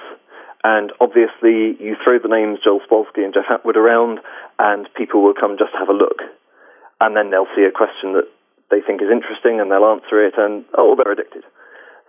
And 0.62 0.92
obviously, 1.00 1.76
you 1.78 1.96
throw 2.02 2.18
the 2.18 2.28
names 2.28 2.58
Joel 2.62 2.80
Spolsky 2.90 3.24
and 3.24 3.34
Jeff 3.34 3.46
Atwood 3.50 3.76
around, 3.76 4.18
and 4.58 4.88
people 4.96 5.22
will 5.22 5.34
come 5.34 5.56
just 5.58 5.72
have 5.78 5.88
a 5.88 5.92
look. 5.92 6.22
And 7.00 7.16
then 7.16 7.30
they'll 7.30 7.50
see 7.54 7.62
a 7.62 7.70
question 7.70 8.14
that 8.14 8.26
they 8.70 8.80
think 8.80 9.02
is 9.02 9.10
interesting, 9.10 9.60
and 9.60 9.70
they'll 9.70 9.86
answer 9.86 10.18
it, 10.24 10.34
and 10.36 10.64
oh, 10.76 10.96
they're 10.96 11.12
addicted. 11.12 11.44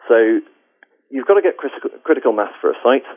So 0.07 0.41
you've 1.09 1.27
got 1.27 1.35
to 1.35 1.45
get 1.45 1.57
critical, 1.57 1.89
critical 2.03 2.33
mass 2.33 2.53
for 2.59 2.71
a 2.71 2.77
site, 2.83 3.07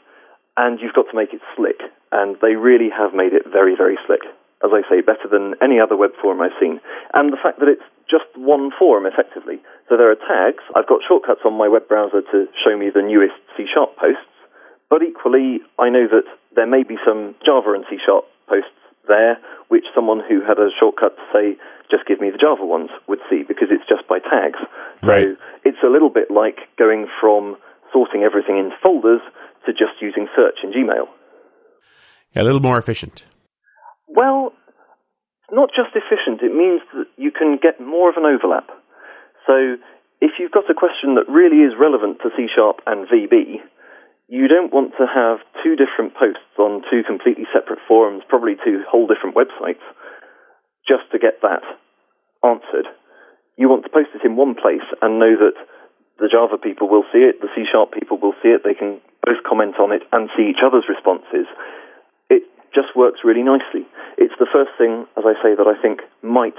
and 0.57 0.81
you've 0.81 0.95
got 0.95 1.09
to 1.11 1.17
make 1.17 1.33
it 1.33 1.41
slick. 1.57 1.81
And 2.13 2.37
they 2.43 2.59
really 2.59 2.91
have 2.91 3.15
made 3.15 3.33
it 3.33 3.47
very, 3.47 3.77
very 3.77 3.97
slick. 4.07 4.27
As 4.61 4.71
I 4.75 4.83
say, 4.91 5.01
better 5.01 5.25
than 5.31 5.55
any 5.63 5.81
other 5.81 5.97
web 5.97 6.11
forum 6.21 6.43
I've 6.43 6.59
seen. 6.61 6.81
And 7.15 7.33
the 7.33 7.41
fact 7.41 7.61
that 7.61 7.69
it's 7.71 7.87
just 8.11 8.29
one 8.37 8.71
forum, 8.77 9.07
effectively. 9.07 9.63
So 9.89 9.97
there 9.97 10.11
are 10.11 10.21
tags. 10.21 10.61
I've 10.77 10.91
got 10.91 11.01
shortcuts 11.07 11.47
on 11.47 11.57
my 11.57 11.69
web 11.69 11.89
browser 11.89 12.21
to 12.21 12.47
show 12.61 12.77
me 12.77 12.91
the 12.93 13.01
newest 13.01 13.39
C 13.57 13.65
Sharp 13.73 13.97
posts. 13.97 14.29
But 14.91 15.03
equally, 15.03 15.63
I 15.79 15.89
know 15.89 16.11
that 16.11 16.27
there 16.55 16.67
may 16.67 16.83
be 16.83 16.99
some 17.07 17.37
Java 17.47 17.73
and 17.73 17.87
C 17.89 17.97
Sharp 18.05 18.27
posts 18.51 18.75
there, 19.09 19.39
which 19.69 19.85
someone 19.95 20.21
who 20.21 20.41
had 20.41 20.59
a 20.59 20.69
shortcut 20.79 21.17
to 21.17 21.25
say, 21.33 21.57
just 21.91 22.07
give 22.07 22.21
me 22.21 22.31
the 22.31 22.39
Java 22.39 22.65
ones, 22.65 22.91
would 23.09 23.21
see, 23.29 23.43
because 23.47 23.69
it's 23.71 23.87
just 23.89 24.07
by 24.09 24.19
tags. 24.19 24.59
Right. 25.03 25.35
So 25.35 25.37
it's 25.65 25.83
a 25.85 25.91
little 25.91 26.11
bit 26.11 26.31
like 26.31 26.59
going 26.79 27.07
from 27.21 27.57
sorting 27.93 28.23
everything 28.23 28.59
into 28.59 28.77
folders 28.83 29.21
to 29.67 29.73
just 29.73 30.01
using 30.01 30.29
search 30.37 30.63
in 30.63 30.73
Gmail. 30.73 31.07
Yeah, 32.33 32.43
a 32.43 32.45
little 32.45 32.61
more 32.61 32.79
efficient. 32.79 33.27
Well, 34.09 34.53
it's 35.43 35.53
not 35.53 35.71
just 35.75 35.95
efficient, 35.95 36.43
it 36.43 36.55
means 36.55 36.81
that 36.95 37.07
you 37.17 37.31
can 37.31 37.59
get 37.61 37.81
more 37.81 38.09
of 38.09 38.17
an 38.17 38.25
overlap. 38.25 38.71
So 39.47 39.77
if 40.21 40.33
you've 40.39 40.53
got 40.53 40.71
a 40.71 40.75
question 40.75 41.17
that 41.17 41.29
really 41.29 41.63
is 41.65 41.73
relevant 41.79 42.19
to 42.23 42.31
C 42.37 42.47
Sharp 42.55 42.81
and 42.87 43.09
VB, 43.09 43.59
you 44.31 44.47
don't 44.47 44.71
want 44.71 44.95
to 44.95 45.11
have 45.11 45.43
two 45.59 45.75
different 45.75 46.15
posts 46.15 46.55
on 46.55 46.87
two 46.87 47.03
completely 47.03 47.51
separate 47.51 47.83
forums, 47.91 48.23
probably 48.31 48.55
two 48.63 48.87
whole 48.87 49.11
different 49.11 49.35
websites, 49.35 49.83
just 50.87 51.03
to 51.11 51.19
get 51.19 51.43
that 51.43 51.67
answered. 52.47 52.87
You 53.59 53.69
want 53.69 53.83
to 53.83 53.91
post 53.91 54.15
it 54.15 54.23
in 54.23 54.39
one 54.39 54.55
place 54.55 54.87
and 55.03 55.19
know 55.19 55.35
that 55.35 55.59
the 56.23 56.31
Java 56.31 56.63
people 56.63 56.87
will 56.87 57.03
see 57.11 57.27
it, 57.27 57.43
the 57.43 57.51
C 57.59 57.67
Sharp 57.67 57.91
people 57.91 58.23
will 58.23 58.39
see 58.39 58.55
it, 58.55 58.63
they 58.63 58.79
can 58.79 59.03
both 59.27 59.43
comment 59.43 59.83
on 59.83 59.91
it 59.91 60.07
and 60.15 60.31
see 60.39 60.47
each 60.47 60.63
other's 60.63 60.87
responses. 60.87 61.51
It 62.31 62.47
just 62.71 62.95
works 62.95 63.27
really 63.27 63.43
nicely. 63.43 63.83
It's 64.15 64.39
the 64.39 64.47
first 64.47 64.71
thing, 64.79 65.11
as 65.19 65.27
I 65.27 65.35
say, 65.43 65.59
that 65.59 65.67
I 65.67 65.75
think 65.83 66.07
might 66.23 66.57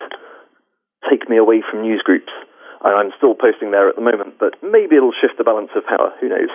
take 1.07 1.29
me 1.31 1.39
away 1.39 1.63
from 1.63 1.87
news 1.87 2.03
groups. 2.03 2.35
And 2.83 2.91
I'm 2.99 3.15
still 3.15 3.33
posting 3.33 3.71
there 3.71 3.87
at 3.87 3.95
the 3.95 4.03
moment, 4.03 4.43
but 4.43 4.59
maybe 4.59 4.99
it'll 4.99 5.15
shift 5.15 5.37
the 5.37 5.47
balance 5.47 5.71
of 5.71 5.87
power. 5.87 6.11
Who 6.19 6.27
knows? 6.27 6.51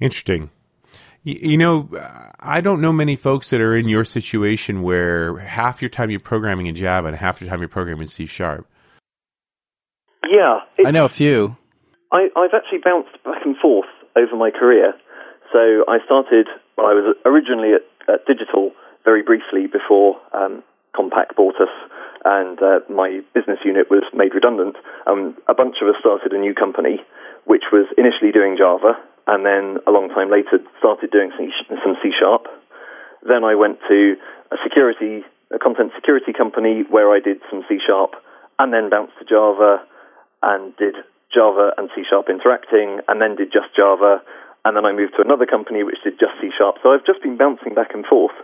Interesting. 0.00 0.50
Y- 1.24 1.38
You 1.42 1.56
know, 1.58 1.88
I 2.38 2.60
don't 2.60 2.80
know 2.80 2.92
many 2.92 3.16
folks 3.16 3.50
that 3.50 3.60
are 3.60 3.74
in 3.74 3.88
your 3.88 4.04
situation 4.04 4.82
where 4.82 5.38
half 5.38 5.82
your 5.82 5.88
time 5.88 6.10
you're 6.10 6.20
programming 6.20 6.66
in 6.66 6.74
Java 6.74 7.08
and 7.08 7.16
half 7.16 7.40
your 7.40 7.50
time 7.50 7.60
you're 7.60 7.68
programming 7.68 8.02
in 8.02 8.08
C 8.08 8.26
Sharp. 8.26 8.66
Yeah, 10.28 10.60
I 10.84 10.90
know 10.90 11.04
a 11.04 11.08
few. 11.08 11.56
I, 12.12 12.28
I've 12.36 12.54
actually 12.54 12.78
bounced 12.84 13.12
back 13.24 13.42
and 13.44 13.56
forth 13.56 13.88
over 14.16 14.36
my 14.36 14.50
career. 14.50 14.92
So 15.52 15.84
I 15.88 15.98
started, 16.04 16.46
well, 16.76 16.86
I 16.86 16.94
was 16.94 17.16
originally 17.24 17.72
at, 17.74 17.82
at 18.12 18.26
Digital 18.26 18.72
very 19.04 19.22
briefly 19.22 19.66
before 19.66 20.16
um, 20.34 20.62
Compaq 20.94 21.36
bought 21.36 21.54
us, 21.60 21.70
and 22.24 22.58
uh, 22.60 22.80
my 22.90 23.20
business 23.34 23.58
unit 23.64 23.86
was 23.90 24.02
made 24.12 24.34
redundant. 24.34 24.76
Um, 25.06 25.36
a 25.48 25.54
bunch 25.54 25.76
of 25.80 25.88
us 25.88 25.94
started 26.00 26.32
a 26.32 26.38
new 26.38 26.54
company, 26.54 26.98
which 27.46 27.70
was 27.72 27.86
initially 27.96 28.34
doing 28.34 28.58
Java, 28.58 28.98
and 29.26 29.46
then 29.46 29.78
a 29.86 29.90
long 29.90 30.10
time 30.10 30.30
later 30.30 30.58
started 30.78 31.10
doing 31.10 31.30
some 31.38 31.96
C 32.02 32.10
Sharp. 32.10 32.46
Then 33.22 33.42
I 33.42 33.54
went 33.54 33.78
to 33.88 34.14
a 34.50 34.58
security, 34.62 35.22
a 35.50 35.58
content 35.58 35.92
security 35.94 36.34
company 36.34 36.82
where 36.90 37.10
I 37.10 37.18
did 37.18 37.38
some 37.50 37.62
C 37.68 37.78
Sharp, 37.82 38.14
and 38.58 38.74
then 38.74 38.90
bounced 38.90 39.14
to 39.18 39.24
Java 39.24 39.82
and 40.42 40.76
did 40.76 40.94
Java 41.32 41.70
and 41.78 41.90
C 41.94 42.02
Sharp 42.02 42.26
interacting, 42.28 43.00
and 43.08 43.22
then 43.22 43.34
did 43.34 43.50
just 43.54 43.74
Java, 43.74 44.22
and 44.64 44.76
then 44.76 44.84
I 44.84 44.92
moved 44.92 45.14
to 45.16 45.22
another 45.22 45.46
company 45.46 45.82
which 45.82 46.02
did 46.02 46.18
just 46.18 46.34
C 46.42 46.50
Sharp. 46.50 46.82
So 46.82 46.90
I've 46.90 47.06
just 47.06 47.22
been 47.22 47.38
bouncing 47.38 47.74
back 47.74 47.94
and 47.94 48.06
forth, 48.06 48.34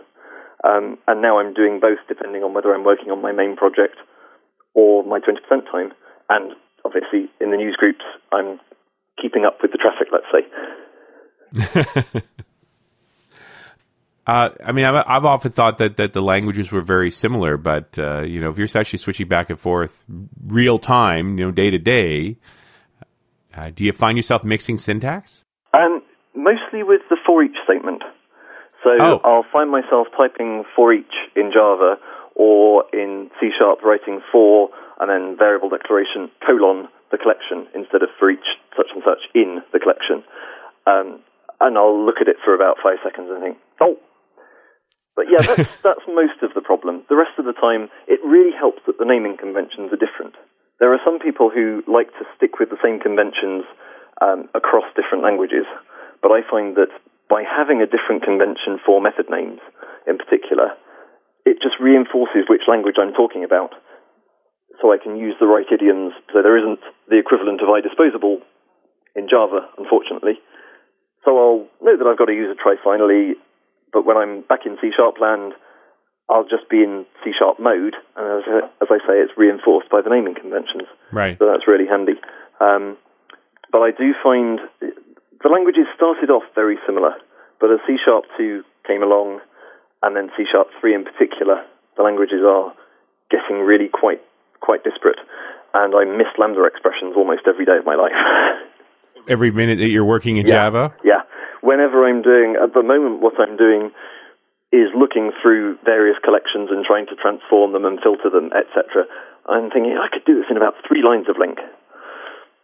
um, 0.63 0.97
and 1.07 1.21
now 1.21 1.39
I'm 1.39 1.53
doing 1.53 1.79
both 1.79 1.99
depending 2.07 2.43
on 2.43 2.53
whether 2.53 2.73
I'm 2.73 2.83
working 2.83 3.11
on 3.11 3.21
my 3.21 3.31
main 3.31 3.55
project 3.55 3.99
or 4.73 5.03
my 5.03 5.19
20% 5.19 5.39
time. 5.71 5.91
And 6.29 6.53
obviously, 6.85 7.29
in 7.39 7.51
the 7.51 7.57
news 7.57 7.75
groups, 7.75 8.03
I'm 8.31 8.59
keeping 9.21 9.45
up 9.45 9.59
with 9.61 9.71
the 9.71 9.77
traffic, 9.77 10.07
let's 10.11 10.25
say. 10.31 12.21
Uh, 14.25 14.51
I 14.65 14.71
mean, 14.71 14.85
I've, 14.85 15.03
I've 15.05 15.25
often 15.25 15.51
thought 15.51 15.79
that, 15.79 15.97
that 15.97 16.13
the 16.13 16.21
languages 16.21 16.71
were 16.71 16.81
very 16.81 17.11
similar, 17.11 17.57
but 17.57 17.99
uh, 17.99 18.21
you 18.21 18.39
know, 18.39 18.51
if 18.51 18.57
you're 18.57 18.69
actually 18.73 18.99
switching 18.99 19.27
back 19.27 19.49
and 19.49 19.59
forth 19.59 20.01
real 20.47 20.79
time, 20.79 21.37
you 21.37 21.43
know, 21.43 21.51
day 21.51 21.69
to 21.69 21.77
day, 21.77 22.37
Uh, 23.53 23.69
do 23.75 23.83
you 23.83 23.91
find 23.91 24.17
yourself 24.17 24.43
mixing 24.43 24.77
syntax? 24.77 25.43
Um, 25.73 26.01
mostly 26.35 26.83
with 26.83 27.01
the 27.09 27.17
for 27.25 27.43
each 27.43 27.57
statement. 27.65 28.01
So 28.83 28.91
Oh. 28.99 29.21
I'll 29.23 29.45
find 29.51 29.69
myself 29.69 30.07
typing 30.15 30.63
for 30.75 30.93
each 30.93 31.13
in 31.35 31.51
Java 31.53 31.97
or 32.35 32.85
in 32.93 33.29
C 33.39 33.49
sharp 33.59 33.83
writing 33.83 34.21
for 34.31 34.69
and 34.99 35.09
then 35.09 35.35
variable 35.37 35.69
declaration 35.69 36.31
colon 36.45 36.87
the 37.13 37.21
collection 37.21 37.69
instead 37.77 38.01
of 38.01 38.09
for 38.17 38.33
each 38.33 38.57
such 38.73 38.89
and 38.89 39.05
such 39.05 39.29
in 39.37 39.61
the 39.69 39.77
collection. 39.77 40.25
Um, 40.89 41.21
and 41.61 41.77
I'll 41.77 42.01
look 42.01 42.17
at 42.19 42.27
it 42.27 42.41
for 42.41 42.57
about 42.57 42.81
five 42.81 42.97
seconds 43.05 43.29
and 43.29 43.39
think, 43.39 43.57
oh. 43.79 44.01
But 45.15 45.29
yeah, 45.29 45.45
that's, 45.45 45.69
that's 45.85 46.05
most 46.09 46.41
of 46.41 46.57
the 46.57 46.65
problem. 46.65 47.05
The 47.07 47.15
rest 47.15 47.37
of 47.37 47.45
the 47.45 47.53
time, 47.53 47.93
it 48.09 48.19
really 48.25 48.51
helps 48.51 48.81
that 48.89 48.97
the 48.97 49.05
naming 49.05 49.37
conventions 49.37 49.93
are 49.93 50.01
different. 50.01 50.33
There 50.81 50.91
are 50.91 51.05
some 51.05 51.21
people 51.21 51.53
who 51.53 51.85
like 51.85 52.09
to 52.17 52.25
stick 52.35 52.57
with 52.57 52.73
the 52.73 52.81
same 52.81 52.99
conventions 52.99 53.63
um, 54.19 54.49
across 54.57 54.89
different 54.97 55.23
languages, 55.23 55.69
but 56.25 56.33
I 56.33 56.41
find 56.41 56.75
that 56.75 56.91
by 57.29 57.45
having 57.45 57.79
a 57.79 57.87
different 57.87 58.25
convention 58.25 58.81
for 58.81 58.99
method 58.99 59.29
names 59.29 59.61
in 60.09 60.17
particular, 60.17 60.73
it 61.45 61.61
just 61.61 61.79
reinforces 61.79 62.49
which 62.49 62.67
language 62.67 62.97
I'm 62.97 63.13
talking 63.13 63.45
about. 63.45 63.77
So 64.83 64.91
I 64.91 64.99
can 64.99 65.15
use 65.15 65.33
the 65.39 65.47
right 65.47 65.65
idioms. 65.71 66.11
So 66.35 66.43
there 66.43 66.59
isn't 66.59 66.83
the 67.07 67.15
equivalent 67.15 67.63
of 67.63 67.71
IDisposable 67.71 68.43
in 69.15 69.31
Java, 69.31 69.63
unfortunately. 69.79 70.43
So 71.23 71.31
I'll 71.39 71.63
know 71.79 71.95
that 71.95 72.03
I've 72.03 72.19
got 72.19 72.27
to 72.27 72.35
use 72.35 72.51
a 72.51 72.59
try 72.59 72.75
finally, 72.83 73.39
but 73.95 74.05
when 74.05 74.17
I'm 74.17 74.41
back 74.43 74.67
in 74.67 74.75
C 74.83 74.91
sharp 74.91 75.23
land, 75.23 75.53
I'll 76.27 76.43
just 76.43 76.67
be 76.67 76.83
in 76.83 77.05
C 77.23 77.31
sharp 77.31 77.63
mode, 77.63 77.95
and 78.19 78.25
as, 78.27 78.43
as 78.83 78.87
I 78.91 78.99
say, 79.07 79.23
it's 79.23 79.31
reinforced 79.39 79.87
by 79.87 80.01
the 80.03 80.11
naming 80.11 80.35
conventions. 80.35 80.91
Right. 81.15 81.39
So 81.39 81.47
that's 81.47 81.63
really 81.63 81.87
handy. 81.87 82.19
Um, 82.59 82.97
but 83.71 83.87
I 83.87 83.91
do 83.95 84.11
find 84.19 84.59
the 84.81 85.49
languages 85.49 85.87
started 85.95 86.27
off 86.27 86.43
very 86.55 86.75
similar, 86.85 87.15
but 87.59 87.71
as 87.71 87.79
C 87.87 87.95
Sharp 88.03 88.25
2 88.35 88.63
came 88.85 89.03
along, 89.03 89.39
and 90.01 90.15
then 90.15 90.27
C 90.35 90.43
Sharp 90.43 90.67
3 90.81 90.95
in 90.95 91.03
particular, 91.07 91.63
the 91.95 92.03
languages 92.03 92.43
are 92.43 92.75
getting 93.31 93.63
really 93.63 93.87
quite 93.87 94.19
quite 94.63 94.83
disparate, 94.87 95.19
and 95.75 95.91
I 95.93 96.05
miss 96.07 96.31
Lambda 96.39 96.63
expressions 96.63 97.13
almost 97.19 97.43
every 97.45 97.65
day 97.67 97.75
of 97.77 97.85
my 97.85 97.95
life. 97.95 98.15
Every 99.27 99.51
minute 99.51 99.79
that 99.79 99.87
you're 99.87 100.03
working 100.03 100.35
in 100.35 100.45
Yeah. 100.45 100.67
Java? 100.67 100.93
Yeah. 101.03 101.21
Whenever 101.61 102.03
I'm 102.05 102.21
doing, 102.21 102.57
at 102.61 102.73
the 102.73 102.83
moment, 102.83 103.21
what 103.21 103.39
I'm 103.39 103.55
doing 103.55 103.91
is 104.73 104.89
looking 104.97 105.31
through 105.41 105.77
various 105.85 106.17
collections 106.25 106.67
and 106.71 106.83
trying 106.83 107.05
to 107.07 107.15
transform 107.15 107.71
them 107.71 107.85
and 107.85 107.99
filter 108.03 108.29
them, 108.29 108.51
etc. 108.51 109.05
I'm 109.47 109.69
thinking 109.71 109.95
I 109.95 110.09
could 110.11 110.25
do 110.25 110.35
this 110.35 110.47
in 110.51 110.57
about 110.57 110.75
three 110.85 111.01
lines 111.03 111.29
of 111.29 111.37
LINQ. 111.37 111.55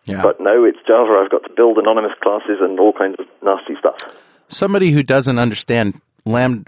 Yeah. 0.04 0.22
But 0.22 0.42
no, 0.42 0.66
it's 0.66 0.80
Java. 0.86 1.22
I've 1.24 1.32
got 1.32 1.44
to 1.48 1.54
build 1.56 1.78
anonymous 1.78 2.12
classes 2.22 2.58
and 2.60 2.78
all 2.78 2.92
kinds 2.92 3.16
of 3.20 3.26
nasty 3.42 3.76
stuff. 3.80 3.96
somebody 4.50 4.92
who 4.92 5.02
doesn't 5.04 5.40
understand 5.40 6.02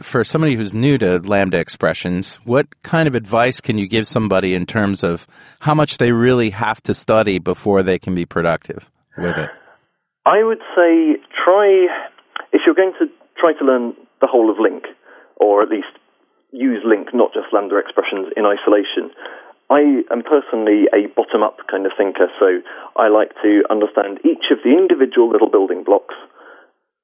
for 0.02 0.24
somebody 0.24 0.56
who's 0.56 0.74
new 0.74 0.98
to 0.98 1.20
lambda 1.20 1.58
expressions 1.58 2.36
what 2.44 2.68
kind 2.84 3.08
of 3.08 3.16
advice 3.16 3.62
can 3.62 3.78
you 3.78 3.88
give 3.88 4.08
somebody 4.08 4.54
in 4.54 4.66
terms 4.66 5.04
of 5.04 5.28
how 5.60 5.74
much 5.74 5.98
they 5.98 6.12
really 6.12 6.50
have 6.50 6.82
to 6.82 6.94
study 6.94 7.40
before 7.40 7.84
they 7.84 8.00
can 8.00 8.16
be 8.16 8.26
productive 8.26 8.90
with 9.18 9.38
it 9.38 9.50
I 10.26 10.44
would 10.44 10.62
say 10.76 11.18
try, 11.34 11.90
if 12.54 12.62
you're 12.66 12.76
going 12.76 12.94
to 13.00 13.08
try 13.40 13.54
to 13.54 13.66
learn 13.66 13.94
the 14.22 14.28
whole 14.28 14.52
of 14.52 14.58
LINQ, 14.58 14.86
or 15.38 15.64
at 15.64 15.70
least 15.70 15.90
use 16.52 16.86
LINQ, 16.86 17.14
not 17.14 17.34
just 17.34 17.48
Lambda 17.52 17.78
expressions 17.78 18.30
in 18.38 18.46
isolation. 18.46 19.10
I 19.72 20.04
am 20.12 20.22
personally 20.22 20.86
a 20.94 21.08
bottom 21.16 21.42
up 21.42 21.58
kind 21.72 21.88
of 21.88 21.94
thinker, 21.98 22.28
so 22.40 22.62
I 22.96 23.08
like 23.08 23.34
to 23.42 23.64
understand 23.72 24.20
each 24.24 24.52
of 24.52 24.60
the 24.64 24.78
individual 24.78 25.30
little 25.30 25.50
building 25.50 25.84
blocks 25.84 26.14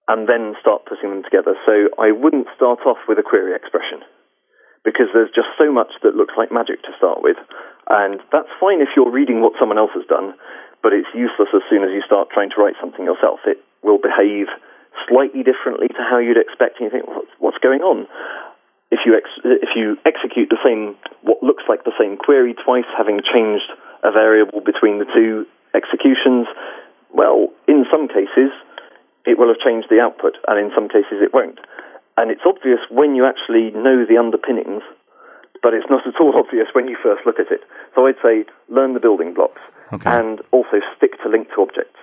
and 0.07 0.27
then 0.27 0.55
start 0.59 0.87
putting 0.87 1.11
them 1.11 1.23
together. 1.23 1.55
So 1.65 1.91
I 1.99 2.11
wouldn't 2.11 2.47
start 2.55 2.79
off 2.87 2.97
with 3.07 3.19
a 3.19 3.27
query 3.27 3.55
expression 3.55 4.01
because 4.87 5.11
there's 5.11 5.33
just 5.35 5.51
so 5.59 5.67
much 5.67 5.91
that 6.03 6.15
looks 6.15 6.39
like 6.39 6.47
magic 6.51 6.79
to 6.87 6.95
start 6.95 7.19
with. 7.19 7.35
And 7.91 8.23
that's 8.31 8.51
fine 8.59 8.79
if 8.79 8.95
you're 8.95 9.11
reading 9.11 9.43
what 9.43 9.59
someone 9.59 9.77
else 9.77 9.91
has 9.95 10.07
done, 10.07 10.31
but 10.79 10.95
it's 10.95 11.11
useless 11.11 11.51
as 11.51 11.63
soon 11.67 11.83
as 11.83 11.91
you 11.91 11.99
start 12.07 12.31
trying 12.31 12.51
to 12.55 12.59
write 12.59 12.79
something 12.79 13.03
yourself. 13.03 13.43
It 13.43 13.59
will 13.83 13.99
behave 13.99 14.47
slightly 15.11 15.43
differently 15.43 15.91
to 15.91 16.01
how 16.01 16.19
you'd 16.19 16.39
expect, 16.39 16.79
and 16.79 16.87
you 16.87 16.91
think, 16.91 17.07
what's, 17.39 17.59
going 17.59 17.81
on? 17.81 18.07
If 18.91 19.03
you 19.03 19.17
ex- 19.17 19.43
if 19.43 19.75
you 19.75 19.97
execute 20.05 20.47
the 20.47 20.61
same 20.63 20.95
what 21.19 21.43
looks 21.43 21.63
like 21.67 21.83
the 21.83 21.95
same 21.99 22.15
query 22.15 22.55
twice, 22.55 22.87
having 22.95 23.19
changed 23.19 23.67
a 24.03 24.11
variable 24.11 24.61
between 24.61 24.99
the 24.99 25.09
two 25.11 25.43
executions, 25.75 26.47
well, 27.11 27.51
in 27.67 27.83
some 27.91 28.07
cases 28.07 28.55
it 29.27 29.37
will 29.37 29.51
have 29.51 29.59
changed 29.59 29.91
the 29.91 29.99
output, 29.99 30.39
and 30.47 30.55
in 30.57 30.71
some 30.73 30.87
cases 30.87 31.19
it 31.19 31.35
won't. 31.35 31.59
And 32.15 32.31
it's 32.31 32.47
obvious 32.47 32.79
when 32.89 33.13
you 33.13 33.27
actually 33.27 33.69
know 33.75 34.07
the 34.07 34.17
underpinnings, 34.17 34.81
but 35.61 35.75
it's 35.75 35.91
not 35.91 36.07
at 36.07 36.15
all 36.19 36.33
obvious 36.41 36.71
when 36.73 36.87
you 36.87 36.95
first 37.03 37.27
look 37.27 37.39
at 37.39 37.51
it. 37.51 37.61
So 37.93 38.07
I'd 38.07 38.23
say 38.23 38.45
learn 38.71 38.95
the 38.95 39.03
building 39.03 39.33
blocks 39.35 39.61
Okay. 39.93 40.09
and 40.09 40.41
also 40.51 40.83
stick 40.97 41.15
to 41.23 41.29
LINQ 41.29 41.53
to 41.55 41.61
objects. 41.61 41.99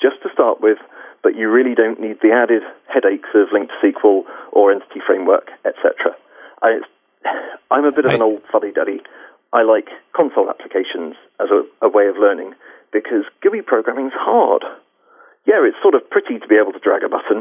Just 0.00 0.22
to 0.22 0.28
start 0.32 0.60
with, 0.60 0.78
but 1.22 1.34
you 1.34 1.50
really 1.50 1.74
don't 1.74 2.00
need 2.00 2.18
the 2.22 2.30
added 2.30 2.62
headaches 2.86 3.30
of 3.34 3.48
LINQ 3.50 3.68
to 3.68 3.92
SQL 3.92 4.22
or 4.52 4.70
entity 4.70 5.00
framework, 5.04 5.50
etc. 5.64 6.14
I'm 7.70 7.84
a 7.84 7.92
bit 7.92 8.06
of 8.06 8.12
an 8.12 8.22
old 8.22 8.42
fuddy-duddy. 8.50 9.00
I 9.52 9.62
like 9.62 9.88
console 10.14 10.48
applications 10.50 11.16
as 11.40 11.48
a, 11.50 11.62
a 11.84 11.88
way 11.88 12.06
of 12.06 12.16
learning 12.16 12.54
because 12.92 13.24
GUI 13.42 13.62
programming's 13.62 14.12
hard. 14.14 14.62
Yeah, 15.48 15.64
it's 15.64 15.80
sort 15.80 15.96
of 15.96 16.04
pretty 16.12 16.36
to 16.36 16.44
be 16.44 16.60
able 16.60 16.76
to 16.76 16.84
drag 16.84 17.00
a 17.00 17.08
button, 17.08 17.40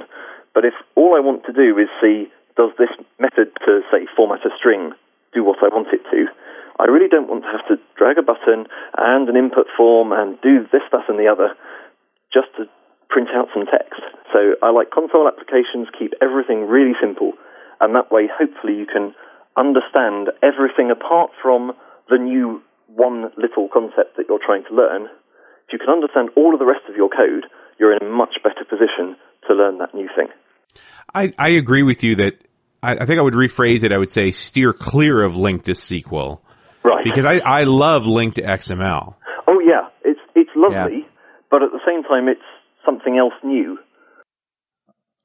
but 0.56 0.64
if 0.64 0.72
all 0.96 1.12
I 1.12 1.20
want 1.20 1.44
to 1.44 1.52
do 1.52 1.76
is 1.76 1.92
see 2.00 2.32
does 2.56 2.72
this 2.80 2.96
method 3.20 3.52
to 3.68 3.84
say 3.92 4.08
format 4.16 4.48
a 4.48 4.50
string 4.56 4.96
do 5.36 5.44
what 5.44 5.60
I 5.60 5.68
want 5.68 5.92
it 5.92 6.00
to, 6.16 6.32
I 6.80 6.88
really 6.88 7.12
don't 7.12 7.28
want 7.28 7.44
to 7.44 7.52
have 7.52 7.68
to 7.68 7.76
drag 8.00 8.16
a 8.16 8.24
button 8.24 8.72
and 8.96 9.28
an 9.28 9.36
input 9.36 9.68
form 9.76 10.16
and 10.16 10.40
do 10.40 10.64
this, 10.72 10.88
that, 10.96 11.12
and 11.12 11.20
the 11.20 11.28
other 11.28 11.52
just 12.32 12.48
to 12.56 12.72
print 13.12 13.28
out 13.36 13.52
some 13.52 13.68
text. 13.68 14.00
So 14.32 14.56
I 14.64 14.72
like 14.72 14.96
console 14.96 15.28
applications, 15.28 15.92
keep 15.92 16.16
everything 16.24 16.64
really 16.64 16.96
simple, 17.04 17.36
and 17.84 17.92
that 17.92 18.08
way 18.08 18.32
hopefully 18.32 18.80
you 18.80 18.88
can 18.88 19.12
understand 19.60 20.32
everything 20.40 20.96
apart 20.96 21.36
from 21.44 21.76
the 22.08 22.24
new 22.24 22.64
one 22.88 23.36
little 23.36 23.68
concept 23.68 24.16
that 24.16 24.32
you're 24.32 24.40
trying 24.40 24.64
to 24.72 24.74
learn. 24.80 25.12
If 25.68 25.76
you 25.76 25.80
can 25.84 25.92
understand 25.92 26.32
all 26.40 26.56
of 26.56 26.64
the 26.64 26.72
rest 26.72 26.88
of 26.88 26.96
your 26.96 27.12
code, 27.12 27.52
you're 27.80 27.96
in 27.96 28.04
a 28.06 28.10
much 28.10 28.36
better 28.44 28.66
position 28.70 29.16
to 29.48 29.54
learn 29.54 29.78
that 29.80 29.94
new 29.94 30.10
thing. 30.16 30.28
I, 31.14 31.34
I 31.38 31.50
agree 31.50 31.84
with 31.84 32.04
you 32.04 32.16
that 32.18 32.42
I, 32.84 32.92
I 32.98 33.06
think 33.06 33.20
I 33.20 33.22
would 33.22 33.34
rephrase 33.34 33.84
it. 33.84 33.92
I 33.92 33.98
would 33.98 34.10
say 34.10 34.32
steer 34.32 34.74
clear 34.74 35.22
of 35.24 35.34
LINQ 35.34 35.64
to 35.66 35.72
SQL 35.72 36.40
Right. 36.84 37.04
because 37.04 37.26
I, 37.26 37.38
I 37.40 37.64
love 37.64 38.04
LINQ 38.04 38.36
to 38.36 38.42
XML. 38.44 39.16
oh 39.48 39.60
yeah, 39.60 39.90
it's 40.04 40.20
it's 40.36 40.50
lovely, 40.56 41.08
but 41.50 41.64
at 41.64 41.72
the 41.72 41.80
same 41.86 42.04
time 42.04 42.28
it's 42.28 42.42
something 42.86 43.18
else 43.18 43.34
new. 43.44 43.78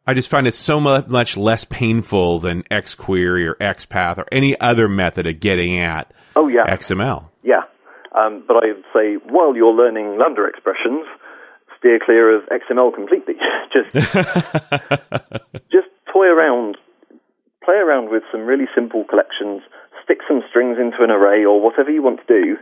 I 0.06 0.14
just 0.14 0.28
find 0.30 0.46
it 0.48 0.54
so 0.54 0.80
mu- 0.80 1.02
much 1.06 1.36
less 1.36 1.64
painful 1.64 2.40
than 2.40 2.64
XQuery 2.64 3.46
or 3.46 3.54
XPath 3.56 4.18
or 4.18 4.26
any 4.32 4.58
other 4.60 4.88
method 4.88 5.26
of 5.28 5.38
getting 5.38 5.78
at 5.78 6.12
Oh 6.34 6.48
yeah. 6.48 6.64
XML. 6.66 7.28
Yeah, 7.44 7.62
um, 8.18 8.42
but 8.46 8.56
I 8.56 8.68
would 8.72 8.84
say 8.92 9.14
while 9.28 9.54
you're 9.54 9.74
learning 9.74 10.18
Lambda 10.18 10.44
expressions, 10.48 11.06
steer 11.82 11.98
clear 11.98 12.30
of 12.30 12.46
XML 12.46 12.94
completely. 12.94 13.34
just 13.74 13.90
just 15.74 15.90
toy 16.14 16.30
around, 16.30 16.78
play 17.64 17.74
around 17.74 18.08
with 18.10 18.22
some 18.30 18.46
really 18.46 18.70
simple 18.74 19.02
collections, 19.04 19.62
stick 20.04 20.18
some 20.28 20.42
strings 20.48 20.78
into 20.78 21.02
an 21.02 21.10
array 21.10 21.44
or 21.44 21.60
whatever 21.60 21.90
you 21.90 22.02
want 22.02 22.20
to 22.22 22.28
do, 22.30 22.56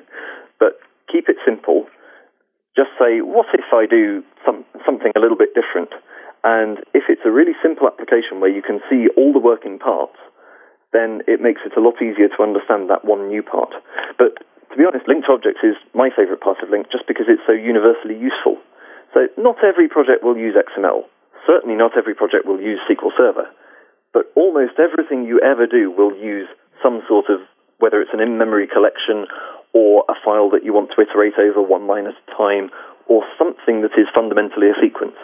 but 0.59 0.81
keep 1.13 1.29
it 1.29 1.37
simple. 1.45 1.85
Just 2.75 2.91
say, 2.99 3.21
what 3.21 3.47
if 3.53 3.69
I 3.73 3.85
do 3.85 4.25
some, 4.47 4.65
something 4.87 5.13
a 5.15 5.21
little 5.21 5.37
bit 5.37 5.53
different? 5.53 5.91
And 6.43 6.79
if 6.95 7.05
it's 7.13 7.21
a 7.27 7.31
really 7.31 7.53
simple 7.61 7.87
application 7.87 8.41
where 8.41 8.49
you 8.49 8.63
can 8.63 8.81
see 8.89 9.09
all 9.19 9.33
the 9.35 9.43
working 9.43 9.79
parts, 9.79 10.17
then 10.93 11.21
it 11.29 11.43
makes 11.43 11.61
it 11.67 11.77
a 11.77 11.83
lot 11.83 12.01
easier 12.01 12.29
to 12.33 12.43
understand 12.43 12.89
that 12.89 13.05
one 13.05 13.29
new 13.29 13.43
part. 13.43 13.75
But 14.17 14.41
to 14.71 14.75
be 14.79 14.87
honest, 14.87 15.07
LINQ 15.07 15.27
to 15.27 15.33
objects 15.35 15.61
is 15.63 15.77
my 15.95 16.09
favorite 16.15 16.41
part 16.41 16.63
of 16.63 16.71
LINQ 16.71 16.91
just 16.91 17.07
because 17.07 17.27
it's 17.29 17.43
so 17.47 17.53
universally 17.53 18.17
useful. 18.17 18.57
So 19.15 19.27
not 19.37 19.63
every 19.65 19.89
project 19.89 20.23
will 20.23 20.37
use 20.37 20.55
XML. 20.55 21.03
Certainly 21.47 21.77
not 21.77 21.97
every 21.97 22.15
project 22.15 22.47
will 22.47 22.61
use 22.61 22.79
SQL 22.87 23.11
Server. 23.17 23.49
But 24.13 24.31
almost 24.35 24.79
everything 24.79 25.25
you 25.25 25.41
ever 25.41 25.67
do 25.67 25.91
will 25.91 26.15
use 26.15 26.49
some 26.83 27.03
sort 27.09 27.27
of, 27.29 27.41
whether 27.79 28.01
it's 28.01 28.15
an 28.15 28.21
in-memory 28.21 28.67
collection 28.67 29.27
or 29.73 30.05
a 30.09 30.15
file 30.25 30.51
that 30.51 30.65
you 30.65 30.73
want 30.73 30.91
to 30.95 31.03
iterate 31.03 31.39
over 31.39 31.63
one 31.63 31.87
line 31.87 32.07
at 32.07 32.19
a 32.19 32.31
time 32.35 32.71
or 33.07 33.23
something 33.39 33.83
that 33.83 33.95
is 33.99 34.07
fundamentally 34.15 34.71
a 34.71 34.79
sequence. 34.83 35.17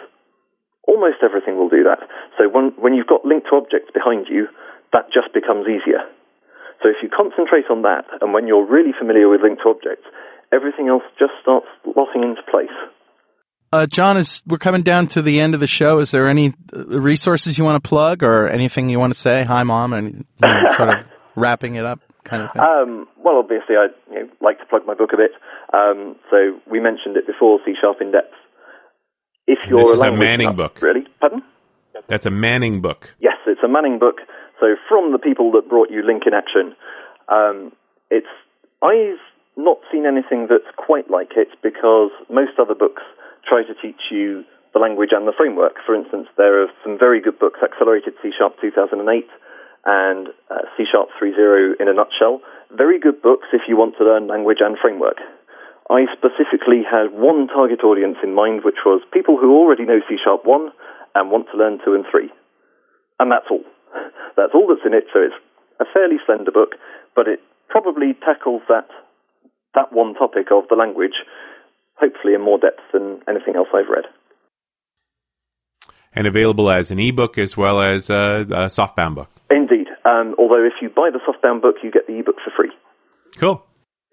Almost 0.87 1.19
everything 1.23 1.57
will 1.59 1.69
do 1.69 1.83
that. 1.83 1.99
So 2.39 2.47
when, 2.47 2.71
when 2.79 2.93
you've 2.93 3.11
got 3.11 3.23
LINQ 3.27 3.51
to 3.51 3.55
objects 3.59 3.91
behind 3.91 4.27
you, 4.31 4.47
that 4.93 5.11
just 5.11 5.33
becomes 5.33 5.67
easier. 5.67 5.99
So 6.83 6.87
if 6.87 7.03
you 7.03 7.09
concentrate 7.11 7.67
on 7.69 7.81
that, 7.83 8.07
and 8.21 8.31
when 8.31 8.47
you're 8.47 8.65
really 8.65 8.95
familiar 8.95 9.27
with 9.27 9.41
LINQ 9.41 9.63
to 9.63 9.69
objects, 9.69 10.07
everything 10.51 10.87
else 10.87 11.03
just 11.19 11.35
starts 11.41 11.67
slotting 11.83 12.23
into 12.23 12.43
place. 12.47 12.71
Uh, 13.71 13.85
Jon, 13.85 14.15
is 14.17 14.43
we're 14.47 14.57
coming 14.57 14.81
down 14.81 15.07
to 15.07 15.21
the 15.21 15.39
end 15.39 15.53
of 15.53 15.59
the 15.59 15.67
show. 15.67 15.99
Is 15.99 16.11
there 16.11 16.27
any 16.27 16.53
uh, 16.73 16.85
resources 16.85 17.57
you 17.57 17.65
want 17.65 17.83
to 17.83 17.87
plug, 17.87 18.23
or 18.23 18.47
anything 18.47 18.89
you 18.89 18.99
want 18.99 19.13
to 19.13 19.19
say? 19.19 19.43
Hi, 19.43 19.63
mom, 19.63 19.93
and 19.93 20.25
you 20.41 20.47
know, 20.47 20.63
sort 20.75 20.89
of 20.89 21.07
wrapping 21.35 21.75
it 21.75 21.85
up, 21.85 21.99
kind 22.23 22.43
of 22.43 22.53
thing. 22.53 22.61
Um, 22.61 23.07
well, 23.17 23.37
obviously, 23.37 23.75
I 23.75 23.87
you 24.13 24.19
know, 24.23 24.29
like 24.39 24.59
to 24.59 24.65
plug 24.65 24.85
my 24.85 24.93
book 24.93 25.11
a 25.13 25.17
bit. 25.17 25.31
Um, 25.73 26.15
so 26.31 26.59
we 26.71 26.79
mentioned 26.79 27.17
it 27.17 27.27
before, 27.27 27.59
C 27.65 27.73
Sharp 27.79 27.97
in 27.99 28.11
Depth. 28.11 28.33
If 29.47 29.59
you're 29.67 29.79
this 29.79 29.89
is 29.89 29.99
a 29.99 30.03
language 30.03 30.19
Manning 30.19 30.47
nut- 30.47 30.55
book. 30.55 30.81
really? 30.81 31.05
Pardon? 31.19 31.43
That's 32.07 32.25
a 32.25 32.31
Manning 32.31 32.81
book. 32.81 33.15
Yes, 33.19 33.35
it's 33.47 33.61
a 33.63 33.67
Manning 33.67 33.99
book. 33.99 34.21
So 34.61 34.75
from 34.87 35.11
the 35.11 35.19
people 35.19 35.51
that 35.53 35.67
brought 35.67 35.89
you 35.91 36.01
LINQ 36.03 36.27
in 36.27 36.33
Action, 36.33 36.75
um, 37.27 37.73
it's 38.09 38.27
I've 38.81 39.19
not 39.57 39.77
seen 39.91 40.05
anything 40.05 40.47
that's 40.49 40.69
quite 40.77 41.09
like 41.09 41.31
it 41.35 41.49
because 41.61 42.11
most 42.29 42.59
other 42.59 42.75
books 42.75 43.03
try 43.47 43.63
to 43.63 43.73
teach 43.81 44.11
you 44.11 44.43
the 44.73 44.79
language 44.79 45.09
and 45.15 45.27
the 45.27 45.33
framework. 45.35 45.79
For 45.85 45.95
instance, 45.95 46.27
there 46.37 46.61
are 46.61 46.67
some 46.83 46.99
very 46.99 47.21
good 47.21 47.39
books, 47.39 47.59
Accelerated 47.63 48.13
C 48.21 48.29
Sharp 48.37 48.59
2008 48.61 48.99
and 49.85 50.27
uh, 50.51 50.67
C 50.75 50.83
Sharp 50.83 51.09
3.0 51.15 51.79
in 51.79 51.87
a 51.87 51.93
nutshell. 51.93 52.41
Very 52.75 52.99
good 52.99 53.21
books 53.21 53.47
if 53.53 53.61
you 53.67 53.77
want 53.77 53.95
to 53.97 54.03
learn 54.03 54.27
language 54.27 54.59
and 54.59 54.77
framework. 54.77 55.17
I 55.89 56.03
specifically 56.11 56.83
had 56.83 57.15
one 57.15 57.47
target 57.47 57.79
audience 57.83 58.17
in 58.21 58.35
mind, 58.35 58.67
which 58.67 58.83
was 58.85 59.01
people 59.13 59.37
who 59.39 59.55
already 59.55 59.85
know 59.85 60.03
C 60.09 60.19
Sharp 60.19 60.43
1 60.43 60.69
and 61.15 61.31
want 61.31 61.47
to 61.51 61.57
learn 61.57 61.79
2 61.83 61.95
and 61.95 62.05
3. 62.11 62.29
And 63.19 63.31
that's 63.31 63.47
all. 63.49 63.63
That's 64.37 64.53
all 64.53 64.67
that's 64.69 64.85
in 64.85 64.93
it, 64.93 65.09
so 65.11 65.17
it's 65.17 65.33
a 65.79 65.85
fairly 65.91 66.17
slender 66.23 66.51
book, 66.51 66.77
but 67.15 67.27
it 67.27 67.41
probably 67.69 68.13
tackles 68.21 68.61
that, 68.69 68.85
that 69.73 69.91
one 69.91 70.13
topic 70.13 70.51
of 70.51 70.69
the 70.69 70.75
language, 70.75 71.17
hopefully 71.99 72.33
in 72.33 72.41
more 72.41 72.57
depth 72.57 72.81
than 72.93 73.21
anything 73.27 73.55
else 73.55 73.67
I've 73.73 73.89
read. 73.89 74.05
And 76.13 76.25
available 76.25 76.71
as 76.71 76.89
an 76.89 76.99
ebook 76.99 77.37
as 77.37 77.55
well 77.55 77.81
as 77.81 78.09
a, 78.09 78.45
a 78.49 78.65
softbound 78.69 79.15
book. 79.15 79.29
Indeed. 79.49 79.87
Um, 80.05 80.35
although 80.39 80.65
if 80.65 80.73
you 80.81 80.89
buy 80.89 81.09
the 81.11 81.19
softbound 81.19 81.61
book, 81.61 81.75
you 81.83 81.91
get 81.91 82.07
the 82.07 82.19
ebook 82.19 82.37
for 82.43 82.51
free. 82.55 82.71
Cool. 83.37 83.63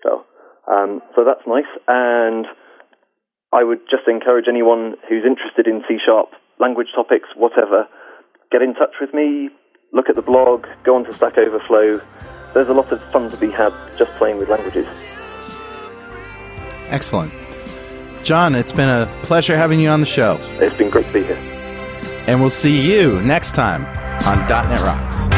So, 0.02 0.24
um, 0.70 1.00
so 1.14 1.24
that's 1.24 1.46
nice. 1.46 1.70
And 1.88 2.46
I 3.52 3.64
would 3.64 3.80
just 3.88 4.08
encourage 4.08 4.46
anyone 4.48 4.96
who's 5.08 5.24
interested 5.24 5.66
in 5.66 5.82
C 5.88 5.96
sharp, 6.04 6.30
language 6.58 6.88
topics, 6.94 7.28
whatever, 7.36 7.86
get 8.50 8.62
in 8.62 8.74
touch 8.74 8.94
with 9.00 9.14
me, 9.14 9.48
look 9.92 10.08
at 10.08 10.16
the 10.16 10.22
blog, 10.22 10.66
go 10.82 10.96
onto 10.96 11.12
Stack 11.12 11.38
Overflow. 11.38 12.00
There's 12.52 12.68
a 12.68 12.72
lot 12.72 12.92
of 12.92 13.02
fun 13.12 13.30
to 13.30 13.36
be 13.36 13.50
had 13.50 13.72
just 13.96 14.10
playing 14.18 14.38
with 14.38 14.48
languages. 14.48 14.86
Excellent, 16.90 17.32
Jon. 18.24 18.54
It's 18.54 18.72
been 18.72 18.88
a 18.88 19.06
pleasure 19.22 19.56
having 19.56 19.78
you 19.80 19.88
on 19.88 20.00
the 20.00 20.06
show, 20.06 20.38
It's 20.60 20.76
been 20.76 20.90
great 20.90 21.06
to 21.06 21.12
be 21.12 21.22
here. 21.22 21.38
and 22.26 22.40
we'll 22.40 22.50
see 22.50 22.80
you 22.92 23.20
next 23.22 23.52
time 23.54 23.84
on 24.26 24.38
.NET 24.48 24.80
Rocks. 24.80 25.28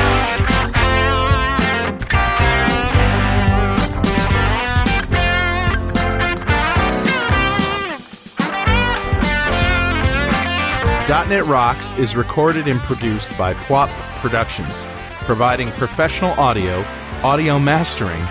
.NET 11.08 11.44
Rocks 11.44 11.96
is 11.98 12.16
recorded 12.16 12.66
and 12.66 12.80
produced 12.80 13.36
by 13.38 13.54
Pwop 13.54 13.88
Productions, 14.20 14.84
providing 15.24 15.70
professional 15.72 16.32
audio, 16.32 16.84
audio 17.22 17.58
mastering, 17.60 18.22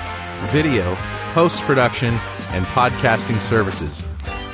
video, 0.47 0.95
post-production, 1.34 2.14
and 2.51 2.66
podcasting 2.68 3.39
services. 3.39 4.03